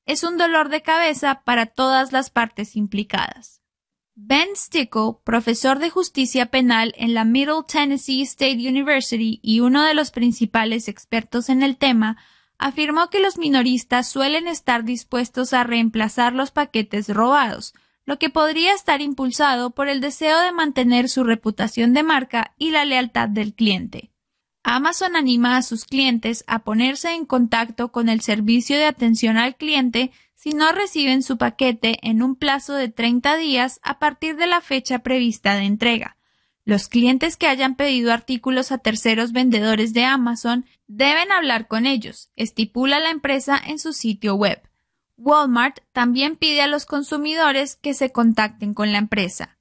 es 0.05 0.23
un 0.23 0.37
dolor 0.37 0.69
de 0.69 0.81
cabeza 0.81 1.41
para 1.43 1.65
todas 1.65 2.11
las 2.11 2.29
partes 2.29 2.75
implicadas. 2.75 3.61
Ben 4.17 4.55
Stickle, 4.55 5.17
profesor 5.25 5.79
de 5.79 5.89
justicia 5.89 6.45
penal 6.45 6.93
en 6.95 7.13
la 7.13 7.25
Middle 7.25 7.63
Tennessee 7.67 8.21
State 8.21 8.65
University 8.65 9.41
y 9.43 9.59
uno 9.59 9.83
de 9.83 9.93
los 9.93 10.11
principales 10.11 10.87
expertos 10.87 11.49
en 11.49 11.61
el 11.61 11.75
tema, 11.75 12.15
afirmó 12.57 13.09
que 13.09 13.19
los 13.19 13.37
minoristas 13.37 14.07
suelen 14.07 14.47
estar 14.47 14.85
dispuestos 14.85 15.51
a 15.51 15.65
reemplazar 15.65 16.31
los 16.31 16.51
paquetes 16.51 17.09
robados, 17.09 17.73
lo 18.05 18.17
que 18.17 18.29
podría 18.29 18.73
estar 18.73 19.01
impulsado 19.01 19.71
por 19.71 19.89
el 19.89 19.99
deseo 19.99 20.39
de 20.39 20.53
mantener 20.53 21.09
su 21.09 21.25
reputación 21.25 21.93
de 21.93 22.03
marca 22.03 22.53
y 22.57 22.71
la 22.71 22.85
lealtad 22.85 23.27
del 23.27 23.53
cliente. 23.53 24.11
Amazon 24.63 25.17
anima 25.17 25.57
a 25.57 25.61
sus 25.61 25.83
clientes 25.83 26.45
a 26.47 26.59
ponerse 26.59 27.13
en 27.13 27.25
contacto 27.25 27.91
con 27.91 28.07
el 28.07 28.21
servicio 28.21 28.77
de 28.77 28.85
atención 28.85 29.35
al 29.35 29.57
cliente 29.57 30.11
si 30.45 30.51
no 30.51 30.71
reciben 30.71 31.23
su 31.23 31.39
paquete 31.39 31.97
en 32.03 32.21
un 32.21 32.35
plazo 32.35 32.75
de 32.75 32.87
30 32.87 33.35
días 33.35 33.79
a 33.81 33.97
partir 33.97 34.35
de 34.35 34.45
la 34.45 34.61
fecha 34.61 34.99
prevista 34.99 35.55
de 35.55 35.63
entrega. 35.63 36.17
Los 36.65 36.87
clientes 36.87 37.35
que 37.35 37.47
hayan 37.47 37.75
pedido 37.75 38.13
artículos 38.13 38.71
a 38.71 38.77
terceros 38.77 39.31
vendedores 39.31 39.91
de 39.93 40.05
Amazon 40.05 40.67
deben 40.85 41.31
hablar 41.31 41.67
con 41.67 41.87
ellos, 41.87 42.29
estipula 42.35 42.99
la 42.99 43.09
empresa 43.09 43.59
en 43.65 43.79
su 43.79 43.91
sitio 43.91 44.35
web. 44.35 44.61
Walmart 45.17 45.79
también 45.93 46.35
pide 46.35 46.61
a 46.61 46.67
los 46.67 46.85
consumidores 46.85 47.75
que 47.75 47.95
se 47.95 48.11
contacten 48.11 48.75
con 48.75 48.91
la 48.91 48.99
empresa. 48.99 49.57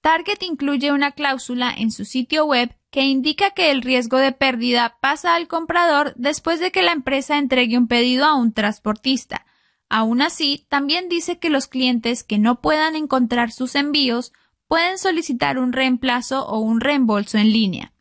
Target 0.00 0.42
incluye 0.42 0.90
una 0.90 1.12
cláusula 1.12 1.70
en 1.76 1.90
su 1.90 2.06
sitio 2.06 2.46
web 2.46 2.74
que 2.90 3.02
indica 3.02 3.50
que 3.50 3.70
el 3.70 3.82
riesgo 3.82 4.16
de 4.16 4.32
pérdida 4.32 4.96
pasa 5.02 5.34
al 5.34 5.48
comprador 5.48 6.14
después 6.16 6.60
de 6.60 6.70
que 6.70 6.80
la 6.80 6.92
empresa 6.92 7.36
entregue 7.36 7.76
un 7.76 7.88
pedido 7.88 8.24
a 8.24 8.36
un 8.36 8.54
transportista. 8.54 9.44
Aún 9.88 10.20
así, 10.20 10.66
también 10.68 11.08
dice 11.08 11.38
que 11.38 11.50
los 11.50 11.66
clientes 11.66 12.22
que 12.22 12.38
no 12.38 12.60
puedan 12.60 12.94
encontrar 12.94 13.52
sus 13.52 13.74
envíos 13.74 14.32
pueden 14.66 14.98
solicitar 14.98 15.58
un 15.58 15.72
reemplazo 15.72 16.46
o 16.46 16.58
un 16.58 16.80
reembolso 16.80 17.38
en 17.38 17.52
línea. 17.52 17.92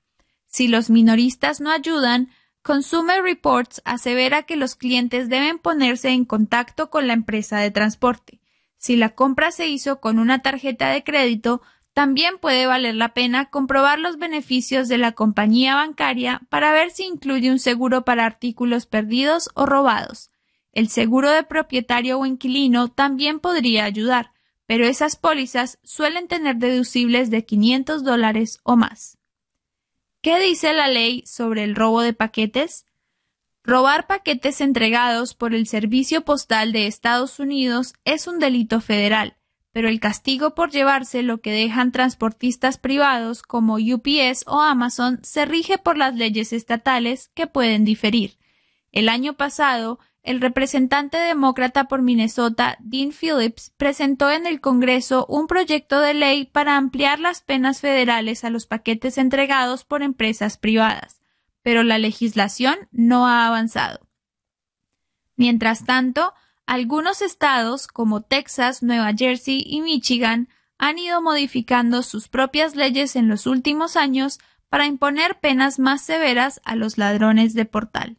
Si 0.48 0.68
los 0.68 0.90
minoristas 0.90 1.62
no 1.62 1.72
ayudan, 1.72 2.30
Consumer 2.62 3.24
Reports 3.24 3.82
asevera 3.86 4.44
que 4.44 4.58
los 4.58 4.76
clientes 4.76 5.30
deben 5.30 5.60
ponerse 5.60 6.10
en 6.10 6.26
contacto 6.26 6.90
con 6.90 7.08
la 7.08 7.14
empresa 7.14 7.60
de 7.60 7.72
transporte. 7.72 8.42
Si 8.78 8.98
la 8.98 9.16
compra 9.16 9.52
se 9.52 9.68
hizo 9.68 10.02
con 10.02 10.20
una 10.20 10.42
tarjeta 10.42 10.90
de 10.90 11.04
crédito, 11.04 11.62
también 11.94 12.38
puede 12.38 12.68
valer 12.68 12.96
la 12.96 13.14
pena 13.14 13.50
comprobar 13.50 14.00
los 14.00 14.18
beneficios 14.18 14.90
de 14.90 14.98
la 14.98 15.14
compañía 15.14 15.76
bancaria 15.76 16.42
para 16.50 16.74
ver 16.74 16.92
si 16.92 17.06
incluye 17.06 17.50
un 17.50 17.60
seguro 17.60 18.04
para 18.04 18.26
artículos 18.26 18.86
perdidos 18.86 19.50
o 19.56 19.66
robados. 19.66 20.30
El 20.78 20.90
seguro 20.90 21.32
de 21.32 21.42
propietario 21.42 22.20
o 22.20 22.28
inquilino 22.28 22.88
también 22.88 23.40
podría 23.40 23.86
ayudar, 23.86 24.32
pero 24.68 24.86
esas 24.86 25.16
pólizas 25.16 25.80
suelen 25.82 26.28
tener 26.28 26.58
deducibles 26.58 27.32
de 27.32 27.46
500 27.46 28.04
dólares 28.04 28.60
o 28.62 28.76
más. 28.76 29.18
¿Qué 30.22 30.40
dice 30.40 30.74
la 30.74 30.88
ley 30.88 31.24
sobre 31.26 31.64
el 31.64 31.74
robo 31.74 32.02
de 32.02 32.14
paquetes? 32.14 32.86
Robar 33.64 34.06
paquetes 34.06 34.62
entregados 34.62 35.34
por 35.34 35.56
el 35.56 35.66
Servicio 35.66 36.24
Postal 36.24 36.72
de 36.74 36.86
Estados 36.86 37.40
Unidos 37.40 37.96
es 38.06 38.28
un 38.28 38.38
delito 38.38 38.80
federal 38.80 39.36
pero 39.78 39.90
el 39.90 40.00
castigo 40.00 40.56
por 40.56 40.72
llevarse 40.72 41.22
lo 41.22 41.40
que 41.40 41.52
dejan 41.52 41.92
transportistas 41.92 42.80
privados 42.80 43.44
como 43.44 43.76
UPS 43.76 44.44
o 44.48 44.60
Amazon 44.60 45.20
se 45.22 45.46
rige 45.46 45.78
por 45.78 45.98
las 45.98 46.16
leyes 46.16 46.52
estatales 46.52 47.30
que 47.36 47.46
pueden 47.46 47.86
diferir. 47.86 48.40
El 48.92 49.08
año 49.08 49.34
pasado, 49.34 50.00
el 50.28 50.42
representante 50.42 51.18
demócrata 51.18 51.86
por 51.86 52.02
Minnesota, 52.02 52.78
Dean 52.82 53.12
Phillips, 53.12 53.72
presentó 53.78 54.30
en 54.30 54.46
el 54.46 54.60
Congreso 54.60 55.26
un 55.30 55.48
proyecto 55.48 56.02
de 56.02 56.14
ley 56.14 56.46
para 56.46 56.76
ampliar 56.76 57.20
las 57.20 57.42
penas 57.42 57.80
federales 57.80 58.44
a 58.44 58.50
los 58.50 58.68
paquetes 58.68 59.18
entregados 59.18 59.86
por 59.86 60.04
empresas 60.04 60.58
privadas, 60.58 61.22
pero 61.62 61.82
la 61.82 61.98
legislación 61.98 62.76
no 62.92 63.26
ha 63.26 63.48
avanzado. 63.48 64.02
Mientras 65.38 65.86
tanto, 65.86 66.34
algunos 66.66 67.22
estados, 67.22 67.88
como 67.88 68.22
Texas, 68.22 68.84
Nueva 68.84 69.14
Jersey 69.18 69.64
y 69.66 69.80
Michigan, 69.80 70.50
han 70.78 71.00
ido 71.00 71.22
modificando 71.22 72.04
sus 72.04 72.28
propias 72.28 72.76
leyes 72.76 73.16
en 73.16 73.30
los 73.30 73.48
últimos 73.48 73.96
años 73.96 74.40
para 74.68 74.88
imponer 74.88 75.40
penas 75.40 75.80
más 75.80 76.02
severas 76.02 76.60
a 76.66 76.76
los 76.76 76.98
ladrones 76.98 77.54
de 77.54 77.64
portal. 77.64 78.18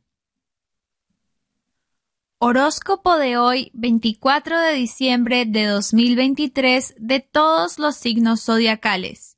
Horóscopo 2.41 3.17
de 3.17 3.37
hoy, 3.37 3.73
24 3.75 4.61
de 4.61 4.75
diciembre 4.75 5.45
de 5.45 5.67
2023, 5.67 6.95
de 6.97 7.19
todos 7.19 7.81
los 7.81 7.97
signos 7.97 8.45
zodiacales. 8.45 9.37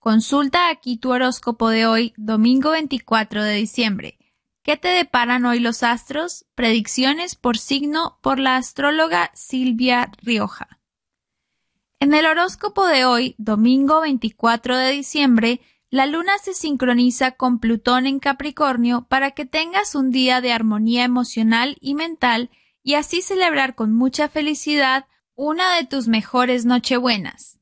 Consulta 0.00 0.68
aquí 0.68 0.96
tu 0.96 1.12
horóscopo 1.12 1.68
de 1.68 1.86
hoy, 1.86 2.14
domingo 2.16 2.72
24 2.72 3.44
de 3.44 3.54
diciembre. 3.54 4.18
¿Qué 4.64 4.76
te 4.76 4.88
deparan 4.88 5.46
hoy 5.46 5.60
los 5.60 5.84
astros? 5.84 6.44
Predicciones 6.56 7.36
por 7.36 7.58
signo 7.58 8.18
por 8.22 8.40
la 8.40 8.56
astróloga 8.56 9.30
Silvia 9.34 10.10
Rioja. 10.20 10.80
En 12.00 12.12
el 12.12 12.26
horóscopo 12.26 12.88
de 12.88 13.04
hoy, 13.04 13.36
domingo 13.38 14.00
24 14.00 14.76
de 14.76 14.90
diciembre, 14.90 15.60
la 15.92 16.06
luna 16.06 16.38
se 16.38 16.54
sincroniza 16.54 17.32
con 17.32 17.58
Plutón 17.58 18.06
en 18.06 18.18
Capricornio 18.18 19.04
para 19.10 19.32
que 19.32 19.44
tengas 19.44 19.94
un 19.94 20.10
día 20.10 20.40
de 20.40 20.50
armonía 20.50 21.04
emocional 21.04 21.76
y 21.82 21.94
mental 21.94 22.48
y 22.82 22.94
así 22.94 23.20
celebrar 23.20 23.74
con 23.74 23.94
mucha 23.94 24.30
felicidad 24.30 25.04
una 25.34 25.76
de 25.76 25.84
tus 25.84 26.08
mejores 26.08 26.64
nochebuenas. 26.64 27.60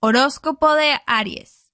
Horóscopo 0.00 0.74
de 0.74 1.00
Aries. 1.06 1.72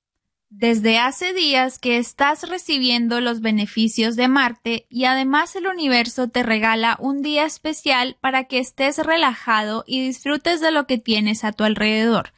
Desde 0.49 0.99
hace 0.99 1.33
días 1.33 1.81
que 1.81 1.99
estás 1.99 2.49
recibiendo 2.49 3.21
los 3.21 3.41
beneficios 3.41 4.15
de 4.15 4.29
Marte 4.29 4.87
y 4.89 5.07
además 5.07 5.57
el 5.57 5.67
universo 5.67 6.29
te 6.29 6.45
regala 6.45 6.97
un 7.01 7.21
día 7.21 7.47
especial 7.47 8.17
para 8.21 8.45
que 8.45 8.61
estés 8.61 8.99
relajado 8.99 9.83
y 9.89 10.07
disfrutes 10.07 10.61
de 10.61 10.71
lo 10.71 10.87
que 10.87 10.99
tienes 10.99 11.43
a 11.43 11.51
tu 11.51 11.65
alrededor. 11.65 12.33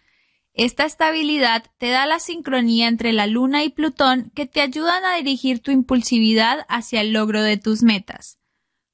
Esta 0.56 0.86
estabilidad 0.86 1.64
te 1.76 1.90
da 1.90 2.06
la 2.06 2.18
sincronía 2.18 2.88
entre 2.88 3.12
la 3.12 3.26
Luna 3.26 3.62
y 3.62 3.68
Plutón 3.68 4.32
que 4.34 4.46
te 4.46 4.62
ayudan 4.62 5.04
a 5.04 5.16
dirigir 5.16 5.60
tu 5.60 5.70
impulsividad 5.70 6.64
hacia 6.70 7.02
el 7.02 7.12
logro 7.12 7.42
de 7.42 7.58
tus 7.58 7.82
metas. 7.82 8.38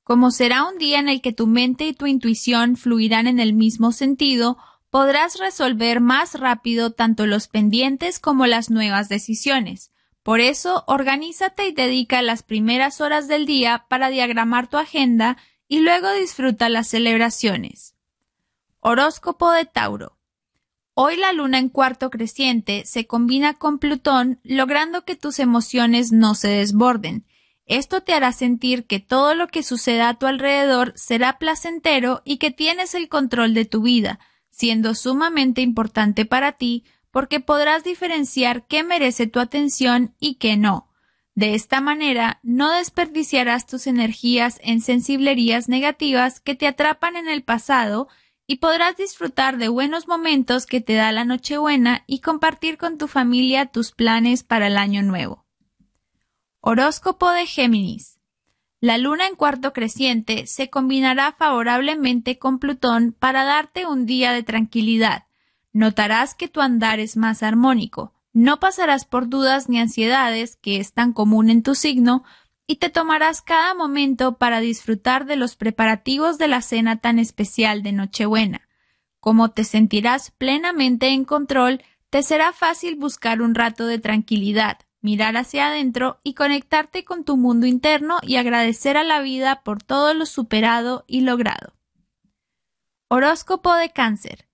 Como 0.02 0.32
será 0.32 0.64
un 0.64 0.76
día 0.76 0.98
en 0.98 1.08
el 1.08 1.20
que 1.20 1.32
tu 1.32 1.46
mente 1.46 1.86
y 1.86 1.92
tu 1.92 2.08
intuición 2.08 2.76
fluirán 2.76 3.28
en 3.28 3.38
el 3.38 3.52
mismo 3.52 3.92
sentido, 3.92 4.58
podrás 4.90 5.38
resolver 5.38 6.00
más 6.00 6.34
rápido 6.34 6.90
tanto 6.90 7.26
los 7.26 7.46
pendientes 7.46 8.18
como 8.18 8.46
las 8.46 8.68
nuevas 8.68 9.08
decisiones. 9.08 9.92
Por 10.24 10.40
eso, 10.40 10.82
organízate 10.88 11.68
y 11.68 11.72
dedica 11.72 12.22
las 12.22 12.42
primeras 12.42 13.00
horas 13.00 13.28
del 13.28 13.46
día 13.46 13.86
para 13.88 14.10
diagramar 14.10 14.68
tu 14.68 14.78
agenda 14.78 15.36
y 15.68 15.78
luego 15.78 16.12
disfruta 16.12 16.68
las 16.68 16.88
celebraciones. 16.88 17.94
Horóscopo 18.80 19.52
de 19.52 19.64
Tauro. 19.64 20.18
Hoy 20.94 21.16
la 21.16 21.32
luna 21.32 21.58
en 21.58 21.70
cuarto 21.70 22.10
creciente 22.10 22.84
se 22.84 23.06
combina 23.06 23.54
con 23.54 23.78
Plutón, 23.78 24.40
logrando 24.44 25.06
que 25.06 25.16
tus 25.16 25.38
emociones 25.38 26.12
no 26.12 26.34
se 26.34 26.48
desborden. 26.48 27.24
Esto 27.64 28.02
te 28.02 28.12
hará 28.12 28.32
sentir 28.32 28.84
que 28.84 29.00
todo 29.00 29.34
lo 29.34 29.48
que 29.48 29.62
suceda 29.62 30.10
a 30.10 30.18
tu 30.18 30.26
alrededor 30.26 30.92
será 30.94 31.38
placentero 31.38 32.20
y 32.24 32.36
que 32.36 32.50
tienes 32.50 32.94
el 32.94 33.08
control 33.08 33.54
de 33.54 33.64
tu 33.64 33.80
vida, 33.80 34.20
siendo 34.50 34.94
sumamente 34.94 35.62
importante 35.62 36.26
para 36.26 36.52
ti 36.52 36.84
porque 37.10 37.40
podrás 37.40 37.84
diferenciar 37.84 38.66
qué 38.66 38.82
merece 38.82 39.26
tu 39.26 39.40
atención 39.40 40.14
y 40.20 40.34
qué 40.34 40.58
no. 40.58 40.90
De 41.34 41.54
esta 41.54 41.80
manera, 41.80 42.40
no 42.42 42.70
desperdiciarás 42.70 43.66
tus 43.66 43.86
energías 43.86 44.58
en 44.62 44.82
sensiblerías 44.82 45.68
negativas 45.70 46.40
que 46.40 46.54
te 46.54 46.66
atrapan 46.66 47.16
en 47.16 47.28
el 47.28 47.42
pasado 47.42 48.08
y 48.46 48.56
podrás 48.56 48.96
disfrutar 48.96 49.58
de 49.58 49.68
buenos 49.68 50.08
momentos 50.08 50.66
que 50.66 50.80
te 50.80 50.94
da 50.94 51.12
la 51.12 51.24
Nochebuena 51.24 52.04
y 52.06 52.20
compartir 52.20 52.78
con 52.78 52.98
tu 52.98 53.08
familia 53.08 53.66
tus 53.66 53.92
planes 53.92 54.42
para 54.42 54.66
el 54.66 54.76
año 54.76 55.02
nuevo. 55.02 55.46
Horóscopo 56.60 57.30
de 57.30 57.46
Géminis. 57.46 58.18
La 58.80 58.98
luna 58.98 59.26
en 59.28 59.36
cuarto 59.36 59.72
creciente 59.72 60.46
se 60.46 60.68
combinará 60.68 61.32
favorablemente 61.32 62.38
con 62.38 62.58
Plutón 62.58 63.14
para 63.16 63.44
darte 63.44 63.86
un 63.86 64.06
día 64.06 64.32
de 64.32 64.42
tranquilidad. 64.42 65.26
Notarás 65.72 66.34
que 66.34 66.48
tu 66.48 66.60
andar 66.60 66.98
es 66.98 67.16
más 67.16 67.42
armónico, 67.42 68.12
no 68.34 68.60
pasarás 68.60 69.04
por 69.04 69.28
dudas 69.28 69.68
ni 69.68 69.78
ansiedades, 69.78 70.56
que 70.56 70.78
es 70.78 70.94
tan 70.94 71.12
común 71.12 71.50
en 71.50 71.62
tu 71.62 71.74
signo, 71.74 72.24
y 72.66 72.76
te 72.76 72.90
tomarás 72.90 73.42
cada 73.42 73.74
momento 73.74 74.38
para 74.38 74.60
disfrutar 74.60 75.26
de 75.26 75.36
los 75.36 75.56
preparativos 75.56 76.38
de 76.38 76.48
la 76.48 76.62
cena 76.62 77.00
tan 77.00 77.18
especial 77.18 77.82
de 77.82 77.92
Nochebuena. 77.92 78.68
Como 79.20 79.50
te 79.50 79.64
sentirás 79.64 80.30
plenamente 80.32 81.08
en 81.08 81.24
control, 81.24 81.82
te 82.10 82.22
será 82.22 82.52
fácil 82.52 82.96
buscar 82.96 83.40
un 83.40 83.54
rato 83.54 83.86
de 83.86 83.98
tranquilidad, 83.98 84.78
mirar 85.00 85.36
hacia 85.36 85.68
adentro 85.68 86.20
y 86.22 86.34
conectarte 86.34 87.04
con 87.04 87.24
tu 87.24 87.36
mundo 87.36 87.66
interno 87.66 88.18
y 88.22 88.36
agradecer 88.36 88.96
a 88.96 89.04
la 89.04 89.20
vida 89.20 89.62
por 89.62 89.82
todo 89.82 90.14
lo 90.14 90.26
superado 90.26 91.04
y 91.06 91.22
logrado. 91.22 91.74
Horóscopo 93.08 93.74
de 93.74 93.90
cáncer. 93.90 94.48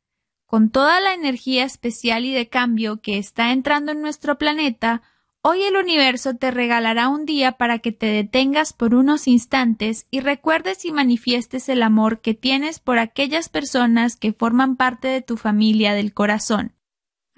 Con 0.47 0.71
toda 0.71 1.01
la 1.01 1.15
energía 1.15 1.65
especial 1.65 2.25
y 2.25 2.33
de 2.33 2.49
cambio 2.49 3.01
que 3.01 3.19
está 3.19 3.53
entrando 3.53 3.93
en 3.93 4.01
nuestro 4.01 4.39
planeta, 4.39 5.03
hoy 5.43 5.63
el 5.63 5.77
universo 5.77 6.35
te 6.35 6.51
regalará 6.51 7.09
un 7.09 7.25
día 7.25 7.53
para 7.53 7.79
que 7.79 7.93
te 7.93 8.07
detengas 8.07 8.73
por 8.73 8.95
unos 8.95 9.29
instantes 9.29 10.07
y 10.11 10.21
recuerdes 10.21 10.85
y 10.85 10.93
manifiestes 10.93 11.69
el 11.69 11.83
amor 11.83 12.21
que 12.21 12.35
tienes 12.35 12.81
por 12.81 12.99
aquellas 12.99 13.49
personas 13.49 14.17
que 14.17 14.33
forman 14.33 14.77
parte 14.77 15.09
de 15.09 15.23
tu 15.23 15.37
familia 15.37 15.95
del 15.95 16.13
corazón 16.15 16.75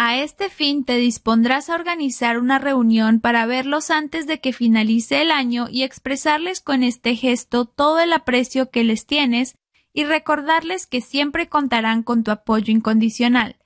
a 0.03 0.17
este 0.17 0.49
fin 0.49 0.87
te 0.87 0.97
dispondrás 0.97 1.69
a 1.69 1.75
organizar 1.75 2.39
una 2.39 2.59
reunión 2.59 3.21
para 3.21 3.45
verlos 3.45 3.91
antes 3.91 4.27
de 4.27 4.41
que 4.41 4.55
finalice 4.55 5.21
el 5.21 5.31
año 5.31 5.67
y 5.71 5.83
expresarles 5.83 6.63
con 6.63 6.83
este 6.83 7.17
gesto 7.17 7.67
todo 7.67 8.01
el 8.01 8.15
aprecio 8.15 8.71
que 8.71 8.83
les 8.83 9.05
tienes 9.05 9.59
y 9.93 10.05
recordarles 10.05 10.87
que 10.87 11.03
siempre 11.03 11.51
contarán 11.51 12.03
con 12.03 12.25
tu 12.25 12.31
apoyo 12.31 12.73
incondicional. 12.73 13.57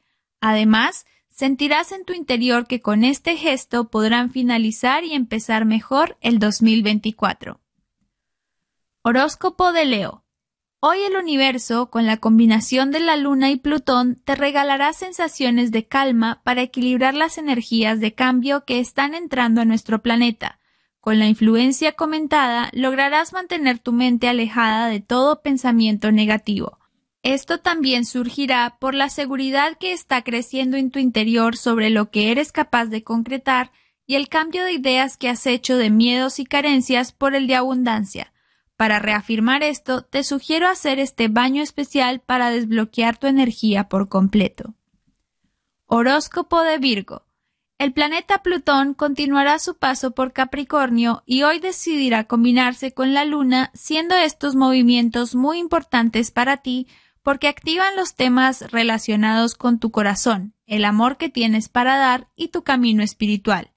Además, 0.41 1.07
sentirás 1.35 1.91
en 1.91 2.05
tu 2.05 2.13
interior 2.13 2.67
que 2.69 2.81
con 2.81 3.03
este 3.03 3.37
gesto 3.37 3.91
podrán 3.91 4.31
finalizar 4.31 5.05
y 5.05 5.15
empezar 5.15 5.65
mejor 5.65 6.17
el 6.21 6.39
2024. 6.39 7.61
Horóscopo 9.03 9.73
de 9.73 9.85
Leo 9.85 10.25
Hoy 10.79 10.99
el 11.03 11.17
universo, 11.17 11.91
con 11.91 12.07
la 12.07 12.19
combinación 12.19 12.91
de 12.91 13.01
la 13.01 13.17
Luna 13.17 13.51
y 13.51 13.57
Plutón, 13.57 14.17
te 14.25 14.35
regalará 14.35 14.93
sensaciones 14.93 15.73
de 15.73 15.89
calma 15.89 16.43
para 16.45 16.61
equilibrar 16.61 17.15
las 17.15 17.39
energías 17.39 18.01
de 18.01 18.15
cambio 18.15 18.65
que 18.65 18.79
están 18.79 19.15
entrando 19.15 19.63
a 19.63 19.65
nuestro 19.65 20.03
planeta. 20.03 20.61
Con 21.01 21.19
la 21.19 21.27
influencia 21.27 21.93
comentada, 21.93 22.71
lograrás 22.75 23.33
mantener 23.33 23.79
tu 23.79 23.93
mente 23.93 24.29
alejada 24.29 24.89
de 24.89 25.01
todo 25.01 25.41
pensamiento 25.41 26.13
negativo. 26.13 26.79
Esto 27.25 27.59
también 27.59 28.05
surgirá 28.05 28.77
por 28.79 28.95
la 28.95 29.09
seguridad 29.09 29.79
que 29.79 29.95
está 29.95 30.23
creciendo 30.23 30.77
en 30.77 30.91
tu 30.91 30.99
interior 30.99 31.57
sobre 31.57 31.89
lo 31.89 32.11
que 32.11 32.31
eres 32.31 32.53
capaz 32.53 32.85
de 32.85 33.03
concretar 33.03 33.73
y 34.07 34.17
el 34.17 34.29
cambio 34.29 34.63
de 34.63 34.73
ideas 34.73 35.17
que 35.17 35.31
has 35.31 35.47
hecho 35.47 35.79
de 35.79 35.89
miedos 35.89 36.39
y 36.39 36.45
carencias 36.45 37.13
por 37.13 37.35
el 37.35 37.47
de 37.47 37.55
abundancia. 37.55 38.35
Para 38.77 38.99
reafirmar 38.99 39.63
esto, 39.63 40.03
te 40.03 40.23
sugiero 40.23 40.69
hacer 40.69 40.99
este 40.99 41.29
baño 41.29 41.63
especial 41.63 42.21
para 42.21 42.51
desbloquear 42.51 43.17
tu 43.17 43.27
energía 43.27 43.89
por 43.89 44.11
completo. 44.11 44.75
Horóscopo 45.87 46.61
de 46.61 46.77
Virgo. 46.77 47.25
El 47.79 47.95
planeta 47.95 48.43
Plutón 48.43 48.93
continuará 48.93 49.59
su 49.59 49.79
paso 49.79 50.11
por 50.11 50.35
Capricornio 50.35 51.23
y 51.25 51.43
hoy 51.45 51.59
decidirá 51.59 52.25
combinarse 52.25 52.93
con 52.93 53.15
la 53.15 53.25
Luna, 53.25 53.71
siendo 53.73 54.15
estos 54.15 54.55
movimientos 54.57 55.35
muy 55.35 55.59
importantes 55.59 56.31
para 56.31 56.59
ti 56.59 56.87
porque 57.25 57.49
activan 57.49 57.97
los 57.97 58.15
temas 58.15 58.71
relacionados 58.71 59.55
con 59.55 59.81
tu 59.81 59.91
corazón, 59.91 60.55
el 60.67 60.85
amor 60.85 61.17
que 61.17 61.31
tienes 61.31 61.71
para 61.71 61.97
dar 61.97 62.29
y 62.37 62.49
tu 62.49 62.63
camino 62.63 63.03
espiritual. 63.03 63.73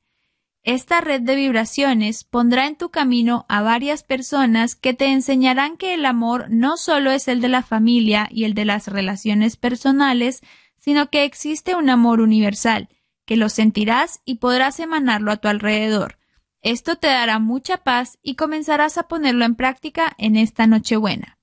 Esta 0.64 1.00
red 1.00 1.22
de 1.22 1.38
vibraciones 1.38 2.26
pondrá 2.26 2.68
en 2.68 2.76
tu 2.76 2.89
camino 2.91 3.45
a 3.48 3.62
varias 3.62 4.04
personas 4.04 4.76
que 4.76 4.93
te 4.93 5.06
enseñarán 5.06 5.78
que 5.78 5.93
el 5.93 6.06
amor 6.06 6.48
no 6.50 6.76
solo 6.76 7.10
es 7.10 7.30
el 7.30 7.39
de 7.39 7.48
la 7.48 7.64
familia 7.64 8.28
y 8.30 8.43
el 8.43 8.54
de 8.54 8.66
las 8.66 8.89
relaciones 8.89 9.56
personales, 9.56 10.41
sino 10.78 11.10
que 11.10 11.24
existe 11.24 11.74
un 11.74 11.89
amor 11.89 12.20
universal, 12.20 12.89
que 13.26 13.38
lo 13.38 13.48
sentirás 13.48 14.20
y 14.26 14.36
podrás 14.36 14.82
emanarlo 14.82 15.32
a 15.32 15.38
tu 15.38 15.48
alrededor. 15.48 16.20
Esto 16.62 16.98
te 16.98 17.08
dará 17.08 17.39
mucha 17.39 17.78
paz 17.78 18.20
y 18.22 18.36
comenzarás 18.36 18.98
a 18.98 19.08
ponerlo 19.08 19.45
en 19.45 19.56
práctica 19.56 20.14
en 20.18 20.36
esta 20.36 20.68
Nochebuena. 20.68 21.36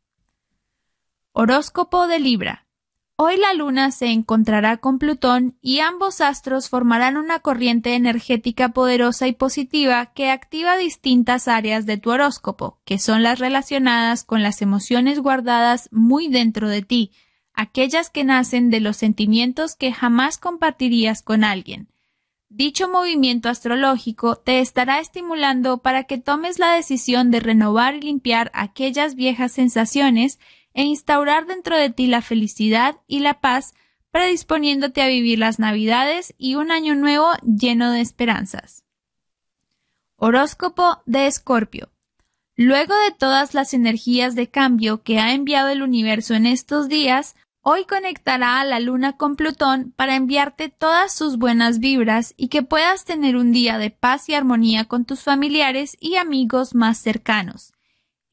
Horóscopo 1.36 2.06
de 2.06 2.20
Libra. 2.20 2.64
Hoy 3.16 3.36
la 3.38 3.54
Luna 3.54 3.90
se 3.90 4.06
encontrará 4.06 4.76
con 4.76 5.00
Plutón 5.00 5.58
y 5.60 5.80
ambos 5.80 6.20
astros 6.20 6.68
formarán 6.68 7.16
una 7.16 7.40
corriente 7.40 7.96
energética 7.96 8.68
poderosa 8.68 9.26
y 9.26 9.32
positiva 9.32 10.12
que 10.14 10.30
activa 10.30 10.76
distintas 10.76 11.48
áreas 11.48 11.86
de 11.86 11.96
tu 11.96 12.12
horóscopo, 12.12 12.78
que 12.84 13.00
son 13.00 13.24
las 13.24 13.40
relacionadas 13.40 14.22
con 14.22 14.44
las 14.44 14.62
emociones 14.62 15.18
guardadas 15.18 15.88
muy 15.90 16.28
dentro 16.28 16.68
de 16.68 16.82
ti, 16.82 17.10
aquellas 17.52 18.10
que 18.10 18.22
nacen 18.22 18.70
de 18.70 18.78
los 18.78 18.96
sentimientos 18.96 19.74
que 19.74 19.92
jamás 19.92 20.38
compartirías 20.38 21.20
con 21.20 21.42
alguien. 21.42 21.88
Dicho 22.48 22.88
movimiento 22.88 23.48
astrológico 23.48 24.36
te 24.36 24.60
estará 24.60 25.00
estimulando 25.00 25.78
para 25.78 26.04
que 26.04 26.16
tomes 26.16 26.60
la 26.60 26.74
decisión 26.74 27.32
de 27.32 27.40
renovar 27.40 27.96
y 27.96 28.02
limpiar 28.02 28.52
aquellas 28.54 29.16
viejas 29.16 29.50
sensaciones 29.50 30.38
e 30.74 30.82
instaurar 30.82 31.46
dentro 31.46 31.76
de 31.76 31.90
ti 31.90 32.06
la 32.06 32.20
felicidad 32.20 32.96
y 33.06 33.20
la 33.20 33.40
paz, 33.40 33.74
predisponiéndote 34.10 35.02
a 35.02 35.08
vivir 35.08 35.38
las 35.38 35.58
Navidades 35.58 36.34
y 36.36 36.56
un 36.56 36.70
año 36.70 36.94
nuevo 36.94 37.28
lleno 37.42 37.90
de 37.90 38.00
esperanzas. 38.00 38.84
Horóscopo 40.16 41.02
de 41.06 41.26
Escorpio. 41.26 41.90
Luego 42.56 42.94
de 42.94 43.10
todas 43.10 43.52
las 43.54 43.74
energías 43.74 44.36
de 44.36 44.48
cambio 44.48 45.02
que 45.02 45.18
ha 45.18 45.32
enviado 45.32 45.68
el 45.68 45.82
universo 45.82 46.34
en 46.34 46.46
estos 46.46 46.88
días, 46.88 47.34
hoy 47.62 47.84
conectará 47.84 48.60
a 48.60 48.64
la 48.64 48.78
luna 48.78 49.16
con 49.16 49.34
Plutón 49.34 49.92
para 49.96 50.14
enviarte 50.14 50.68
todas 50.68 51.12
sus 51.12 51.36
buenas 51.36 51.80
vibras 51.80 52.32
y 52.36 52.48
que 52.48 52.62
puedas 52.62 53.04
tener 53.04 53.36
un 53.36 53.50
día 53.52 53.78
de 53.78 53.90
paz 53.90 54.28
y 54.28 54.34
armonía 54.34 54.84
con 54.84 55.04
tus 55.04 55.22
familiares 55.22 55.96
y 55.98 56.16
amigos 56.16 56.74
más 56.74 56.98
cercanos. 56.98 57.73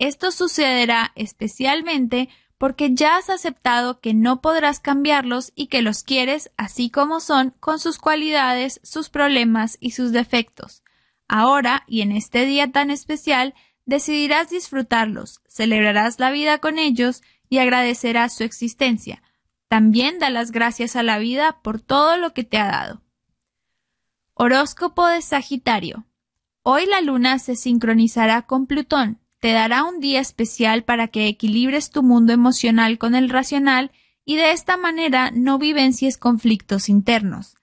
Esto 0.01 0.31
sucederá 0.31 1.11
especialmente 1.13 2.27
porque 2.57 2.89
ya 2.95 3.17
has 3.17 3.29
aceptado 3.29 3.99
que 3.99 4.15
no 4.15 4.41
podrás 4.41 4.79
cambiarlos 4.79 5.51
y 5.53 5.67
que 5.67 5.83
los 5.83 6.01
quieres 6.03 6.49
así 6.57 6.89
como 6.89 7.19
son, 7.19 7.51
con 7.59 7.77
sus 7.77 7.99
cualidades, 7.99 8.79
sus 8.81 9.09
problemas 9.09 9.77
y 9.79 9.91
sus 9.91 10.11
defectos. 10.11 10.81
Ahora, 11.27 11.83
y 11.85 12.01
en 12.01 12.13
este 12.13 12.47
día 12.47 12.71
tan 12.71 12.89
especial, 12.89 13.53
decidirás 13.85 14.49
disfrutarlos, 14.49 15.43
celebrarás 15.47 16.19
la 16.19 16.31
vida 16.31 16.57
con 16.57 16.79
ellos 16.79 17.21
y 17.47 17.59
agradecerás 17.59 18.33
su 18.33 18.43
existencia. 18.43 19.21
También 19.67 20.17
da 20.17 20.31
las 20.31 20.49
gracias 20.49 20.95
a 20.95 21.03
la 21.03 21.19
vida 21.19 21.61
por 21.61 21.79
todo 21.79 22.17
lo 22.17 22.33
que 22.33 22.43
te 22.43 22.57
ha 22.57 22.65
dado. 22.65 23.03
Horóscopo 24.33 25.05
de 25.05 25.21
Sagitario. 25.21 26.07
Hoy 26.63 26.87
la 26.87 27.01
luna 27.01 27.37
se 27.37 27.55
sincronizará 27.55 28.47
con 28.47 28.65
Plutón. 28.65 29.20
Te 29.41 29.53
dará 29.53 29.83
un 29.85 29.99
día 29.99 30.19
especial 30.19 30.83
para 30.83 31.07
que 31.07 31.25
equilibres 31.27 31.89
tu 31.89 32.03
mundo 32.03 32.31
emocional 32.31 32.99
con 32.99 33.15
el 33.15 33.27
racional 33.27 33.91
y 34.23 34.35
de 34.35 34.51
esta 34.51 34.77
manera 34.77 35.31
no 35.33 35.57
vivencies 35.57 36.19
conflictos 36.19 36.89
internos. 36.89 37.55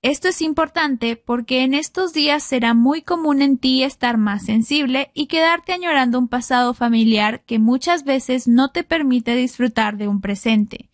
Esto 0.00 0.28
es 0.28 0.40
importante 0.40 1.14
porque 1.14 1.62
en 1.62 1.74
estos 1.74 2.14
días 2.14 2.42
será 2.42 2.72
muy 2.72 3.02
común 3.02 3.42
en 3.42 3.58
ti 3.58 3.82
estar 3.82 4.16
más 4.16 4.46
sensible 4.46 5.10
y 5.12 5.26
quedarte 5.26 5.74
añorando 5.74 6.18
un 6.18 6.28
pasado 6.28 6.72
familiar 6.72 7.42
que 7.44 7.58
muchas 7.58 8.04
veces 8.04 8.48
no 8.48 8.70
te 8.70 8.82
permite 8.82 9.36
disfrutar 9.36 9.98
de 9.98 10.08
un 10.08 10.22
presente. 10.22 10.88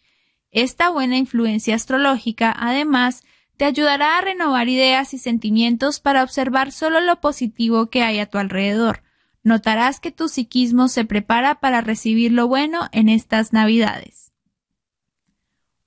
Esta 0.50 0.90
buena 0.90 1.18
influencia 1.18 1.76
astrológica, 1.76 2.52
además, 2.58 3.22
te 3.56 3.64
ayudará 3.64 4.18
a 4.18 4.22
renovar 4.22 4.68
ideas 4.68 5.14
y 5.14 5.18
sentimientos 5.18 6.00
para 6.00 6.24
observar 6.24 6.72
solo 6.72 7.00
lo 7.00 7.20
positivo 7.20 7.90
que 7.90 8.02
hay 8.02 8.18
a 8.18 8.26
tu 8.26 8.38
alrededor. 8.38 9.04
Notarás 9.44 9.98
que 9.98 10.12
tu 10.12 10.28
psiquismo 10.28 10.88
se 10.88 11.04
prepara 11.04 11.56
para 11.56 11.80
recibir 11.80 12.32
lo 12.32 12.46
bueno 12.46 12.88
en 12.92 13.08
estas 13.08 13.52
Navidades. 13.52 14.32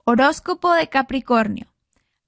Horóscopo 0.04 0.72
de 0.72 0.88
Capricornio. 0.88 1.66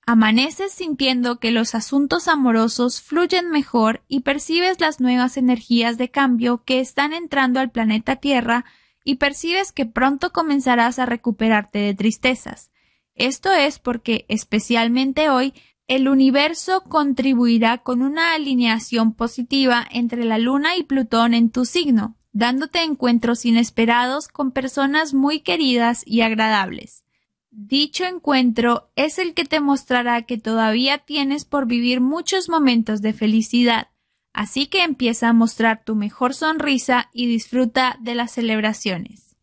Amaneces 0.07 0.73
sintiendo 0.73 1.39
que 1.39 1.51
los 1.51 1.75
asuntos 1.75 2.29
amorosos 2.29 3.03
fluyen 3.03 3.51
mejor 3.51 4.03
y 4.09 4.21
percibes 4.21 4.81
las 4.81 5.01
nuevas 5.01 5.37
energías 5.37 5.99
de 5.99 6.11
cambio 6.11 6.65
que 6.65 6.81
están 6.81 7.13
entrando 7.13 7.61
al 7.61 7.71
planeta 7.71 8.17
Tierra 8.17 8.65
y 9.05 9.17
percibes 9.17 9.71
que 9.71 9.85
pronto 9.85 10.33
comenzarás 10.33 10.99
a 10.99 11.05
recuperarte 11.05 11.81
de 11.81 11.95
tristezas. 11.95 12.71
Esto 13.15 13.53
es 13.53 13.79
porque, 13.79 14.25
especialmente 14.29 15.29
hoy, 15.29 15.53
el 15.89 16.07
universo 16.07 16.85
contribuirá 16.85 17.79
con 17.79 18.03
una 18.03 18.35
alineación 18.35 19.15
positiva 19.15 19.87
entre 19.91 20.25
la 20.25 20.39
Luna 20.39 20.77
y 20.77 20.83
Plutón 20.83 21.33
en 21.33 21.51
tu 21.51 21.65
signo, 21.65 22.15
dándote 22.33 22.83
encuentros 22.83 23.47
inesperados 23.47 24.29
con 24.29 24.53
personas 24.53 25.15
muy 25.15 25.41
queridas 25.41 26.03
y 26.07 26.21
agradables. 26.21 27.05
Dicho 27.51 28.05
encuentro 28.05 28.91
es 28.97 29.19
el 29.19 29.33
que 29.33 29.47
te 29.47 29.61
mostrará 29.61 30.23
que 30.23 30.37
todavía 30.37 30.99
tienes 30.99 31.47
por 31.47 31.67
vivir 31.67 32.03
muchos 32.03 32.51
momentos 32.51 33.01
de 33.01 33.15
felicidad, 33.15 33.89
así 34.35 34.67
que 34.67 34.85
empieza 34.85 35.31
a 35.31 35.33
mostrar 35.33 35.85
tu 35.85 35.97
mejor 35.97 36.35
sonrisa 36.35 37.09
y 37.15 37.27
disfruta 37.27 37.97
de 38.01 38.15
las 38.15 38.33
celebraciones. 38.33 39.37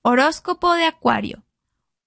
Horóscopo 0.00 0.72
de 0.72 0.84
Acuario. 0.84 1.43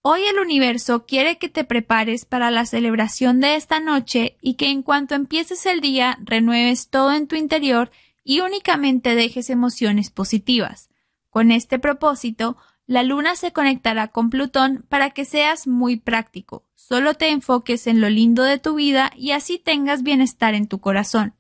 Hoy 0.10 0.24
el 0.24 0.40
universo 0.40 1.06
quiere 1.06 1.38
que 1.38 1.50
te 1.50 1.66
prepares 1.66 2.24
para 2.24 2.50
la 2.50 2.66
celebración 2.66 3.42
de 3.42 3.56
esta 3.56 3.82
noche 3.82 4.38
y 4.40 4.54
que 4.54 4.70
en 4.70 4.82
cuanto 4.82 5.16
empieces 5.16 5.66
el 5.66 5.82
día 5.82 6.18
renueves 6.22 6.88
todo 6.88 7.12
en 7.12 7.28
tu 7.28 7.36
interior 7.36 7.92
y 8.24 8.40
únicamente 8.40 9.16
dejes 9.16 9.50
emociones 9.50 10.10
positivas. 10.10 10.90
Con 11.30 11.52
este 11.52 11.78
propósito, 11.78 12.56
la 12.86 13.04
luna 13.04 13.36
se 13.36 13.52
conectará 13.52 14.08
con 14.08 14.30
Plutón 14.30 14.86
para 14.88 15.10
que 15.10 15.26
seas 15.26 15.68
muy 15.68 15.98
práctico. 15.98 16.64
Solo 16.74 17.16
te 17.16 17.28
enfoques 17.28 17.86
en 17.86 18.00
lo 18.00 18.10
lindo 18.10 18.44
de 18.44 18.60
tu 18.60 18.76
vida 18.76 19.12
y 19.14 19.32
así 19.32 19.60
tengas 19.60 20.04
bienestar 20.04 20.54
en 20.54 20.70
tu 20.70 20.80
corazón. 20.80 21.34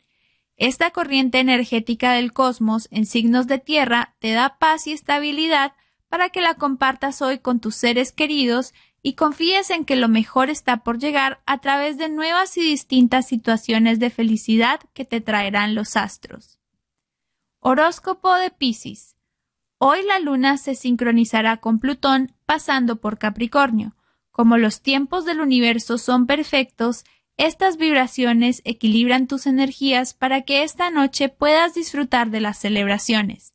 Esta 0.58 0.92
corriente 0.92 1.40
energética 1.40 2.12
del 2.12 2.34
cosmos 2.34 2.90
en 2.92 3.06
signos 3.06 3.48
de 3.48 3.60
tierra 3.60 4.18
te 4.20 4.32
da 4.32 4.58
paz 4.60 4.88
y 4.88 4.92
estabilidad 4.92 5.72
para 6.10 6.30
que 6.30 6.42
la 6.42 6.56
compartas 6.56 7.22
hoy 7.22 7.40
con 7.40 7.60
tus 7.60 7.76
seres 7.76 8.12
queridos 8.12 8.74
y 9.02 9.14
confíes 9.14 9.70
en 9.70 9.86
que 9.86 9.96
lo 9.96 10.10
mejor 10.10 10.50
está 10.50 10.84
por 10.84 11.00
llegar 11.00 11.42
a 11.46 11.60
través 11.60 11.98
de 11.98 12.10
nuevas 12.10 12.58
y 12.58 12.62
distintas 12.62 13.28
situaciones 13.28 14.00
de 14.00 14.10
felicidad 14.10 14.80
que 14.94 15.06
te 15.06 15.22
traerán 15.22 15.76
los 15.76 15.96
astros. 15.96 16.60
Horóscopo 17.60 18.34
de 18.36 18.50
Piscis. 18.50 19.16
Hoy 19.78 20.04
la 20.04 20.20
luna 20.20 20.58
se 20.58 20.76
sincronizará 20.76 21.58
con 21.58 21.80
Plutón 21.80 22.34
pasando 22.46 22.98
por 22.98 23.18
Capricornio. 23.18 23.96
Como 24.32 24.58
los 24.58 24.82
tiempos 24.82 25.26
del 25.26 25.40
universo 25.40 25.98
son 25.98 26.26
perfectos, 26.26 27.04
estas 27.38 27.78
vibraciones 27.78 28.62
equilibran 28.66 29.28
tus 29.28 29.46
energías 29.46 30.14
para 30.14 30.42
que 30.42 30.64
esta 30.64 30.90
noche 30.90 31.30
puedas 31.30 31.76
disfrutar 31.76 32.32
de 32.32 32.42
las 32.42 32.58
celebraciones. 32.58 33.54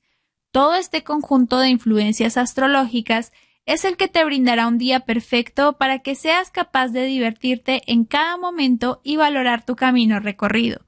Todo 0.52 0.74
este 0.74 1.02
conjunto 1.02 1.58
de 1.58 1.70
influencias 1.70 2.36
astrológicas 2.36 3.32
es 3.64 3.86
el 3.86 3.96
que 3.96 4.06
te 4.06 4.22
brindará 4.22 4.68
un 4.68 4.76
día 4.76 5.00
perfecto 5.00 5.78
para 5.78 6.00
que 6.00 6.14
seas 6.14 6.50
capaz 6.50 6.88
de 6.88 7.04
divertirte 7.06 7.82
en 7.86 8.04
cada 8.04 8.36
momento 8.36 9.00
y 9.02 9.16
valorar 9.16 9.64
tu 9.64 9.76
camino 9.76 10.20
recorrido. 10.20 10.82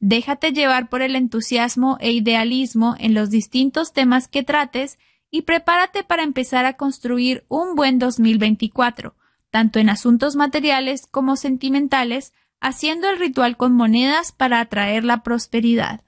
Déjate 0.00 0.52
llevar 0.52 0.88
por 0.88 1.02
el 1.02 1.14
entusiasmo 1.14 1.98
e 2.00 2.12
idealismo 2.12 2.96
en 2.98 3.12
los 3.12 3.28
distintos 3.28 3.92
temas 3.92 4.28
que 4.28 4.42
trates 4.42 4.98
y 5.30 5.42
prepárate 5.42 6.04
para 6.04 6.22
empezar 6.22 6.64
a 6.64 6.78
construir 6.78 7.44
un 7.48 7.74
buen 7.74 7.98
2024, 7.98 9.14
tanto 9.50 9.78
en 9.78 9.90
asuntos 9.90 10.36
materiales 10.36 11.06
como 11.06 11.36
sentimentales, 11.36 12.32
haciendo 12.60 13.10
el 13.10 13.18
ritual 13.18 13.58
con 13.58 13.74
monedas 13.74 14.32
para 14.32 14.60
atraer 14.60 15.04
la 15.04 15.22
prosperidad. 15.22 16.00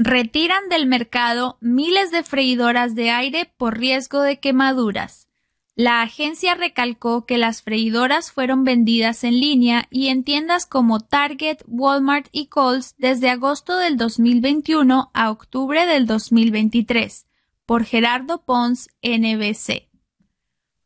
Retiran 0.00 0.68
del 0.68 0.86
mercado 0.86 1.58
miles 1.60 2.12
de 2.12 2.22
freidoras 2.22 2.94
de 2.94 3.10
aire 3.10 3.52
por 3.56 3.78
riesgo 3.78 4.20
de 4.20 4.38
quemaduras. 4.38 5.26
La 5.74 6.02
agencia 6.02 6.54
recalcó 6.54 7.26
que 7.26 7.36
las 7.36 7.62
freidoras 7.62 8.30
fueron 8.30 8.62
vendidas 8.62 9.24
en 9.24 9.40
línea 9.40 9.88
y 9.90 10.06
en 10.06 10.22
tiendas 10.22 10.66
como 10.66 11.00
Target, 11.00 11.58
Walmart 11.66 12.28
y 12.30 12.46
Kohl's 12.46 12.94
desde 12.98 13.28
agosto 13.28 13.76
del 13.76 13.96
2021 13.96 15.10
a 15.12 15.30
octubre 15.32 15.84
del 15.84 16.06
2023, 16.06 17.26
por 17.66 17.82
Gerardo 17.84 18.44
Pons, 18.44 18.90
NBC. 19.02 19.88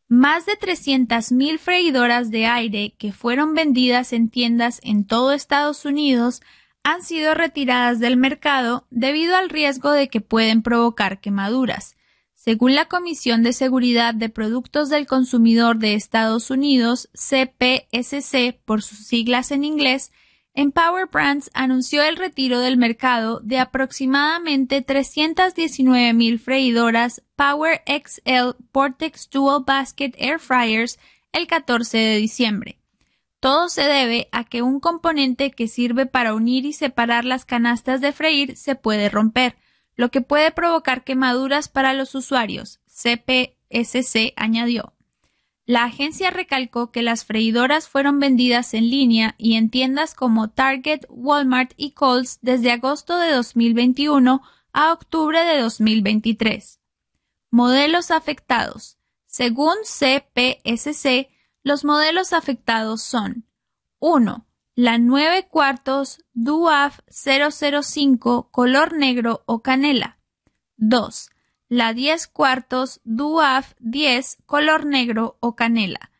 Más 0.08 0.46
de 0.46 0.58
300.000 0.58 1.58
freidoras 1.58 2.30
de 2.30 2.46
aire 2.46 2.94
que 2.96 3.12
fueron 3.12 3.52
vendidas 3.52 4.14
en 4.14 4.30
tiendas 4.30 4.80
en 4.82 5.04
todo 5.06 5.32
Estados 5.32 5.84
Unidos 5.84 6.40
han 6.84 7.02
sido 7.02 7.34
retiradas 7.34 8.00
del 8.00 8.16
mercado 8.16 8.86
debido 8.90 9.36
al 9.36 9.48
riesgo 9.48 9.92
de 9.92 10.08
que 10.08 10.20
pueden 10.20 10.62
provocar 10.62 11.20
quemaduras 11.20 11.96
según 12.44 12.74
la 12.74 12.86
Comisión 12.86 13.44
de 13.44 13.52
Seguridad 13.52 14.14
de 14.14 14.28
Productos 14.28 14.88
del 14.88 15.06
Consumidor 15.06 15.78
de 15.78 15.94
Estados 15.94 16.50
Unidos, 16.50 17.08
CPSC 17.12 18.58
por 18.64 18.82
sus 18.82 19.06
siglas 19.06 19.52
en 19.52 19.62
inglés, 19.62 20.10
Empower 20.52 21.06
Brands 21.06 21.52
anunció 21.54 22.02
el 22.02 22.16
retiro 22.16 22.58
del 22.58 22.78
mercado 22.78 23.38
de 23.44 23.60
aproximadamente 23.60 24.84
319.000 24.84 26.40
freidoras 26.40 27.22
Power 27.36 27.80
XL 27.86 28.60
Vortex 28.72 29.30
Dual 29.30 29.62
Basket 29.64 30.10
Air 30.16 30.40
Fryers 30.40 30.98
el 31.30 31.46
14 31.46 31.96
de 31.96 32.16
diciembre. 32.16 32.81
Todo 33.42 33.68
se 33.68 33.82
debe 33.82 34.28
a 34.30 34.44
que 34.44 34.62
un 34.62 34.78
componente 34.78 35.50
que 35.50 35.66
sirve 35.66 36.06
para 36.06 36.32
unir 36.32 36.64
y 36.64 36.72
separar 36.72 37.24
las 37.24 37.44
canastas 37.44 38.00
de 38.00 38.12
freír 38.12 38.56
se 38.56 38.76
puede 38.76 39.08
romper, 39.08 39.56
lo 39.96 40.12
que 40.12 40.20
puede 40.20 40.52
provocar 40.52 41.02
quemaduras 41.02 41.68
para 41.68 41.92
los 41.92 42.14
usuarios, 42.14 42.78
CPSC 42.86 44.32
añadió. 44.36 44.94
La 45.66 45.82
agencia 45.82 46.30
recalcó 46.30 46.92
que 46.92 47.02
las 47.02 47.24
freidoras 47.24 47.88
fueron 47.88 48.20
vendidas 48.20 48.74
en 48.74 48.88
línea 48.88 49.34
y 49.38 49.56
en 49.56 49.70
tiendas 49.70 50.14
como 50.14 50.50
Target, 50.50 51.00
Walmart 51.08 51.72
y 51.76 51.94
Kohl's 51.94 52.38
desde 52.42 52.70
agosto 52.70 53.18
de 53.18 53.32
2021 53.32 54.40
a 54.72 54.92
octubre 54.92 55.44
de 55.44 55.58
2023. 55.58 56.78
Modelos 57.50 58.12
afectados. 58.12 58.98
Según 59.26 59.74
CPSC, 59.82 61.28
los 61.62 61.84
modelos 61.84 62.32
afectados 62.32 63.02
son 63.02 63.46
1 63.98 64.46
la 64.74 64.96
9 64.96 65.48
cuartos 65.50 66.24
DUAF 66.32 67.00
005 67.10 68.50
color 68.50 68.94
negro 68.94 69.42
o 69.44 69.60
canela. 69.60 70.18
2. 70.78 71.28
La 71.68 71.92
10 71.92 72.26
cuartos 72.28 73.02
DUAF 73.04 73.74
10 73.80 74.38
color 74.46 74.86
negro 74.86 75.36
o 75.40 75.56
canela. 75.56 76.10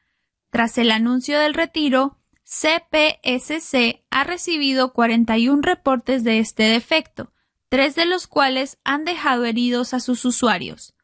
Tras 0.50 0.76
el 0.76 0.90
anuncio 0.90 1.38
del 1.40 1.54
retiro, 1.54 2.18
CPSC 2.44 4.04
ha 4.10 4.24
recibido 4.24 4.92
41 4.92 5.62
reportes 5.62 6.22
de 6.22 6.38
este 6.38 6.64
defecto, 6.64 7.32
tres 7.70 7.94
de 7.94 8.04
los 8.04 8.26
cuales 8.26 8.76
han 8.84 9.06
dejado 9.06 9.46
heridos 9.46 9.94
a 9.94 10.00
sus 10.00 10.26
usuarios. 10.26 10.94